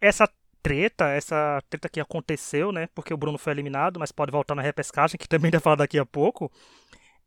essa 0.00 0.26
treta, 0.62 1.06
essa 1.08 1.62
treta 1.68 1.86
que 1.86 2.00
aconteceu, 2.00 2.72
né? 2.72 2.88
Porque 2.94 3.12
o 3.12 3.16
Bruno 3.16 3.36
foi 3.36 3.52
eliminado, 3.52 4.00
mas 4.00 4.10
pode 4.10 4.32
voltar 4.32 4.54
na 4.54 4.62
repescagem, 4.62 5.18
que 5.18 5.28
também 5.28 5.50
vai 5.52 5.60
falar 5.60 5.76
daqui 5.76 5.98
a 5.98 6.06
pouco. 6.06 6.50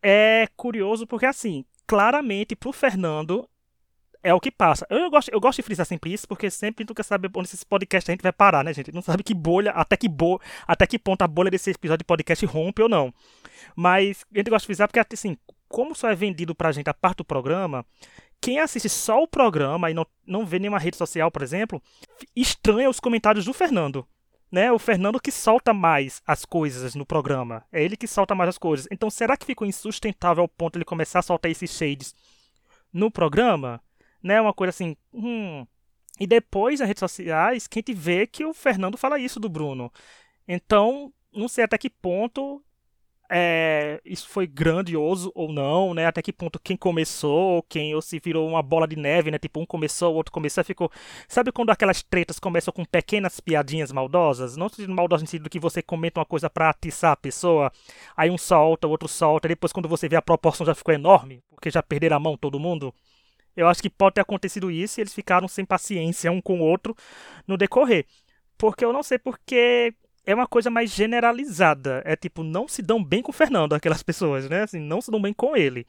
É 0.02 0.48
curioso 0.58 1.06
porque, 1.06 1.28
assim, 1.28 1.64
claramente 1.86 2.56
pro 2.56 2.74
Fernando 2.74 3.48
é 4.24 4.34
o 4.34 4.40
que 4.40 4.50
passa. 4.50 4.88
Eu 4.90 5.12
gosto, 5.12 5.30
eu 5.30 5.40
gosto 5.40 5.58
de 5.58 5.64
frisar 5.64 5.86
sempre 5.86 6.12
isso, 6.12 6.28
porque 6.28 6.50
sempre 6.50 6.84
tu 6.84 6.96
quer 6.96 7.04
saber 7.04 7.30
onde 7.36 7.50
esse 7.50 7.66
podcast 7.66 8.10
a 8.10 8.14
gente 8.14 8.24
vai 8.24 8.32
parar, 8.32 8.64
né, 8.64 8.74
gente? 8.74 8.92
Não 8.92 9.04
sabe 9.04 9.22
que 9.22 9.36
bolha, 9.36 9.70
até 9.72 9.96
que, 9.96 10.10
bo, 10.10 10.42
até 10.66 10.88
que 10.88 10.98
ponto 10.98 11.22
a 11.22 11.28
bolha 11.28 11.52
desse 11.52 11.70
episódio 11.70 12.00
de 12.00 12.06
podcast 12.06 12.44
rompe 12.48 12.82
ou 12.82 12.90
não. 12.90 13.14
Mas 13.76 14.26
a 14.34 14.38
gente 14.40 14.50
gosta 14.50 14.64
de 14.64 14.66
frisar 14.66 14.88
porque, 14.88 15.14
assim, 15.14 15.38
como 15.74 15.96
só 15.96 16.08
é 16.08 16.14
vendido 16.14 16.54
pra 16.54 16.72
gente 16.72 16.88
a 16.88 16.94
parte 16.94 17.18
do 17.18 17.26
programa, 17.26 17.84
quem 18.40 18.60
assiste 18.60 18.88
só 18.88 19.24
o 19.24 19.28
programa 19.28 19.90
e 19.90 19.94
não, 19.96 20.06
não 20.24 20.46
vê 20.46 20.60
nenhuma 20.60 20.78
rede 20.78 20.96
social, 20.96 21.32
por 21.32 21.42
exemplo, 21.42 21.82
estranha 22.36 22.88
os 22.88 23.00
comentários 23.00 23.46
do 23.46 23.54
Fernando. 23.54 24.08
Né? 24.52 24.72
O 24.72 24.78
Fernando 24.78 25.20
que 25.20 25.32
solta 25.32 25.74
mais 25.74 26.22
as 26.28 26.46
coisas 26.46 26.94
no 26.94 27.08
programa. 27.08 27.66
É 27.72 27.84
ele 27.84 27.98
que 27.98 28.06
solta 28.06 28.36
mais 28.36 28.50
as 28.50 28.58
coisas. 28.60 28.88
Então, 28.92 29.10
será 29.10 29.36
que 29.36 29.48
ficou 29.48 29.66
insustentável 29.66 30.44
ao 30.44 30.48
ponto 30.48 30.74
de 30.74 30.78
ele 30.78 30.86
começar 30.86 31.20
a 31.20 31.24
soltar 31.24 31.50
esses 31.50 31.72
shades 31.72 32.14
no 32.94 33.10
programa? 33.10 33.82
Né? 34.22 34.40
Uma 34.40 34.54
coisa 34.54 34.70
assim. 34.70 34.96
Hum. 35.12 35.66
E 36.20 36.28
depois, 36.28 36.82
nas 36.82 36.88
redes 36.88 37.00
sociais, 37.00 37.66
quem 37.66 37.82
te 37.82 37.96
vê 37.96 38.28
que 38.28 38.46
o 38.46 38.54
Fernando 38.54 38.96
fala 38.96 39.18
isso 39.18 39.40
do 39.40 39.50
Bruno. 39.50 39.92
Então, 40.48 41.12
não 41.34 41.48
sei 41.48 41.64
até 41.64 41.80
que 41.80 41.90
ponto 41.90 42.64
é, 43.36 44.00
isso 44.06 44.30
foi 44.30 44.46
grandioso 44.46 45.32
ou 45.34 45.52
não, 45.52 45.92
né? 45.96 46.06
Até 46.06 46.22
que 46.22 46.32
ponto 46.32 46.60
quem 46.60 46.78
começou, 46.78 47.64
quem 47.64 47.96
ou 47.96 48.02
se 48.02 48.20
virou 48.20 48.48
uma 48.48 48.62
bola 48.62 48.88
de 48.88 48.96
neve, 48.96 49.32
né? 49.32 49.40
Tipo, 49.40 49.60
um 49.60 49.66
começou, 49.66 50.14
o 50.14 50.16
outro 50.18 50.32
começou, 50.32 50.64
ficou. 50.64 50.92
Sabe 51.28 51.52
quando 51.52 51.72
aquelas 51.72 52.04
tretas 52.04 52.38
começam 52.38 52.72
com 52.72 52.86
pequenas 52.86 53.40
piadinhas 53.40 53.92
maldosas? 53.92 54.56
Não 54.56 54.70
maldosas 54.90 55.24
no 55.24 55.28
sentido 55.28 55.50
que 55.50 55.60
você 55.60 55.82
comenta 55.82 56.20
uma 56.20 56.26
coisa 56.28 56.48
pra 56.48 56.70
atiçar 56.70 57.12
a 57.14 57.16
pessoa, 57.16 57.72
aí 58.16 58.30
um 58.30 58.38
solta, 58.38 58.86
o 58.88 58.92
outro 58.92 59.08
solta, 59.08 59.48
depois 59.48 59.74
quando 59.74 59.90
você 59.90 60.08
vê 60.08 60.16
a 60.16 60.22
proporção 60.22 60.64
já 60.64 60.76
ficou 60.76 60.94
enorme, 60.94 61.42
porque 61.50 61.72
já 61.72 61.82
perderam 61.82 62.18
a 62.18 62.20
mão 62.20 62.38
todo 62.38 62.60
mundo. 62.60 62.94
Eu 63.56 63.68
acho 63.68 63.82
que 63.82 63.90
pode 63.90 64.16
ter 64.16 64.22
acontecido 64.22 64.70
isso 64.70 65.00
e 65.00 65.02
eles 65.02 65.14
ficaram 65.14 65.48
sem 65.48 65.66
paciência 65.66 66.32
um 66.32 66.40
com 66.42 66.60
o 66.60 66.64
outro 66.64 66.96
no 67.48 67.58
decorrer. 67.58 68.06
Porque 68.60 68.86
eu 68.86 68.94
não 68.94 69.02
sei 69.02 69.18
porque 69.18 69.96
é 70.26 70.34
uma 70.36 70.48
coisa 70.48 70.70
mais 70.70 70.92
generalizada. 70.92 72.02
É 72.06 72.16
tipo, 72.16 72.44
não 72.44 72.68
se 72.68 72.82
dão 72.82 73.04
bem 73.04 73.22
com 73.22 73.32
o 73.32 73.34
Fernando, 73.34 73.74
aquelas 73.74 74.04
pessoas, 74.04 74.50
né? 74.50 74.64
Assim, 74.64 74.80
não 74.80 75.02
se 75.02 75.12
dão 75.12 75.22
bem 75.22 75.34
com 75.34 75.56
ele. 75.56 75.86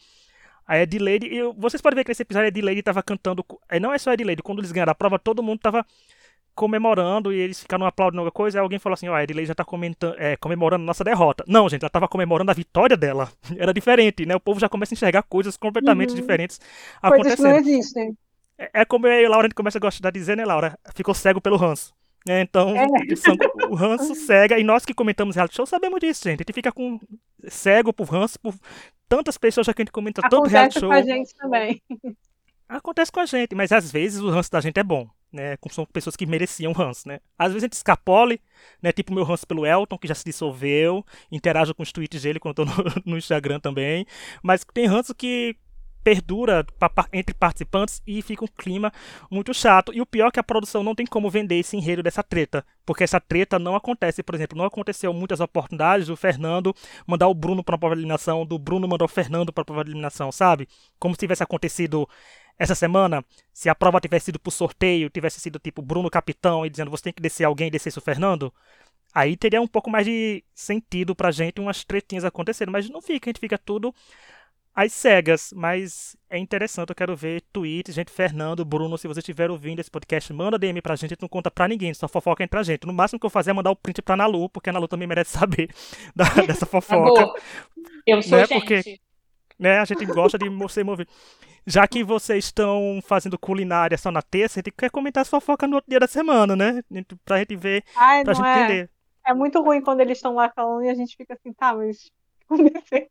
A 0.67 0.79
Edileide, 0.79 1.35
eu, 1.35 1.53
vocês 1.55 1.83
podem 1.83 1.97
ver 1.97 2.05
que 2.05 2.11
nesse 2.11 2.23
episódio 2.23 2.47
a 2.47 2.49
Edileide 2.49 2.83
tava 2.83 3.03
cantando. 3.03 3.45
é, 3.69 3.79
Não 3.81 3.93
é 3.93 3.99
só 3.99 4.11
a 4.11 4.15
Edileide, 4.15 4.43
quando 4.43 4.61
eles 4.61 4.73
ganharam 4.73 4.93
a 4.93 4.95
prova, 4.95 5.19
todo 5.19 5.43
mundo 5.43 5.61
tava 5.61 5.85
comemorando 6.55 7.33
e 7.33 7.39
eles 7.39 7.61
ficaram 7.61 7.87
aplaudindo 7.87 8.21
alguma 8.21 8.33
coisa. 8.33 8.59
Aí 8.59 8.63
alguém 8.63 8.79
falou 8.79 8.95
assim: 8.95 9.09
Ó, 9.09 9.15
a 9.15 9.23
Edileide 9.25 9.49
já 9.49 9.55
tá 9.55 9.65
comentando, 9.65 10.17
é, 10.19 10.37
comemorando 10.37 10.85
nossa 10.85 11.05
derrota. 11.05 11.45
Não, 11.49 11.69
gente, 11.69 11.83
ela 11.83 11.91
tava 11.91 12.09
comemorando 12.09 12.51
a 12.51 12.55
vitória 12.55 12.97
dela. 12.97 13.31
Era 13.59 13.73
diferente, 13.75 14.25
né? 14.27 14.35
O 14.37 14.41
povo 14.41 14.61
já 14.61 14.69
começa 14.69 14.95
a 14.95 14.97
enxergar 14.97 15.23
coisas 15.25 15.57
completamente 15.57 16.11
Uhum. 16.11 16.17
diferentes 16.17 16.61
Coisas 17.07 17.35
que 17.35 17.43
não 17.43 17.51
acontecendo. 17.53 17.57
existem. 17.57 18.17
É, 18.59 18.83
é 18.83 18.85
como 18.85 19.07
eu 19.07 19.23
e 19.23 19.27
a 19.27 19.29
Laura 19.31 19.47
a 19.47 19.49
gente 19.49 19.55
começa 19.57 19.79
a 19.79 19.81
gostar 19.81 20.11
de 20.11 20.19
dizer, 20.21 20.37
né, 20.37 20.45
Laura? 20.45 20.79
Ficou 20.95 21.15
cego 21.15 21.41
pelo 21.41 21.57
ranço. 21.57 21.94
É, 22.27 22.41
então, 22.41 22.75
É. 22.77 22.87
o 23.69 23.75
ranço 23.75 24.15
cega, 24.17 24.59
e 24.59 24.65
nós 24.65 24.85
que 24.85 24.95
comentamos 24.95 25.37
reality 25.37 25.57
show 25.57 25.67
sabemos 25.67 26.01
disso, 26.01 26.25
gente. 26.25 26.41
A 26.41 26.43
gente 26.43 26.53
fica 26.55 26.73
com 26.73 26.99
cego 27.49 27.93
por 27.93 28.09
ranço, 28.09 28.39
por 28.41 28.55
tantas 29.09 29.37
pessoas 29.37 29.67
já 29.67 29.75
que 29.75 29.83
a 29.83 29.85
gente 29.85 29.93
comenta 29.93 30.23
todo 30.29 30.47
reality 30.49 30.79
Acontece 30.79 30.81
show. 30.81 30.89
com 30.89 30.95
a 30.95 31.03
gente 31.03 31.35
também. 31.35 31.83
Acontece 32.69 33.13
com 33.13 33.21
a 33.21 33.27
gente, 33.27 33.55
mas 33.55 33.71
às 33.73 33.93
vezes 33.93 34.21
o 34.21 34.31
ranço 34.31 34.51
da 34.51 34.61
gente 34.61 34.81
é 34.81 34.83
bom, 34.83 35.07
né? 35.31 35.57
São 35.71 35.85
pessoas 35.85 36.17
que 36.17 36.25
mereciam 36.25 36.73
ranço, 36.73 37.07
né? 37.07 37.21
Às 37.39 37.49
vezes 37.53 37.63
a 37.65 37.67
gente 37.67 37.75
escapole, 37.75 38.41
né? 38.83 38.91
Tipo 38.91 39.13
o 39.13 39.15
meu 39.15 39.23
ranço 39.25 39.47
pelo 39.47 39.67
Elton, 39.67 39.99
que 39.99 40.09
já 40.09 40.15
se 40.15 40.25
dissolveu, 40.25 41.05
interajo 41.31 41.75
com 41.75 41.83
os 41.83 41.93
tweets 41.93 42.23
dele 42.23 42.41
quando 42.41 42.63
eu 42.63 42.67
tô 42.67 42.73
no, 42.73 42.85
no 43.13 43.19
Instagram 43.19 43.61
também. 43.61 44.07
Mas 44.43 44.65
tem 44.73 44.87
ranço 44.87 45.15
que 45.15 45.55
perdura 46.05 46.67
entre 47.13 47.35
participantes 47.35 48.03
e 48.07 48.21
fica 48.21 48.45
um 48.45 48.49
clima 48.49 48.93
muito 49.31 49.55
chato. 49.55 49.93
E 49.95 50.03
o 50.03 50.07
pior 50.07 50.29
é 50.29 50.31
que 50.31 50.39
a 50.39 50.45
produção 50.45 50.83
não 50.85 50.95
tem 50.95 51.07
como 51.07 51.31
vender 51.31 51.57
esse 51.57 51.77
enredo 51.77 52.03
dessa 52.03 52.23
treta. 52.23 52.65
Porque 52.85 53.03
essa 53.03 53.19
treta 53.19 53.59
não 53.59 53.75
acontece, 53.75 54.23
por 54.23 54.35
exemplo, 54.35 54.59
não 54.59 54.67
aconteceu 54.67 55.13
muitas 55.15 55.41
oportunidades 55.41 56.09
do 56.09 56.17
Fernando 56.17 56.75
mandar 57.07 57.29
o 57.29 57.35
Bruno 57.35 57.65
para 57.65 57.75
uma 57.75 57.79
prova 57.79 57.95
de 57.95 58.03
eliminação, 58.03 58.45
do 58.45 58.59
Bruno 58.59 58.87
mandar 58.87 59.07
o 59.07 59.09
Fernando 59.09 59.51
para 59.51 59.63
a 59.63 59.65
prova 59.65 59.83
de 59.83 59.91
eliminação, 59.91 60.31
sabe? 60.31 60.69
Como 60.99 61.15
se 61.15 61.21
tivesse 61.21 61.43
acontecido 61.43 62.07
essa 62.59 62.75
semana, 62.75 63.25
se 63.53 63.69
a 63.69 63.75
prova 63.75 64.01
tivesse 64.01 64.27
sido 64.27 64.39
por 64.39 64.51
sorteio, 64.51 65.11
tivesse 65.11 65.41
sido 65.41 65.59
tipo 65.59 65.83
Bruno 65.83 66.11
capitão 66.11 66.65
e 66.65 66.71
dizendo 66.71 66.91
você 66.91 67.05
tem 67.05 67.13
que 67.13 67.23
descer 67.23 67.45
alguém 67.45 67.71
descer 67.71 67.97
o 67.97 68.01
Fernando, 68.01 68.53
aí 69.15 69.37
teria 69.37 69.61
um 69.61 69.67
pouco 69.67 69.91
mais 69.91 70.05
de 70.05 70.45
sentido 70.55 71.15
pra 71.17 71.31
gente 71.31 71.61
umas 71.61 71.83
tretinhas 71.85 72.25
acontecendo, 72.25 72.71
mas 72.71 72.89
não 72.91 73.01
fica, 73.01 73.29
a 73.29 73.31
gente 73.31 73.41
fica 73.41 73.57
tudo 73.57 73.95
às 74.75 74.93
cegas, 74.93 75.53
mas 75.55 76.17
é 76.29 76.37
interessante, 76.37 76.91
eu 76.91 76.97
quero 76.97 77.15
ver 77.15 77.43
tweets, 77.53 77.95
gente, 77.95 78.11
Fernando, 78.11 78.65
Bruno, 78.65 78.99
se 78.99 79.07
você 79.07 79.21
estiver 79.21 79.51
ouvindo 79.51 79.79
esse 79.81 79.91
podcast, 79.91 80.33
manda 80.33 80.59
DM 80.59 80.83
pra 80.83 80.97
gente, 80.97 81.07
a 81.07 81.15
gente 81.15 81.23
não 81.23 81.29
conta 81.29 81.51
pra 81.51 81.69
ninguém, 81.69 81.95
só 81.95 82.09
fofoca 82.09 82.43
entre 82.43 82.59
a 82.59 82.63
gente. 82.63 82.85
No 82.87 82.93
máximo 82.93 83.21
que 83.21 83.27
eu 83.27 83.31
fazer 83.31 83.51
é 83.51 83.55
mandar 83.55 83.71
o 83.71 83.77
print 83.77 84.03
pra 84.03 84.17
Nalu, 84.17 84.49
porque 84.49 84.71
a 84.71 84.73
Nalu 84.73 84.89
também 84.89 85.07
merece 85.07 85.31
saber 85.39 85.69
da- 86.15 86.25
dessa 86.47 86.67
fofoca 86.67 87.23
Amor, 87.23 87.41
eu 88.07 88.21
sou 88.23 88.39
Né, 88.39 88.47
gente. 88.47 88.59
porque- 88.61 89.01
né? 89.59 89.79
A 89.79 89.85
gente 89.85 90.05
gosta 90.07 90.37
de 90.37 90.47
ser 90.73 90.83
movido. 90.85 91.09
Já 91.67 91.87
que 91.87 92.03
vocês 92.03 92.47
estão 92.47 92.99
fazendo 93.07 93.39
culinária 93.39 93.97
só 93.97 94.11
na 94.11 94.21
terça, 94.21 94.59
a 94.59 94.61
gente 94.61 94.73
quer 94.73 94.91
comentar 94.91 95.21
as 95.23 95.29
fofocas 95.31 95.71
no 95.71 95.77
outro 95.77 95.89
dia 95.89 96.01
da 96.01 96.09
semana, 96.09 96.57
né? 96.57 96.83
Pra 97.25 97.39
gente 97.39 97.55
ver, 97.57 97.85
Ai, 97.95 98.25
pra 98.25 98.35
gente 98.35 98.45
é? 98.47 98.65
entender. 98.65 98.91
É 99.27 99.33
muito 99.33 99.63
ruim 99.63 99.81
quando 99.81 100.01
eles 100.01 100.19
estão 100.19 100.35
lá 100.35 100.51
falando 100.55 100.85
e 100.85 100.89
a 100.91 100.95
gente 100.95 101.17
fica 101.17 101.33
assim, 101.35 101.53
tá, 101.55 101.73
mas 101.73 102.11
o 102.51 102.57
que 102.57 102.63
aconteceu? 102.69 103.09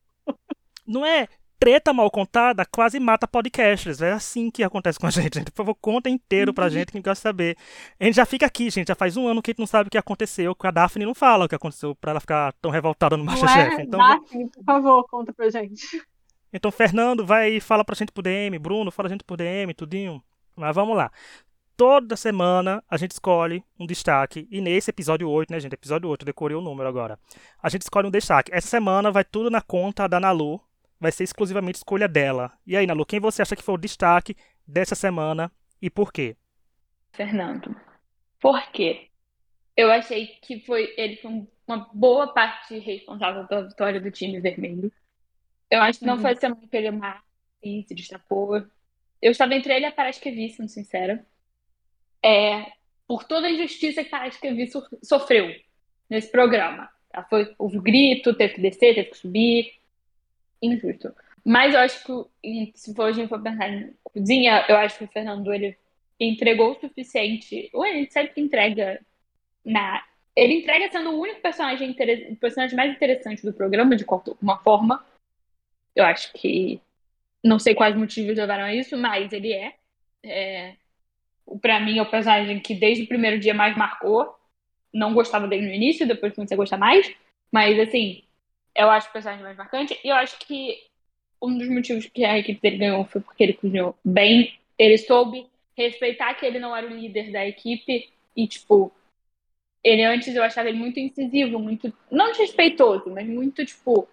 Não 0.86 1.06
é? 1.06 1.28
Treta 1.64 1.94
mal 1.94 2.12
contada 2.12 2.66
quase 2.66 3.00
mata 3.00 3.26
podcasters. 3.26 4.02
É 4.02 4.12
assim 4.12 4.52
que 4.52 4.66
acontece 4.66 5.00
com 5.00 5.08
a 5.08 5.10
gente. 5.12 5.40
gente. 5.40 5.50
Por 5.50 5.56
favor, 5.56 5.76
conta 5.76 6.10
inteiro 6.10 6.54
pra 6.54 6.68
gente, 6.68 6.92
que 6.92 7.00
de 7.00 7.16
saber. 7.16 7.56
A 7.98 8.04
gente 8.04 8.16
já 8.16 8.26
fica 8.26 8.46
aqui, 8.46 8.70
gente. 8.70 8.90
Já 8.90 8.96
faz 8.96 9.16
um 9.16 9.30
ano 9.30 9.42
que 9.42 9.52
a 9.52 9.54
gente 9.54 9.60
não 9.60 9.66
sabe 9.66 9.88
o 9.88 9.90
que 9.90 9.98
aconteceu, 9.98 10.54
que 10.54 10.68
a 10.68 10.72
Daphne 10.72 11.06
não 11.06 11.16
fala 11.16 11.46
o 11.46 11.48
que 11.48 11.56
aconteceu 11.56 11.96
pra 11.96 12.12
ela 12.12 12.20
ficar 12.20 12.52
tão 12.62 12.70
revoltada 12.70 13.16
no 13.16 13.24
Não 13.24 13.32
Masterchef. 13.32 13.80
é? 13.80 13.82
Então, 13.82 13.98
Daphne, 13.98 14.50
por 14.50 14.64
favor, 14.66 15.08
conta 15.08 15.32
pra 15.32 15.50
gente. 15.50 16.04
Então, 16.52 16.70
Fernando, 16.70 17.26
vai 17.26 17.52
e 17.54 17.62
fala 17.62 17.86
pra 17.86 17.96
gente 17.96 18.12
por 18.12 18.24
DM. 18.24 18.60
Bruno, 18.60 18.92
fala 18.92 19.08
a 19.08 19.12
gente 19.12 19.24
por 19.24 19.38
DM, 19.38 19.74
tudinho. 19.74 20.22
Mas 20.58 20.76
vamos 20.76 20.98
lá. 20.98 21.10
Toda 21.78 22.18
semana 22.18 22.84
a 22.90 22.98
gente 22.98 23.12
escolhe 23.12 23.64
um 23.80 23.88
destaque. 23.88 24.50
E 24.52 24.60
nesse 24.60 24.90
episódio 24.90 25.30
8, 25.30 25.50
né, 25.50 25.62
gente? 25.62 25.72
Episódio 25.72 26.10
8, 26.10 26.24
eu 26.24 26.26
decorei 26.26 26.58
o 26.58 26.62
número 26.62 26.90
agora. 26.90 27.18
A 27.62 27.70
gente 27.70 27.84
escolhe 27.84 28.06
um 28.06 28.12
destaque. 28.12 28.52
Essa 28.54 28.68
semana 28.68 29.10
vai 29.10 29.24
tudo 29.24 29.50
na 29.50 29.62
conta 29.62 30.10
da 30.10 30.20
Nalu. 30.20 30.60
Vai 31.04 31.12
ser 31.12 31.26
exclusivamente 31.26 31.76
escolha 31.80 32.08
dela. 32.08 32.50
E 32.66 32.78
aí, 32.78 32.88
Nalu, 32.88 33.06
quem 33.06 33.20
você 33.20 33.42
acha 33.42 33.58
que 33.58 33.62
foi 33.62 33.76
o 33.76 33.78
destaque 33.78 34.38
dessa 34.66 34.96
semana 34.96 35.52
e 35.82 35.90
por 35.90 36.14
quê? 36.14 36.38
Fernando. 37.12 37.76
Por 38.40 38.72
quê? 38.72 39.10
Eu 39.76 39.92
achei 39.92 40.28
que 40.42 40.62
foi 40.62 40.94
ele 40.96 41.18
foi 41.18 41.30
um- 41.30 41.48
uma 41.68 41.90
boa 41.94 42.28
parte 42.34 42.78
responsável 42.80 43.46
pela 43.48 43.68
vitória 43.68 44.00
do 44.00 44.10
time 44.12 44.40
vermelho. 44.40 44.90
Eu 45.70 45.82
acho 45.82 46.00
que 46.00 46.06
não 46.06 46.16
Uhum. 46.16 46.22
foi 46.22 46.32
a 46.32 46.36
semana 46.38 46.62
que 46.66 46.78
ele 46.78 46.92
mais 46.92 47.20
se 47.60 47.94
destacou. 47.94 48.56
Eu 49.22 49.32
estava 49.32 49.54
entre 49.56 49.74
ele 49.74 49.84
e 49.84 49.90
a 49.90 49.92
Paraskevi, 49.92 50.52
sendo 50.52 50.70
sincera. 50.70 51.26
É, 52.24 52.66
por 53.06 53.26
toda 53.26 53.48
a 53.48 53.52
injustiça 53.52 54.02
que 54.06 54.08
a 54.16 54.20
Paraskevi 54.20 54.68
so- 54.72 54.88
sofreu 55.04 55.54
nesse 56.10 56.32
programa. 56.32 56.90
Ela 57.12 57.26
foi, 57.26 57.54
houve 57.60 57.78
o 57.78 57.82
grito, 57.82 58.34
teve 58.34 58.54
que 58.54 58.62
descer, 58.62 58.96
teve 58.96 59.10
que 59.10 59.18
subir. 59.18 59.74
Injusto. 60.64 61.14
Mas 61.46 61.74
eu 61.74 61.82
acho 61.82 62.04
que, 62.42 62.72
se 62.74 62.96
for, 62.96 63.04
a 63.04 63.12
gente 63.12 63.28
for 63.28 63.42
pensar 63.42 63.70
em 63.70 63.94
cozinha, 64.04 64.66
eu 64.70 64.78
acho 64.78 64.98
que 64.98 65.04
o 65.04 65.10
Fernando 65.10 65.54
ele 65.54 65.78
entregou 66.18 66.72
o 66.72 66.80
suficiente. 66.80 67.70
Ou 67.74 67.86
ele 67.86 68.10
sempre 68.10 68.42
entrega 68.42 69.02
na. 69.66 70.04
Ele 70.36 70.54
entrega 70.56 70.90
sendo 70.90 71.12
o 71.12 71.20
único 71.20 71.42
personagem, 71.42 71.90
inter- 71.90 72.36
personagem 72.38 72.76
mais 72.76 72.92
interessante 72.92 73.44
do 73.44 73.54
programa, 73.54 73.96
de 73.96 74.06
alguma 74.08 74.58
forma. 74.60 75.06
Eu 75.96 76.06
acho 76.06 76.32
que. 76.34 76.80
Não 77.44 77.60
sei 77.60 77.76
quais 77.76 77.94
motivos 77.94 78.38
levaram 78.38 78.64
a 78.64 78.74
isso, 78.74 78.98
mas 78.98 79.34
ele 79.34 79.52
é. 79.52 79.76
é 80.24 80.76
pra 81.62 81.78
mim, 81.82 81.98
é 81.98 82.02
o 82.02 82.10
personagem 82.10 82.58
que 82.62 82.74
desde 82.74 83.04
o 83.04 83.08
primeiro 83.08 83.38
dia 83.38 83.54
mais 83.54 83.76
marcou. 83.76 84.34
Não 84.94 85.14
gostava 85.14 85.48
dele 85.48 85.66
no 85.68 85.74
início, 85.74 86.08
depois 86.08 86.34
comecei 86.34 86.56
a 86.56 86.58
gostar 86.58 86.78
mais. 86.78 87.14
Mas, 87.52 87.78
assim, 87.80 88.24
eu 88.76 88.90
acho 88.90 89.10
o 89.10 89.14
personagem 89.14 89.44
mais 89.44 89.58
marcante. 89.58 90.00
E 90.04 90.10
eu 90.10 90.16
acho 90.16 90.38
que 90.40 90.78
um 91.42 91.58
dos 91.58 91.68
motivos 91.68 92.06
que 92.06 92.24
a 92.24 92.38
equipe 92.38 92.62
dele 92.62 92.78
ganhou 92.78 93.06
foi 93.06 93.22
porque 93.22 93.44
ele 93.44 93.54
cozinhou 93.54 93.96
bem. 94.04 94.58
Ele 94.78 94.98
soube 94.98 95.48
respeitar 95.76 96.34
que 96.36 96.46
ele 96.46 96.60
não 96.60 96.76
era 96.76 96.88
o 96.88 96.96
líder 96.96 97.32
da 97.32 97.46
equipe 97.46 98.10
e, 98.36 98.48
tipo, 98.48 98.92
ele 99.84 100.04
antes 100.04 100.34
eu 100.34 100.44
achava 100.44 100.70
ele 100.70 100.78
muito 100.78 101.00
incisivo, 101.00 101.60
muito. 101.60 101.94
Não 102.10 102.32
desrespeitoso, 102.32 103.10
mas 103.10 103.28
muito, 103.28 103.66
tipo, 103.66 104.08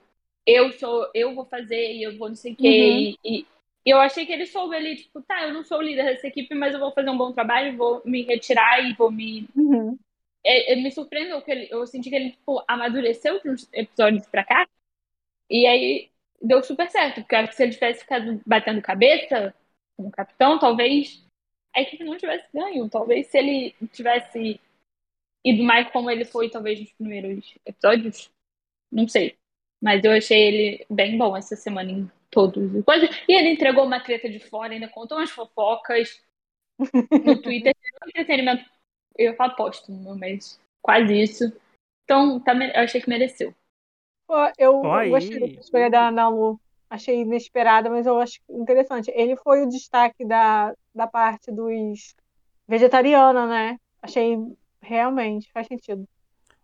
eu 0.47 0.73
sou, 0.73 1.09
eu 1.15 1.35
vou 1.35 1.45
fazer 1.45 1.95
e 1.95 2.03
eu 2.03 2.19
vou 2.19 2.29
não 2.29 2.37
sei 2.37 2.53
o 2.53 2.57
quê. 2.57 2.69
Uhum. 2.69 3.17
E, 3.25 3.39
e, 3.39 3.47
eu 3.87 3.99
achei 3.99 4.27
que 4.27 4.33
ele 4.33 4.47
soube 4.47 4.75
ali, 4.75 4.97
tipo, 4.97 5.23
tá, 5.23 5.47
eu 5.47 5.55
não 5.55 5.63
sou 5.63 5.79
o 5.79 5.83
líder 5.83 6.05
dessa 6.05 6.27
equipe, 6.27 6.55
mas 6.55 6.75
eu 6.75 6.81
vou 6.81 6.93
fazer 6.93 7.09
um 7.09 7.17
bom 7.17 7.33
trabalho, 7.33 7.77
vou 7.77 8.03
me 8.05 8.23
retirar 8.23 8.85
e 8.85 8.93
vou 8.95 9.11
me. 9.11 9.49
Uhum. 9.57 9.99
É, 10.45 10.73
ele 10.73 10.83
me 10.83 10.91
surpreendeu, 10.91 11.43
que 11.43 11.51
ele, 11.51 11.69
eu 11.71 11.87
senti 11.87 12.09
que 12.09 12.17
ele, 12.17 12.31
tipo, 12.31 12.63
amadureceu 12.67 13.41
de 13.41 13.51
uns 13.51 13.69
episódios 13.73 14.27
pra 14.27 14.45
cá. 14.45 14.69
E 15.51 15.67
aí 15.67 16.11
deu 16.41 16.63
super 16.63 16.91
certo, 16.91 17.23
porque 17.23 17.53
se 17.53 17.63
ele 17.63 17.73
tivesse 17.73 18.01
ficado 18.01 18.41
batendo 18.47 18.81
cabeça 18.81 19.55
como 19.97 20.11
capitão, 20.11 20.59
talvez 20.59 21.23
a 21.75 21.83
equipe 21.83 22.05
não 22.05 22.17
tivesse 22.17 22.49
ganho. 22.53 22.89
Talvez 22.89 23.27
se 23.27 23.39
ele 23.39 23.75
tivesse 23.93 24.61
ido 25.45 25.63
mais 25.63 25.91
como 25.91 26.11
ele 26.11 26.25
foi, 26.25 26.51
talvez 26.51 26.81
nos 26.81 26.93
primeiros 26.93 27.55
episódios, 27.67 28.31
não 28.91 29.07
sei. 29.09 29.37
Mas 29.83 30.05
eu 30.05 30.13
achei 30.13 30.41
ele 30.41 30.87
bem 30.91 31.17
bom 31.17 31.37
essa 31.37 31.57
semana 31.57 31.91
em 31.91 32.11
todos. 32.31 32.71
E 33.29 33.33
ele 33.33 33.51
entregou 33.51 33.85
uma 33.85 34.01
treta 34.01 34.29
de 34.29 34.39
fora, 34.39 34.73
ainda 34.73 34.89
contou 34.89 35.19
umas 35.19 35.31
fofocas 35.31 36.23
no 37.25 37.41
Twitter. 37.41 37.75
entretenimento, 38.09 38.65
eu 39.17 39.35
falo 39.35 39.55
posto, 39.57 39.93
mas 39.93 40.61
quase 40.83 41.23
isso. 41.23 41.53
Então, 42.05 42.41
tá, 42.41 42.55
eu 42.55 42.83
achei 42.83 43.01
que 43.01 43.09
mereceu. 43.09 43.55
Eu 44.59 44.81
gostei 45.11 45.41
da 45.41 45.61
escolha 45.61 45.91
da 45.91 46.09
Ana 46.09 46.29
Lu. 46.29 46.61
Achei 46.89 47.21
inesperada, 47.21 47.89
mas 47.89 48.07
eu 48.07 48.19
acho 48.19 48.41
interessante. 48.49 49.13
Ele 49.15 49.37
foi 49.37 49.63
o 49.63 49.69
destaque 49.69 50.25
da, 50.25 50.75
da 50.95 51.07
parte 51.07 51.53
dos 51.53 52.15
vegetariana, 52.67 53.47
né? 53.47 53.79
Achei 54.03 54.37
realmente, 54.81 55.51
faz 55.53 55.67
sentido. 55.67 56.05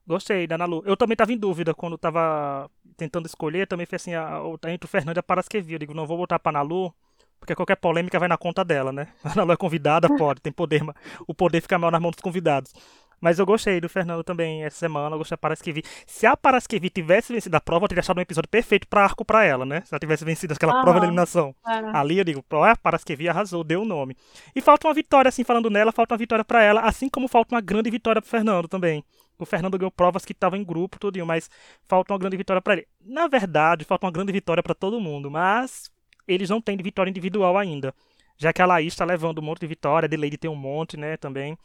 Gostei 0.07 0.47
da 0.47 0.55
Ana 0.57 0.65
Lu. 0.65 0.83
Eu 0.85 0.97
também 0.97 1.15
estava 1.15 1.33
em 1.33 1.37
dúvida 1.39 1.75
quando 1.75 1.97
estava 1.97 2.71
tentando 2.97 3.27
escolher. 3.27 3.67
Também 3.67 3.87
foi 3.87 3.97
assim, 3.97 4.15
a, 4.15 4.39
a, 4.39 4.73
entre 4.73 4.87
o 4.87 4.89
Fernando 4.89 5.17
e 5.17 5.21
a 5.21 5.23
Paraskevi. 5.23 5.75
Eu 5.75 5.79
digo, 5.79 5.95
não 5.95 6.07
vou 6.07 6.17
botar 6.17 6.39
para 6.39 6.59
Ana 6.59 6.63
Lu, 6.63 6.95
porque 7.39 7.55
qualquer 7.55 7.77
polêmica 7.77 8.19
vai 8.19 8.29
na 8.29 8.37
conta 8.37 8.65
dela, 8.65 8.93
né? 8.93 9.09
A 9.25 9.33
Ana 9.33 9.45
Lu 9.45 9.53
é 9.53 9.57
convidada, 9.57 10.09
pode, 10.17 10.41
tem 10.41 10.53
poder, 10.53 10.83
o 11.27 11.35
poder 11.35 11.61
fica 11.61 11.79
maior 11.79 11.91
nas 11.91 12.01
mãos 12.01 12.13
dos 12.13 12.23
convidados. 12.23 12.73
Mas 13.21 13.39
eu 13.39 13.47
gostei 13.47 13.81
do 13.81 13.89
Fernando 13.89 14.23
também 14.23 14.63
essa 14.65 14.77
semana, 14.77 15.15
eu 15.15 15.19
gostei 15.19 15.35
da 15.35 15.39
Paraskevi. 15.39 15.83
Se 16.07 16.27
a 16.27 16.37
Paraskevi 16.37 16.91
tivesse 16.91 17.33
vencido 17.33 17.57
a 17.57 17.61
prova, 17.61 17.85
eu 17.85 17.89
teria 17.89 18.01
achado 18.01 18.19
um 18.19 18.21
episódio 18.21 18.49
perfeito 18.49 18.87
para 18.87 19.05
arco 19.05 19.25
para 19.25 19.45
ela, 19.45 19.65
né? 19.65 19.83
Se 19.85 19.95
ela 19.95 19.99
tivesse 19.99 20.25
vencido 20.25 20.53
aquela 20.53 20.75
Aham. 20.75 20.83
prova 20.83 21.01
de 21.01 21.07
eliminação. 21.07 21.55
É. 21.67 21.97
Ali 21.97 22.19
eu 22.19 22.25
digo, 22.25 22.45
a 22.63 22.77
Paraskevi 22.77 23.29
arrasou, 23.29 23.65
deu 23.65 23.83
o 23.83 23.85
nome. 23.85 24.17
E 24.55 24.61
falta 24.61 24.87
uma 24.87 24.95
vitória, 24.95 25.29
assim, 25.29 25.45
falando 25.45 25.71
nela, 25.71 25.93
falta 25.93 26.15
uma 26.15 26.19
vitória 26.19 26.45
para 26.45 26.63
ela, 26.63 26.83
assim 26.83 27.09
como 27.09 27.27
falta 27.27 27.55
uma 27.55 27.61
grande 27.61 27.91
vitória 27.91 28.21
pro 28.21 28.31
Fernando 28.31 28.69
também. 28.69 29.03
O 29.39 29.45
Fernando 29.45 29.79
ganhou 29.79 29.91
provas 29.91 30.25
que 30.25 30.33
estavam 30.33 30.59
em 30.59 30.65
grupo, 30.65 30.99
tudinho, 30.99 31.27
mas 31.27 31.51
falta 31.87 32.13
uma 32.13 32.19
grande 32.19 32.37
vitória 32.37 32.61
para 32.61 32.75
ele. 32.75 32.87
Na 33.05 33.27
verdade, 33.29 33.85
falta 33.85 34.07
uma 34.07 34.13
grande 34.13 34.33
vitória 34.33 34.63
para 34.63 34.75
todo 34.75 35.01
mundo, 35.01 35.31
mas 35.31 35.91
eles 36.27 36.51
não 36.51 36.61
têm 36.61 36.77
de 36.77 36.83
vitória 36.83 37.11
individual 37.11 37.57
ainda. 37.57 37.95
Já 38.37 38.53
que 38.53 38.61
a 38.61 38.67
Laís 38.67 38.93
está 38.93 39.05
levando 39.05 39.39
um 39.39 39.43
monte 39.43 39.61
de 39.61 39.67
vitória, 39.67 40.07
a 40.07 40.09
Adelaide 40.09 40.37
tem 40.37 40.51
um 40.51 40.57
monte, 40.57 40.97
né, 40.97 41.17
também. 41.17 41.57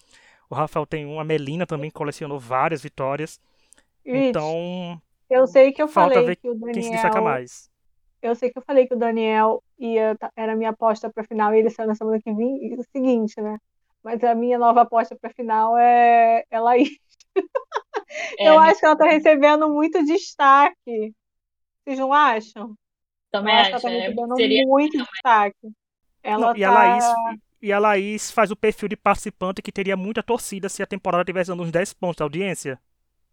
O 0.50 0.56
Rafael 0.56 0.86
tem 0.86 1.06
um, 1.06 1.20
a 1.20 1.24
Melina 1.24 1.66
também 1.66 1.90
colecionou 1.90 2.40
várias 2.40 2.82
vitórias. 2.82 3.40
Isso. 4.06 4.18
Então. 4.18 5.02
Eu 5.30 5.48
sei 5.48 5.72
que 5.72 5.82
eu 5.82 5.88
falei 5.88 6.26
ver 6.26 6.36
que 6.36 6.50
o 6.50 6.54
Daniel. 6.54 6.74
Quem 6.74 6.84
se 6.84 6.92
destaca 6.92 7.22
mais. 7.22 7.70
Eu 8.22 8.36
sei 8.36 8.52
que 8.52 8.58
eu 8.58 8.64
falei 8.64 8.86
que 8.86 8.94
o 8.94 8.98
Daniel 8.98 9.64
ia, 9.80 10.16
era 10.36 10.54
a 10.54 10.56
minha 10.56 10.70
aposta 10.70 11.10
para 11.10 11.24
final 11.24 11.54
e 11.54 11.60
ele 11.60 11.70
saiu 11.70 11.88
na 11.88 11.96
semana 11.96 12.20
que 12.22 12.32
vem. 12.32 12.76
o 12.78 12.84
seguinte, 12.84 13.40
né? 13.42 13.58
Mas 14.04 14.24
a 14.24 14.36
minha 14.36 14.60
nova 14.60 14.82
aposta 14.82 15.16
para 15.16 15.32
final 15.32 15.78
é, 15.78 16.44
é 16.50 16.60
Laís. 16.60 16.90
É, 18.38 18.50
eu 18.50 18.60
acho 18.60 18.78
que 18.78 18.86
ela 18.86 18.94
está 18.94 19.06
recebendo 19.06 19.70
muito 19.70 20.04
destaque. 20.04 21.14
Vocês 21.84 21.98
não 21.98 22.12
acham? 22.12 22.76
Também 23.32 23.54
acho. 23.56 23.76
acho 23.76 23.82
que 23.82 23.88
ela 23.88 23.96
está 23.96 24.08
recebendo 24.10 24.36
Seria... 24.36 24.68
muito 24.68 24.98
destaque. 24.98 25.70
Ela 26.24 26.48
não, 26.48 26.54
tá... 26.54 26.60
E 26.60 26.64
a 26.64 26.70
tá 26.70 26.74
Laís 26.74 27.40
e 27.62 27.72
a 27.72 27.78
Laís 27.78 28.32
faz 28.32 28.50
o 28.50 28.56
perfil 28.56 28.90
de 28.90 28.98
participante 28.98 29.62
que 29.62 29.72
teria 29.72 29.96
muita 29.96 30.24
torcida 30.24 30.68
se 30.68 30.82
a 30.82 30.88
temporada 30.88 31.24
tivesse 31.24 31.50
dando 31.52 31.62
uns 31.62 31.72
10 31.72 31.94
pontos 31.94 32.18
de 32.18 32.24
audiência. 32.24 32.80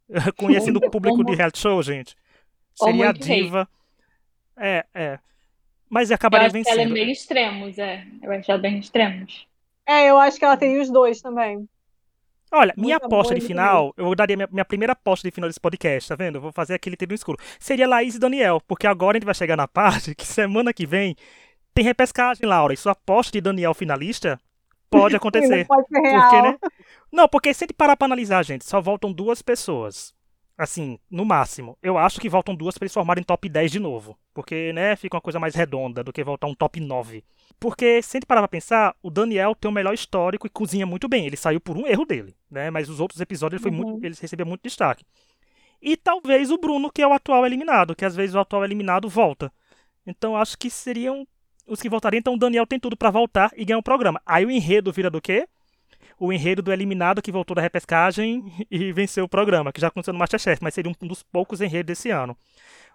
Conhecendo 0.36 0.76
o 0.76 0.90
público 0.90 1.24
de 1.24 1.34
reality 1.34 1.58
show, 1.58 1.82
gente. 1.82 2.14
Seria 2.74 3.08
a 3.08 3.12
diva. 3.12 3.68
É, 4.56 4.84
é. 4.94 5.18
Mas 5.88 6.10
acabaria 6.10 6.44
eu 6.44 6.46
acho 6.48 6.52
vencendo. 6.52 6.74
Que 6.74 6.80
ela 6.80 6.90
é 6.90 6.94
bem 6.94 7.10
extremos, 7.10 7.78
é. 7.78 8.06
Eu 8.22 8.32
acho 8.32 8.50
ela 8.50 8.60
bem 8.60 8.78
extremos. 8.78 9.46
É, 9.86 10.10
eu 10.10 10.18
acho 10.18 10.38
que 10.38 10.44
ela 10.44 10.56
teria 10.56 10.82
os 10.82 10.90
dois 10.90 11.22
também. 11.22 11.66
Olha, 12.50 12.72
minha 12.76 12.96
aposta 12.96 13.34
de 13.34 13.40
final, 13.40 13.92
eu 13.96 14.14
daria 14.14 14.36
minha, 14.36 14.48
minha, 14.50 14.64
primeira 14.64 14.92
aposta 14.92 15.28
de 15.28 15.34
final 15.34 15.48
desse 15.48 15.60
podcast, 15.60 16.08
tá 16.08 16.16
vendo? 16.16 16.36
Eu 16.36 16.40
vou 16.40 16.52
fazer 16.52 16.74
aquele 16.74 16.96
no 17.06 17.14
escuro. 17.14 17.38
Seria 17.58 17.86
Laís 17.86 18.14
e 18.14 18.18
Daniel, 18.18 18.60
porque 18.66 18.86
agora 18.86 19.16
a 19.16 19.18
gente 19.18 19.26
vai 19.26 19.34
chegar 19.34 19.56
na 19.56 19.68
parte 19.68 20.14
que 20.14 20.26
semana 20.26 20.72
que 20.72 20.86
vem 20.86 21.14
tem 21.74 21.84
repescagem, 21.84 22.46
Laura. 22.46 22.72
E 22.72 22.76
sua 22.76 22.92
aposta 22.92 23.32
de 23.32 23.40
Daniel 23.40 23.74
finalista 23.74 24.40
pode 24.90 25.14
acontecer. 25.16 25.66
pode 25.66 25.86
ser 25.88 26.00
real. 26.00 26.22
Porque, 26.22 26.42
né? 26.42 26.58
Não, 27.12 27.28
porque 27.28 27.52
se 27.54 27.64
a 27.64 27.66
gente 27.66 27.76
parar 27.76 27.96
pra 27.96 28.06
analisar, 28.06 28.44
gente, 28.44 28.64
só 28.64 28.80
voltam 28.80 29.12
duas 29.12 29.42
pessoas. 29.42 30.14
Assim, 30.58 30.98
no 31.08 31.24
máximo. 31.24 31.78
Eu 31.80 31.96
acho 31.96 32.20
que 32.20 32.28
voltam 32.28 32.52
duas 32.52 32.76
para 32.76 32.86
eles 32.86 32.92
formarem 32.92 33.22
top 33.22 33.48
10 33.48 33.70
de 33.70 33.78
novo. 33.78 34.18
Porque, 34.34 34.72
né, 34.72 34.96
fica 34.96 35.14
uma 35.16 35.20
coisa 35.20 35.38
mais 35.38 35.54
redonda 35.54 36.02
do 36.02 36.12
que 36.12 36.24
voltar 36.24 36.48
um 36.48 36.54
top 36.54 36.80
9. 36.80 37.24
Porque, 37.60 38.02
se 38.02 38.16
a 38.16 38.18
gente 38.18 38.26
parar 38.26 38.40
pra 38.40 38.48
pensar, 38.48 38.96
o 39.00 39.08
Daniel 39.08 39.54
tem 39.54 39.70
o 39.70 39.72
melhor 39.72 39.94
histórico 39.94 40.48
e 40.48 40.50
cozinha 40.50 40.84
muito 40.84 41.08
bem. 41.08 41.26
Ele 41.26 41.36
saiu 41.36 41.60
por 41.60 41.76
um 41.76 41.86
erro 41.86 42.04
dele, 42.04 42.34
né? 42.50 42.70
Mas 42.70 42.88
os 42.88 42.98
outros 42.98 43.20
episódios 43.20 43.62
ele, 43.62 43.70
foi 43.70 43.78
uhum. 43.78 43.92
muito, 43.92 44.04
ele 44.04 44.16
recebeu 44.20 44.44
muito 44.44 44.62
destaque. 44.62 45.04
E 45.80 45.96
talvez 45.96 46.50
o 46.50 46.58
Bruno, 46.58 46.90
que 46.90 47.02
é 47.02 47.06
o 47.06 47.12
atual 47.12 47.46
eliminado, 47.46 47.94
que 47.94 48.04
às 48.04 48.16
vezes 48.16 48.34
o 48.34 48.40
atual 48.40 48.64
eliminado 48.64 49.08
volta. 49.08 49.52
Então 50.04 50.36
acho 50.36 50.58
que 50.58 50.68
seriam 50.68 51.24
os 51.68 51.80
que 51.80 51.88
voltariam, 51.88 52.18
então 52.18 52.34
o 52.34 52.38
Daniel 52.38 52.66
tem 52.66 52.80
tudo 52.80 52.96
para 52.96 53.10
voltar 53.10 53.52
e 53.54 53.64
ganhar 53.64 53.76
o 53.76 53.80
um 53.80 53.82
programa. 53.82 54.20
Aí 54.26 54.44
o 54.44 54.50
enredo 54.50 54.90
vira 54.90 55.08
do 55.08 55.20
quê? 55.20 55.46
O 56.18 56.32
enredo 56.32 56.62
do 56.62 56.72
eliminado 56.72 57.22
que 57.22 57.30
voltou 57.30 57.54
da 57.54 57.62
repescagem 57.62 58.52
e 58.70 58.92
venceu 58.92 59.24
o 59.24 59.28
programa, 59.28 59.72
que 59.72 59.80
já 59.80 59.88
aconteceu 59.88 60.12
no 60.12 60.18
Masterchef, 60.18 60.62
mas 60.62 60.74
seria 60.74 60.90
um 60.90 61.06
dos 61.06 61.22
poucos 61.22 61.60
enredos 61.60 61.86
desse 61.86 62.10
ano. 62.10 62.36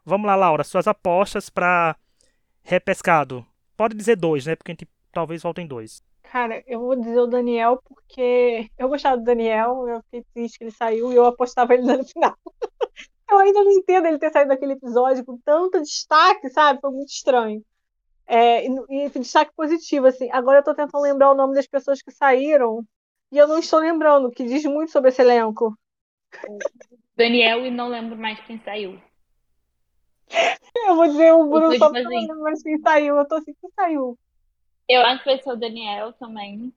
Vamos 0.06 0.28
lá, 0.28 0.36
Laura, 0.36 0.64
suas 0.64 0.88
apostas 0.88 1.50
para 1.50 1.96
repescado. 2.62 3.46
Pode 3.78 3.96
dizer 3.96 4.18
dois, 4.18 4.46
né? 4.46 4.56
Porque 4.56 4.72
a 4.72 4.74
gente 4.74 4.88
talvez 5.12 5.42
voltem 5.42 5.66
dois. 5.66 6.04
Cara, 6.24 6.64
eu 6.66 6.80
vou 6.80 6.96
dizer 6.96 7.20
o 7.20 7.28
Daniel 7.28 7.80
porque 7.86 8.70
eu 8.78 8.90
gostava 8.90 9.18
do 9.18 9.24
Daniel, 9.24 9.88
eu 9.88 10.02
fiquei 10.04 10.26
triste 10.34 10.58
que 10.58 10.64
ele 10.64 10.72
saiu 10.72 11.14
e 11.14 11.16
eu 11.16 11.26
apostava 11.26 11.74
ele 11.74 11.84
no 11.84 12.04
final. 12.04 12.36
eu 13.30 13.38
ainda 13.38 13.64
não 13.64 13.72
entendo 13.72 14.08
ele 14.08 14.18
ter 14.18 14.32
saído 14.32 14.50
daquele 14.50 14.74
episódio 14.74 15.24
com 15.24 15.38
tanto 15.46 15.80
destaque, 15.80 16.50
sabe? 16.50 16.82
Foi 16.82 16.92
muito 16.92 17.10
estranho. 17.10 17.64
É, 18.26 18.66
e, 18.66 18.70
e 18.90 19.10
destaque 19.10 19.52
positivo, 19.56 20.08
assim. 20.08 20.30
Agora 20.32 20.60
eu 20.60 20.64
tô 20.64 20.74
tentando 20.74 21.02
lembrar 21.02 21.32
o 21.32 21.36
nome 21.36 21.54
das 21.54 21.68
pessoas 21.68 22.02
que 22.02 22.12
saíram 22.12 22.84
e 23.34 23.38
eu 23.40 23.48
não 23.48 23.58
estou 23.58 23.80
lembrando, 23.80 24.30
que 24.30 24.46
diz 24.46 24.64
muito 24.64 24.92
sobre 24.92 25.10
esse 25.10 25.20
elenco. 25.20 25.76
Daniel 27.18 27.66
e 27.66 27.72
não 27.72 27.88
lembro 27.88 28.16
mais 28.16 28.40
quem 28.42 28.60
saiu. 28.60 29.02
Eu 30.76 30.96
vou 30.96 31.08
dizer 31.08 31.34
o 31.34 31.50
Bruno 31.50 31.76
só 31.80 31.88
porque 31.88 32.00
eu 32.00 32.04
não 32.04 32.12
lembro 32.12 32.42
mais 32.42 32.62
quem 32.62 32.78
saiu. 32.78 33.18
Eu 33.18 33.28
tô 33.28 33.36
assim, 33.36 33.56
quem 33.60 33.72
saiu? 33.72 34.16
Eu 34.88 35.02
acho 35.02 35.24
que 35.24 35.30
vai 35.32 35.42
ser 35.42 35.52
o 35.52 35.56
Daniel 35.56 36.14
também. 36.14 36.72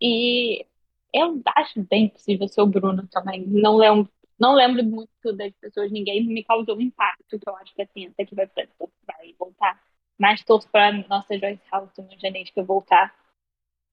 E 0.00 0.66
eu 1.14 1.40
acho 1.54 1.82
bem 1.84 2.08
possível 2.08 2.48
ser 2.48 2.62
o 2.62 2.66
Bruno 2.66 3.06
também. 3.06 3.46
Não 3.46 3.76
lembro, 3.76 4.10
não 4.36 4.54
lembro 4.54 4.82
muito 4.82 5.32
das 5.36 5.52
pessoas, 5.52 5.92
ninguém 5.92 6.26
me 6.26 6.42
causou 6.42 6.76
um 6.76 6.80
impacto, 6.80 7.38
que 7.38 7.48
eu 7.48 7.56
acho 7.58 7.72
que 7.76 7.82
assim, 7.82 8.06
até 8.08 8.24
que 8.24 8.34
vai, 8.34 8.50
vai 8.56 9.34
voltar. 9.38 9.80
Mas 10.18 10.42
torço 10.42 10.68
pra 10.68 10.90
nossa 10.90 11.38
Joyce 11.38 11.62
House, 11.70 11.92
minha 11.98 12.18
genética, 12.18 12.60
voltar. 12.60 13.14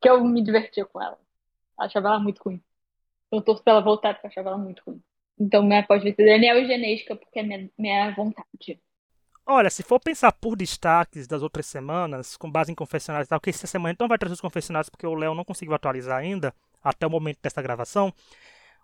Que 0.01 0.09
eu 0.09 0.23
me 0.23 0.41
divertia 0.41 0.84
com 0.84 0.99
ela. 0.99 1.19
Achava 1.78 2.09
ela 2.09 2.19
muito 2.19 2.41
ruim. 2.43 2.61
Eu 3.32 3.41
torço 3.41 3.63
pra 3.63 3.73
ela 3.73 3.82
voltar 3.82 4.13
porque 4.13 4.28
eu 4.28 4.32
achava 4.32 4.49
ela 4.49 4.57
muito 4.57 4.82
ruim. 4.86 5.01
Então 5.39 5.63
minha 5.63 5.86
ser 5.86 6.15
Daniel 6.17 6.57
e 6.59 6.67
genética 6.67 7.15
porque 7.15 7.39
é 7.39 7.43
minha, 7.43 7.69
minha 7.78 8.11
vontade. 8.15 8.82
Olha, 9.45 9.69
se 9.69 9.82
for 9.82 9.99
pensar 9.99 10.34
por 10.34 10.57
destaques 10.57 11.25
das 11.25 11.41
outras 11.41 11.65
semanas, 11.67 12.36
com 12.36 12.51
base 12.51 12.71
em 12.71 12.75
confessionários 12.75 13.28
e 13.28 13.30
tal, 13.30 13.39
que 13.39 13.49
essa 13.49 13.67
semana 13.67 13.93
então 13.93 14.07
vai 14.07 14.17
trazer 14.17 14.34
os 14.34 14.41
confessionários 14.41 14.89
porque 14.89 15.07
o 15.07 15.15
Léo 15.15 15.34
não 15.34 15.45
conseguiu 15.45 15.73
atualizar 15.73 16.17
ainda, 16.17 16.53
até 16.84 17.07
o 17.07 17.09
momento 17.09 17.39
dessa 17.41 17.61
gravação. 17.61 18.13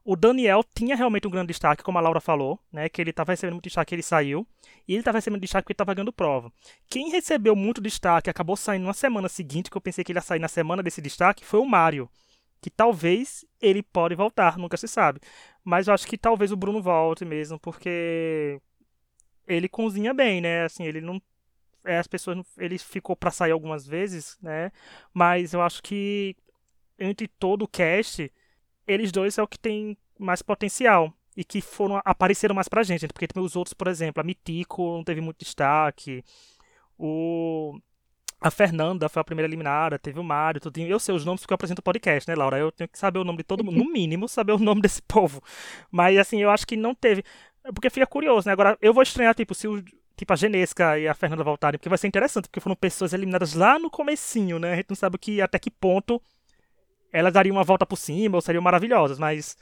O 0.05 0.15
Daniel 0.15 0.63
tinha 0.75 0.95
realmente 0.95 1.27
um 1.27 1.31
grande 1.31 1.47
destaque, 1.47 1.83
como 1.83 1.97
a 1.97 2.01
Laura 2.01 2.19
falou, 2.19 2.59
né? 2.71 2.89
Que 2.89 3.01
ele 3.01 3.09
estava 3.11 3.31
recebendo 3.31 3.53
muito 3.53 3.65
destaque, 3.65 3.95
ele 3.95 4.03
saiu. 4.03 4.45
E 4.85 4.93
ele 4.93 4.99
estava 4.99 5.17
recebendo 5.17 5.41
destaque 5.41 5.63
porque 5.63 5.73
estava 5.73 5.93
ganhando 5.93 6.11
prova. 6.11 6.51
Quem 6.89 7.09
recebeu 7.09 7.55
muito 7.55 7.81
destaque 7.81 8.29
acabou 8.29 8.57
saindo 8.57 8.85
na 8.85 8.93
semana 8.93 9.29
seguinte, 9.29 9.71
que 9.71 9.77
eu 9.77 9.81
pensei 9.81 10.03
que 10.03 10.11
ele 10.11 10.19
ia 10.19 10.21
sair 10.21 10.39
na 10.39 10.49
semana 10.49 10.83
desse 10.83 11.01
destaque, 11.01 11.45
foi 11.45 11.59
o 11.59 11.65
Mário. 11.65 12.09
Que 12.63 12.69
talvez 12.69 13.43
ele 13.61 13.83
pode 13.83 14.15
voltar, 14.15 14.57
nunca 14.57 14.77
se 14.77 14.87
sabe. 14.87 15.19
Mas 15.65 15.87
eu 15.87 15.93
acho 15.93 16.07
que 16.07 16.17
talvez 16.17 16.49
o 16.49 16.55
Bruno 16.55 16.81
volte 16.81 17.25
mesmo, 17.25 17.59
porque 17.59 18.61
ele 19.45 19.67
cozinha 19.67 20.13
bem, 20.13 20.39
né? 20.39 20.63
Assim, 20.63 20.85
ele 20.85 21.01
não 21.01 21.21
é, 21.85 21.97
as 21.97 22.07
pessoas 22.07 22.39
ele 22.57 22.77
ficou 22.77 23.15
para 23.15 23.31
sair 23.31 23.51
algumas 23.51 23.85
vezes, 23.85 24.37
né? 24.41 24.71
Mas 25.13 25.53
eu 25.53 25.61
acho 25.61 25.83
que 25.83 26.35
entre 26.97 27.27
todo 27.27 27.63
o 27.63 27.67
cast, 27.67 28.31
eles 28.87 29.11
dois 29.11 29.37
é 29.37 29.43
o 29.43 29.47
que 29.47 29.59
tem 29.59 29.97
mais 30.17 30.41
potencial 30.41 31.13
e 31.35 31.43
que 31.43 31.59
foram 31.59 32.01
apareceram 32.05 32.55
mais 32.55 32.69
pra 32.69 32.83
gente, 32.83 33.07
porque 33.07 33.27
os 33.37 33.55
outros, 33.57 33.73
por 33.73 33.89
exemplo, 33.89 34.21
a 34.21 34.23
Mitico 34.23 34.95
não 34.95 35.03
teve 35.03 35.19
muito 35.19 35.39
destaque, 35.39 36.23
o 36.97 37.77
a 38.43 38.51
Fernanda 38.51 39.07
foi 39.07 39.21
a 39.21 39.23
primeira 39.23 39.47
eliminada, 39.47 39.97
teve 39.97 40.19
o 40.19 40.23
Mário, 40.23 40.59
tudo. 40.59 40.77
Eu 40.79 40.99
sei 40.99 41.15
os 41.15 41.23
nomes 41.23 41.41
porque 41.41 41.53
eu 41.53 41.55
apresento 41.55 41.79
o 41.79 41.83
podcast, 41.83 42.29
né, 42.29 42.35
Laura? 42.35 42.57
Eu 42.57 42.71
tenho 42.73 42.89
que 42.89 42.99
saber 42.99 43.19
o 43.19 43.23
nome 43.23 43.37
de 43.37 43.45
todo 43.45 43.63
mundo, 43.63 43.77
no 43.77 43.89
mínimo, 43.89 44.27
saber 44.27 44.51
o 44.51 44.59
nome 44.59 44.81
desse 44.81 45.01
povo. 45.07 45.41
Mas, 45.89 46.17
assim, 46.17 46.41
eu 46.41 46.51
acho 46.51 46.67
que 46.67 46.75
não 46.75 46.93
teve. 46.93 47.23
Porque 47.73 47.89
fica 47.89 48.05
curioso, 48.05 48.45
né? 48.47 48.51
Agora, 48.51 48.77
eu 48.81 48.93
vou 48.93 49.01
estranhar, 49.01 49.33
tipo, 49.33 49.55
se 49.55 49.65
o, 49.65 49.81
tipo, 50.17 50.33
a 50.33 50.35
Genesca 50.35 50.99
e 50.99 51.07
a 51.07 51.13
Fernanda 51.13 51.41
voltarem, 51.41 51.79
porque 51.79 51.87
vai 51.87 51.97
ser 51.97 52.07
interessante, 52.07 52.49
porque 52.49 52.59
foram 52.59 52.75
pessoas 52.75 53.13
eliminadas 53.13 53.53
lá 53.53 53.79
no 53.79 53.89
comecinho, 53.89 54.59
né? 54.59 54.73
A 54.73 54.75
gente 54.75 54.89
não 54.89 54.95
sabe 54.97 55.17
que, 55.17 55.41
até 55.41 55.57
que 55.57 55.71
ponto 55.71 56.21
elas 57.13 57.31
dariam 57.31 57.55
uma 57.55 57.63
volta 57.63 57.85
por 57.85 57.95
cima 57.95 58.35
ou 58.35 58.41
seriam 58.41 58.61
maravilhosas, 58.61 59.17
mas 59.17 59.55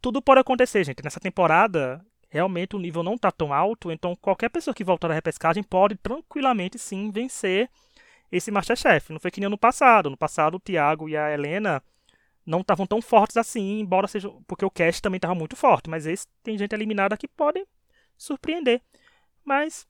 tudo 0.00 0.22
pode 0.22 0.40
acontecer, 0.40 0.84
gente. 0.84 1.02
Nessa 1.02 1.18
temporada, 1.18 2.04
realmente 2.28 2.76
o 2.76 2.78
nível 2.78 3.02
não 3.02 3.18
tá 3.18 3.32
tão 3.32 3.52
alto, 3.52 3.90
então 3.90 4.14
qualquer 4.14 4.48
pessoa 4.48 4.74
que 4.74 4.84
voltar 4.84 5.08
da 5.08 5.14
repescagem 5.14 5.62
pode 5.62 5.96
tranquilamente, 5.96 6.78
sim, 6.78 7.10
vencer 7.10 7.68
esse 8.32 8.50
Masterchef. 8.50 9.12
Não 9.12 9.20
foi 9.20 9.30
que 9.30 9.40
nem 9.40 9.48
no 9.50 9.58
passado. 9.58 10.08
No 10.08 10.16
passado, 10.16 10.56
o 10.56 10.60
Thiago 10.60 11.08
e 11.08 11.16
a 11.16 11.30
Helena 11.30 11.82
não 12.44 12.62
estavam 12.62 12.86
tão 12.86 13.02
fortes 13.02 13.36
assim, 13.36 13.78
embora 13.80 14.08
seja. 14.08 14.30
Porque 14.46 14.64
o 14.64 14.70
cast 14.70 15.02
também 15.02 15.18
estava 15.18 15.34
muito 15.34 15.54
forte. 15.54 15.90
Mas 15.90 16.06
esse 16.06 16.26
tem 16.42 16.56
gente 16.56 16.74
eliminada 16.74 17.16
que 17.16 17.28
pode 17.28 17.64
surpreender. 18.16 18.80
Mas 19.44 19.86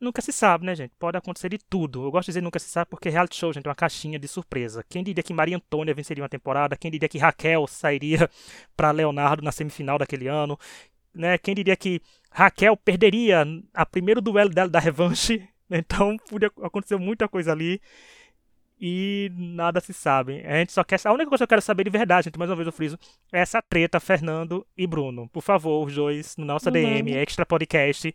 nunca 0.00 0.22
se 0.22 0.32
sabe, 0.32 0.64
né, 0.64 0.74
gente? 0.74 0.92
Pode 0.98 1.18
acontecer 1.18 1.50
de 1.50 1.58
tudo. 1.58 2.04
Eu 2.04 2.10
gosto 2.10 2.26
de 2.26 2.32
dizer 2.32 2.40
nunca 2.40 2.58
se 2.58 2.68
sabe 2.68 2.88
porque 2.90 3.08
reality 3.10 3.36
show, 3.36 3.52
gente, 3.52 3.66
é 3.66 3.68
uma 3.68 3.74
caixinha 3.74 4.18
de 4.18 4.26
surpresa. 4.26 4.84
Quem 4.88 5.04
diria 5.04 5.22
que 5.22 5.34
Maria 5.34 5.56
Antônia 5.56 5.94
venceria 5.94 6.22
uma 6.22 6.28
temporada? 6.28 6.76
Quem 6.76 6.90
diria 6.90 7.08
que 7.08 7.18
Raquel 7.18 7.66
sairia 7.66 8.28
para 8.74 8.90
Leonardo 8.90 9.42
na 9.42 9.52
semifinal 9.52 9.98
daquele 9.98 10.28
ano? 10.28 10.58
Né? 11.14 11.36
Quem 11.38 11.54
diria 11.54 11.76
que 11.76 12.00
Raquel 12.30 12.76
perderia 12.76 13.44
a 13.74 13.84
primeiro 13.84 14.20
duelo 14.20 14.50
dela 14.50 14.70
da 14.70 14.78
revanche 14.78 15.46
então 15.70 16.16
podia 16.28 16.50
acontecer 16.62 16.96
muita 16.96 17.28
coisa 17.28 17.52
ali 17.52 17.80
e 18.84 19.30
nada 19.36 19.80
se 19.80 19.92
sabe. 19.92 20.44
A 20.44 20.58
gente 20.58 20.72
só 20.72 20.82
quer. 20.82 20.98
A 21.04 21.12
única 21.12 21.28
coisa 21.28 21.42
que 21.42 21.44
eu 21.44 21.48
quero 21.48 21.62
saber 21.62 21.84
de 21.84 21.90
verdade, 21.90 22.24
gente, 22.24 22.38
mais 22.38 22.50
uma 22.50 22.56
vez 22.56 22.66
eu 22.66 22.72
friso, 22.72 22.98
é 23.32 23.38
essa 23.38 23.62
treta, 23.62 24.00
Fernando 24.00 24.66
e 24.76 24.88
Bruno. 24.88 25.28
Por 25.28 25.40
favor, 25.40 25.86
os 25.86 25.94
dois, 25.94 26.36
no 26.36 26.44
nossa 26.44 26.68
uhum. 26.68 26.72
DM, 26.72 27.14
Extra 27.14 27.46
Podcast, 27.46 28.12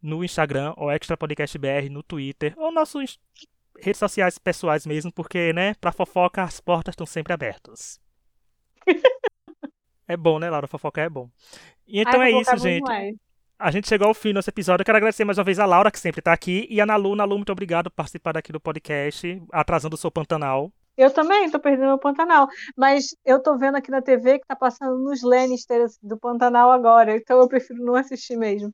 no 0.00 0.24
Instagram, 0.24 0.72
ou 0.78 0.90
Extra 0.90 1.14
Podcast 1.14 1.58
BR, 1.58 1.90
no 1.90 2.02
Twitter, 2.02 2.54
ou 2.56 2.72
nossos 2.72 3.20
redes 3.78 3.98
sociais 3.98 4.38
pessoais 4.38 4.86
mesmo, 4.86 5.12
porque, 5.12 5.52
né, 5.52 5.74
pra 5.74 5.92
fofoca 5.92 6.42
as 6.42 6.58
portas 6.58 6.94
estão 6.94 7.06
sempre 7.06 7.34
abertas. 7.34 8.00
é 10.08 10.16
bom, 10.16 10.38
né, 10.38 10.48
Laura? 10.48 10.66
Fofoca 10.66 11.02
é 11.02 11.08
bom. 11.10 11.28
E 11.86 12.00
então 12.00 12.22
Ai, 12.22 12.32
é 12.32 12.40
isso, 12.40 12.56
gente. 12.56 12.90
É 12.90 13.12
a 13.58 13.70
gente 13.70 13.88
chegou 13.88 14.06
ao 14.06 14.14
fim 14.14 14.28
do 14.28 14.36
nosso 14.36 14.50
episódio. 14.50 14.82
Eu 14.82 14.86
quero 14.86 14.98
agradecer 14.98 15.24
mais 15.24 15.36
uma 15.36 15.44
vez 15.44 15.58
a 15.58 15.66
Laura, 15.66 15.90
que 15.90 15.98
sempre 15.98 16.20
está 16.20 16.32
aqui, 16.32 16.66
e 16.70 16.80
a 16.80 16.86
Nalu. 16.86 17.16
Nalu, 17.16 17.36
muito 17.36 17.50
obrigado 17.50 17.90
por 17.90 17.96
participar 17.96 18.36
aqui 18.36 18.52
do 18.52 18.60
podcast, 18.60 19.42
atrasando 19.52 19.96
o 19.96 19.98
seu 19.98 20.10
Pantanal. 20.10 20.72
Eu 20.96 21.12
também 21.12 21.44
estou 21.44 21.60
perdendo 21.60 21.86
meu 21.88 21.98
Pantanal, 21.98 22.48
mas 22.76 23.16
eu 23.24 23.38
estou 23.38 23.58
vendo 23.58 23.76
aqui 23.76 23.90
na 23.90 24.02
TV 24.02 24.38
que 24.38 24.44
está 24.44 24.56
passando 24.56 24.98
nos 24.98 25.22
Lannisters 25.22 25.98
do 26.02 26.18
Pantanal 26.18 26.70
agora, 26.70 27.16
então 27.16 27.38
eu 27.38 27.48
prefiro 27.48 27.84
não 27.84 27.94
assistir 27.94 28.36
mesmo. 28.36 28.72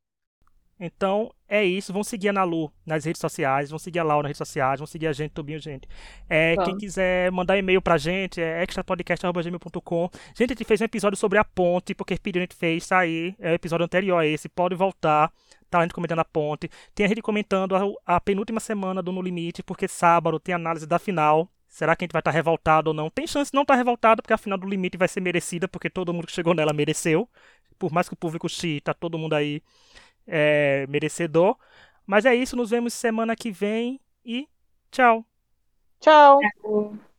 Então 0.79 1.31
é 1.47 1.63
isso. 1.63 1.93
Vão 1.93 2.03
seguir 2.03 2.29
a 2.29 2.33
Nalu 2.33 2.71
nas 2.85 3.05
redes 3.05 3.19
sociais, 3.19 3.69
vão 3.69 3.79
seguir 3.79 3.99
a 3.99 4.03
Laura 4.03 4.23
nas 4.23 4.29
redes 4.29 4.37
sociais, 4.37 4.79
vão 4.79 4.87
seguir 4.87 5.07
a 5.07 5.13
gente, 5.13 5.31
Tubinho, 5.31 5.59
gente. 5.59 5.87
É, 6.29 6.55
quem 6.65 6.77
quiser 6.77 7.31
mandar 7.31 7.57
e-mail 7.57 7.81
pra 7.81 7.97
gente 7.97 8.41
é 8.41 8.63
extrapodcast.gmail.com. 8.63 10.09
Gente, 10.35 10.51
a 10.51 10.53
gente 10.53 10.65
fez 10.65 10.81
um 10.81 10.85
episódio 10.85 11.17
sobre 11.17 11.37
a 11.39 11.43
ponte, 11.43 11.95
porque 11.95 12.17
pediu 12.17 12.41
a 12.41 12.43
gente 12.43 12.55
fez, 12.55 12.87
tá 12.87 12.99
aí. 12.99 13.35
É 13.39 13.51
o 13.51 13.55
episódio 13.55 13.85
anterior 13.85 14.17
a 14.17 14.25
esse, 14.25 14.49
pode 14.49 14.75
voltar. 14.75 15.31
Tá 15.69 15.79
a 15.79 15.81
gente 15.81 15.93
comentando 15.93 16.19
a 16.19 16.25
ponte. 16.25 16.69
Tem 16.93 17.05
a 17.05 17.09
gente 17.09 17.21
comentando 17.21 17.75
a, 17.75 18.15
a 18.15 18.21
penúltima 18.21 18.59
semana 18.59 19.01
do 19.01 19.11
No 19.11 19.21
Limite, 19.21 19.63
porque 19.63 19.87
sábado 19.87 20.39
tem 20.39 20.53
análise 20.53 20.85
da 20.85 20.99
final. 20.99 21.49
Será 21.67 21.95
que 21.95 22.03
a 22.03 22.05
gente 22.05 22.13
vai 22.13 22.21
estar 22.21 22.31
tá 22.31 22.35
revoltado 22.35 22.91
ou 22.91 22.93
não? 22.93 23.09
Tem 23.09 23.27
chance 23.27 23.51
de 23.51 23.55
não 23.55 23.63
estar 23.63 23.73
tá 23.73 23.77
revoltado, 23.77 24.21
porque 24.21 24.33
a 24.33 24.37
final 24.37 24.57
do 24.57 24.65
limite 24.65 24.97
vai 24.97 25.09
ser 25.09 25.19
merecida, 25.19 25.67
porque 25.67 25.89
todo 25.89 26.13
mundo 26.13 26.25
que 26.25 26.31
chegou 26.31 26.53
nela 26.53 26.71
mereceu. 26.71 27.27
Por 27.77 27.91
mais 27.91 28.07
que 28.07 28.13
o 28.13 28.17
público 28.17 28.47
chi, 28.47 28.79
tá 28.79 28.93
todo 28.93 29.17
mundo 29.17 29.33
aí 29.33 29.61
é, 30.27 30.85
merecedor. 30.87 31.57
Mas 32.05 32.25
é 32.25 32.35
isso, 32.35 32.55
nos 32.55 32.69
vemos 32.69 32.93
semana 32.93 33.35
que 33.35 33.51
vem 33.51 33.99
e 34.23 34.47
tchau. 34.91 35.25
Tchau. 35.99 36.39
tchau. 36.61 37.14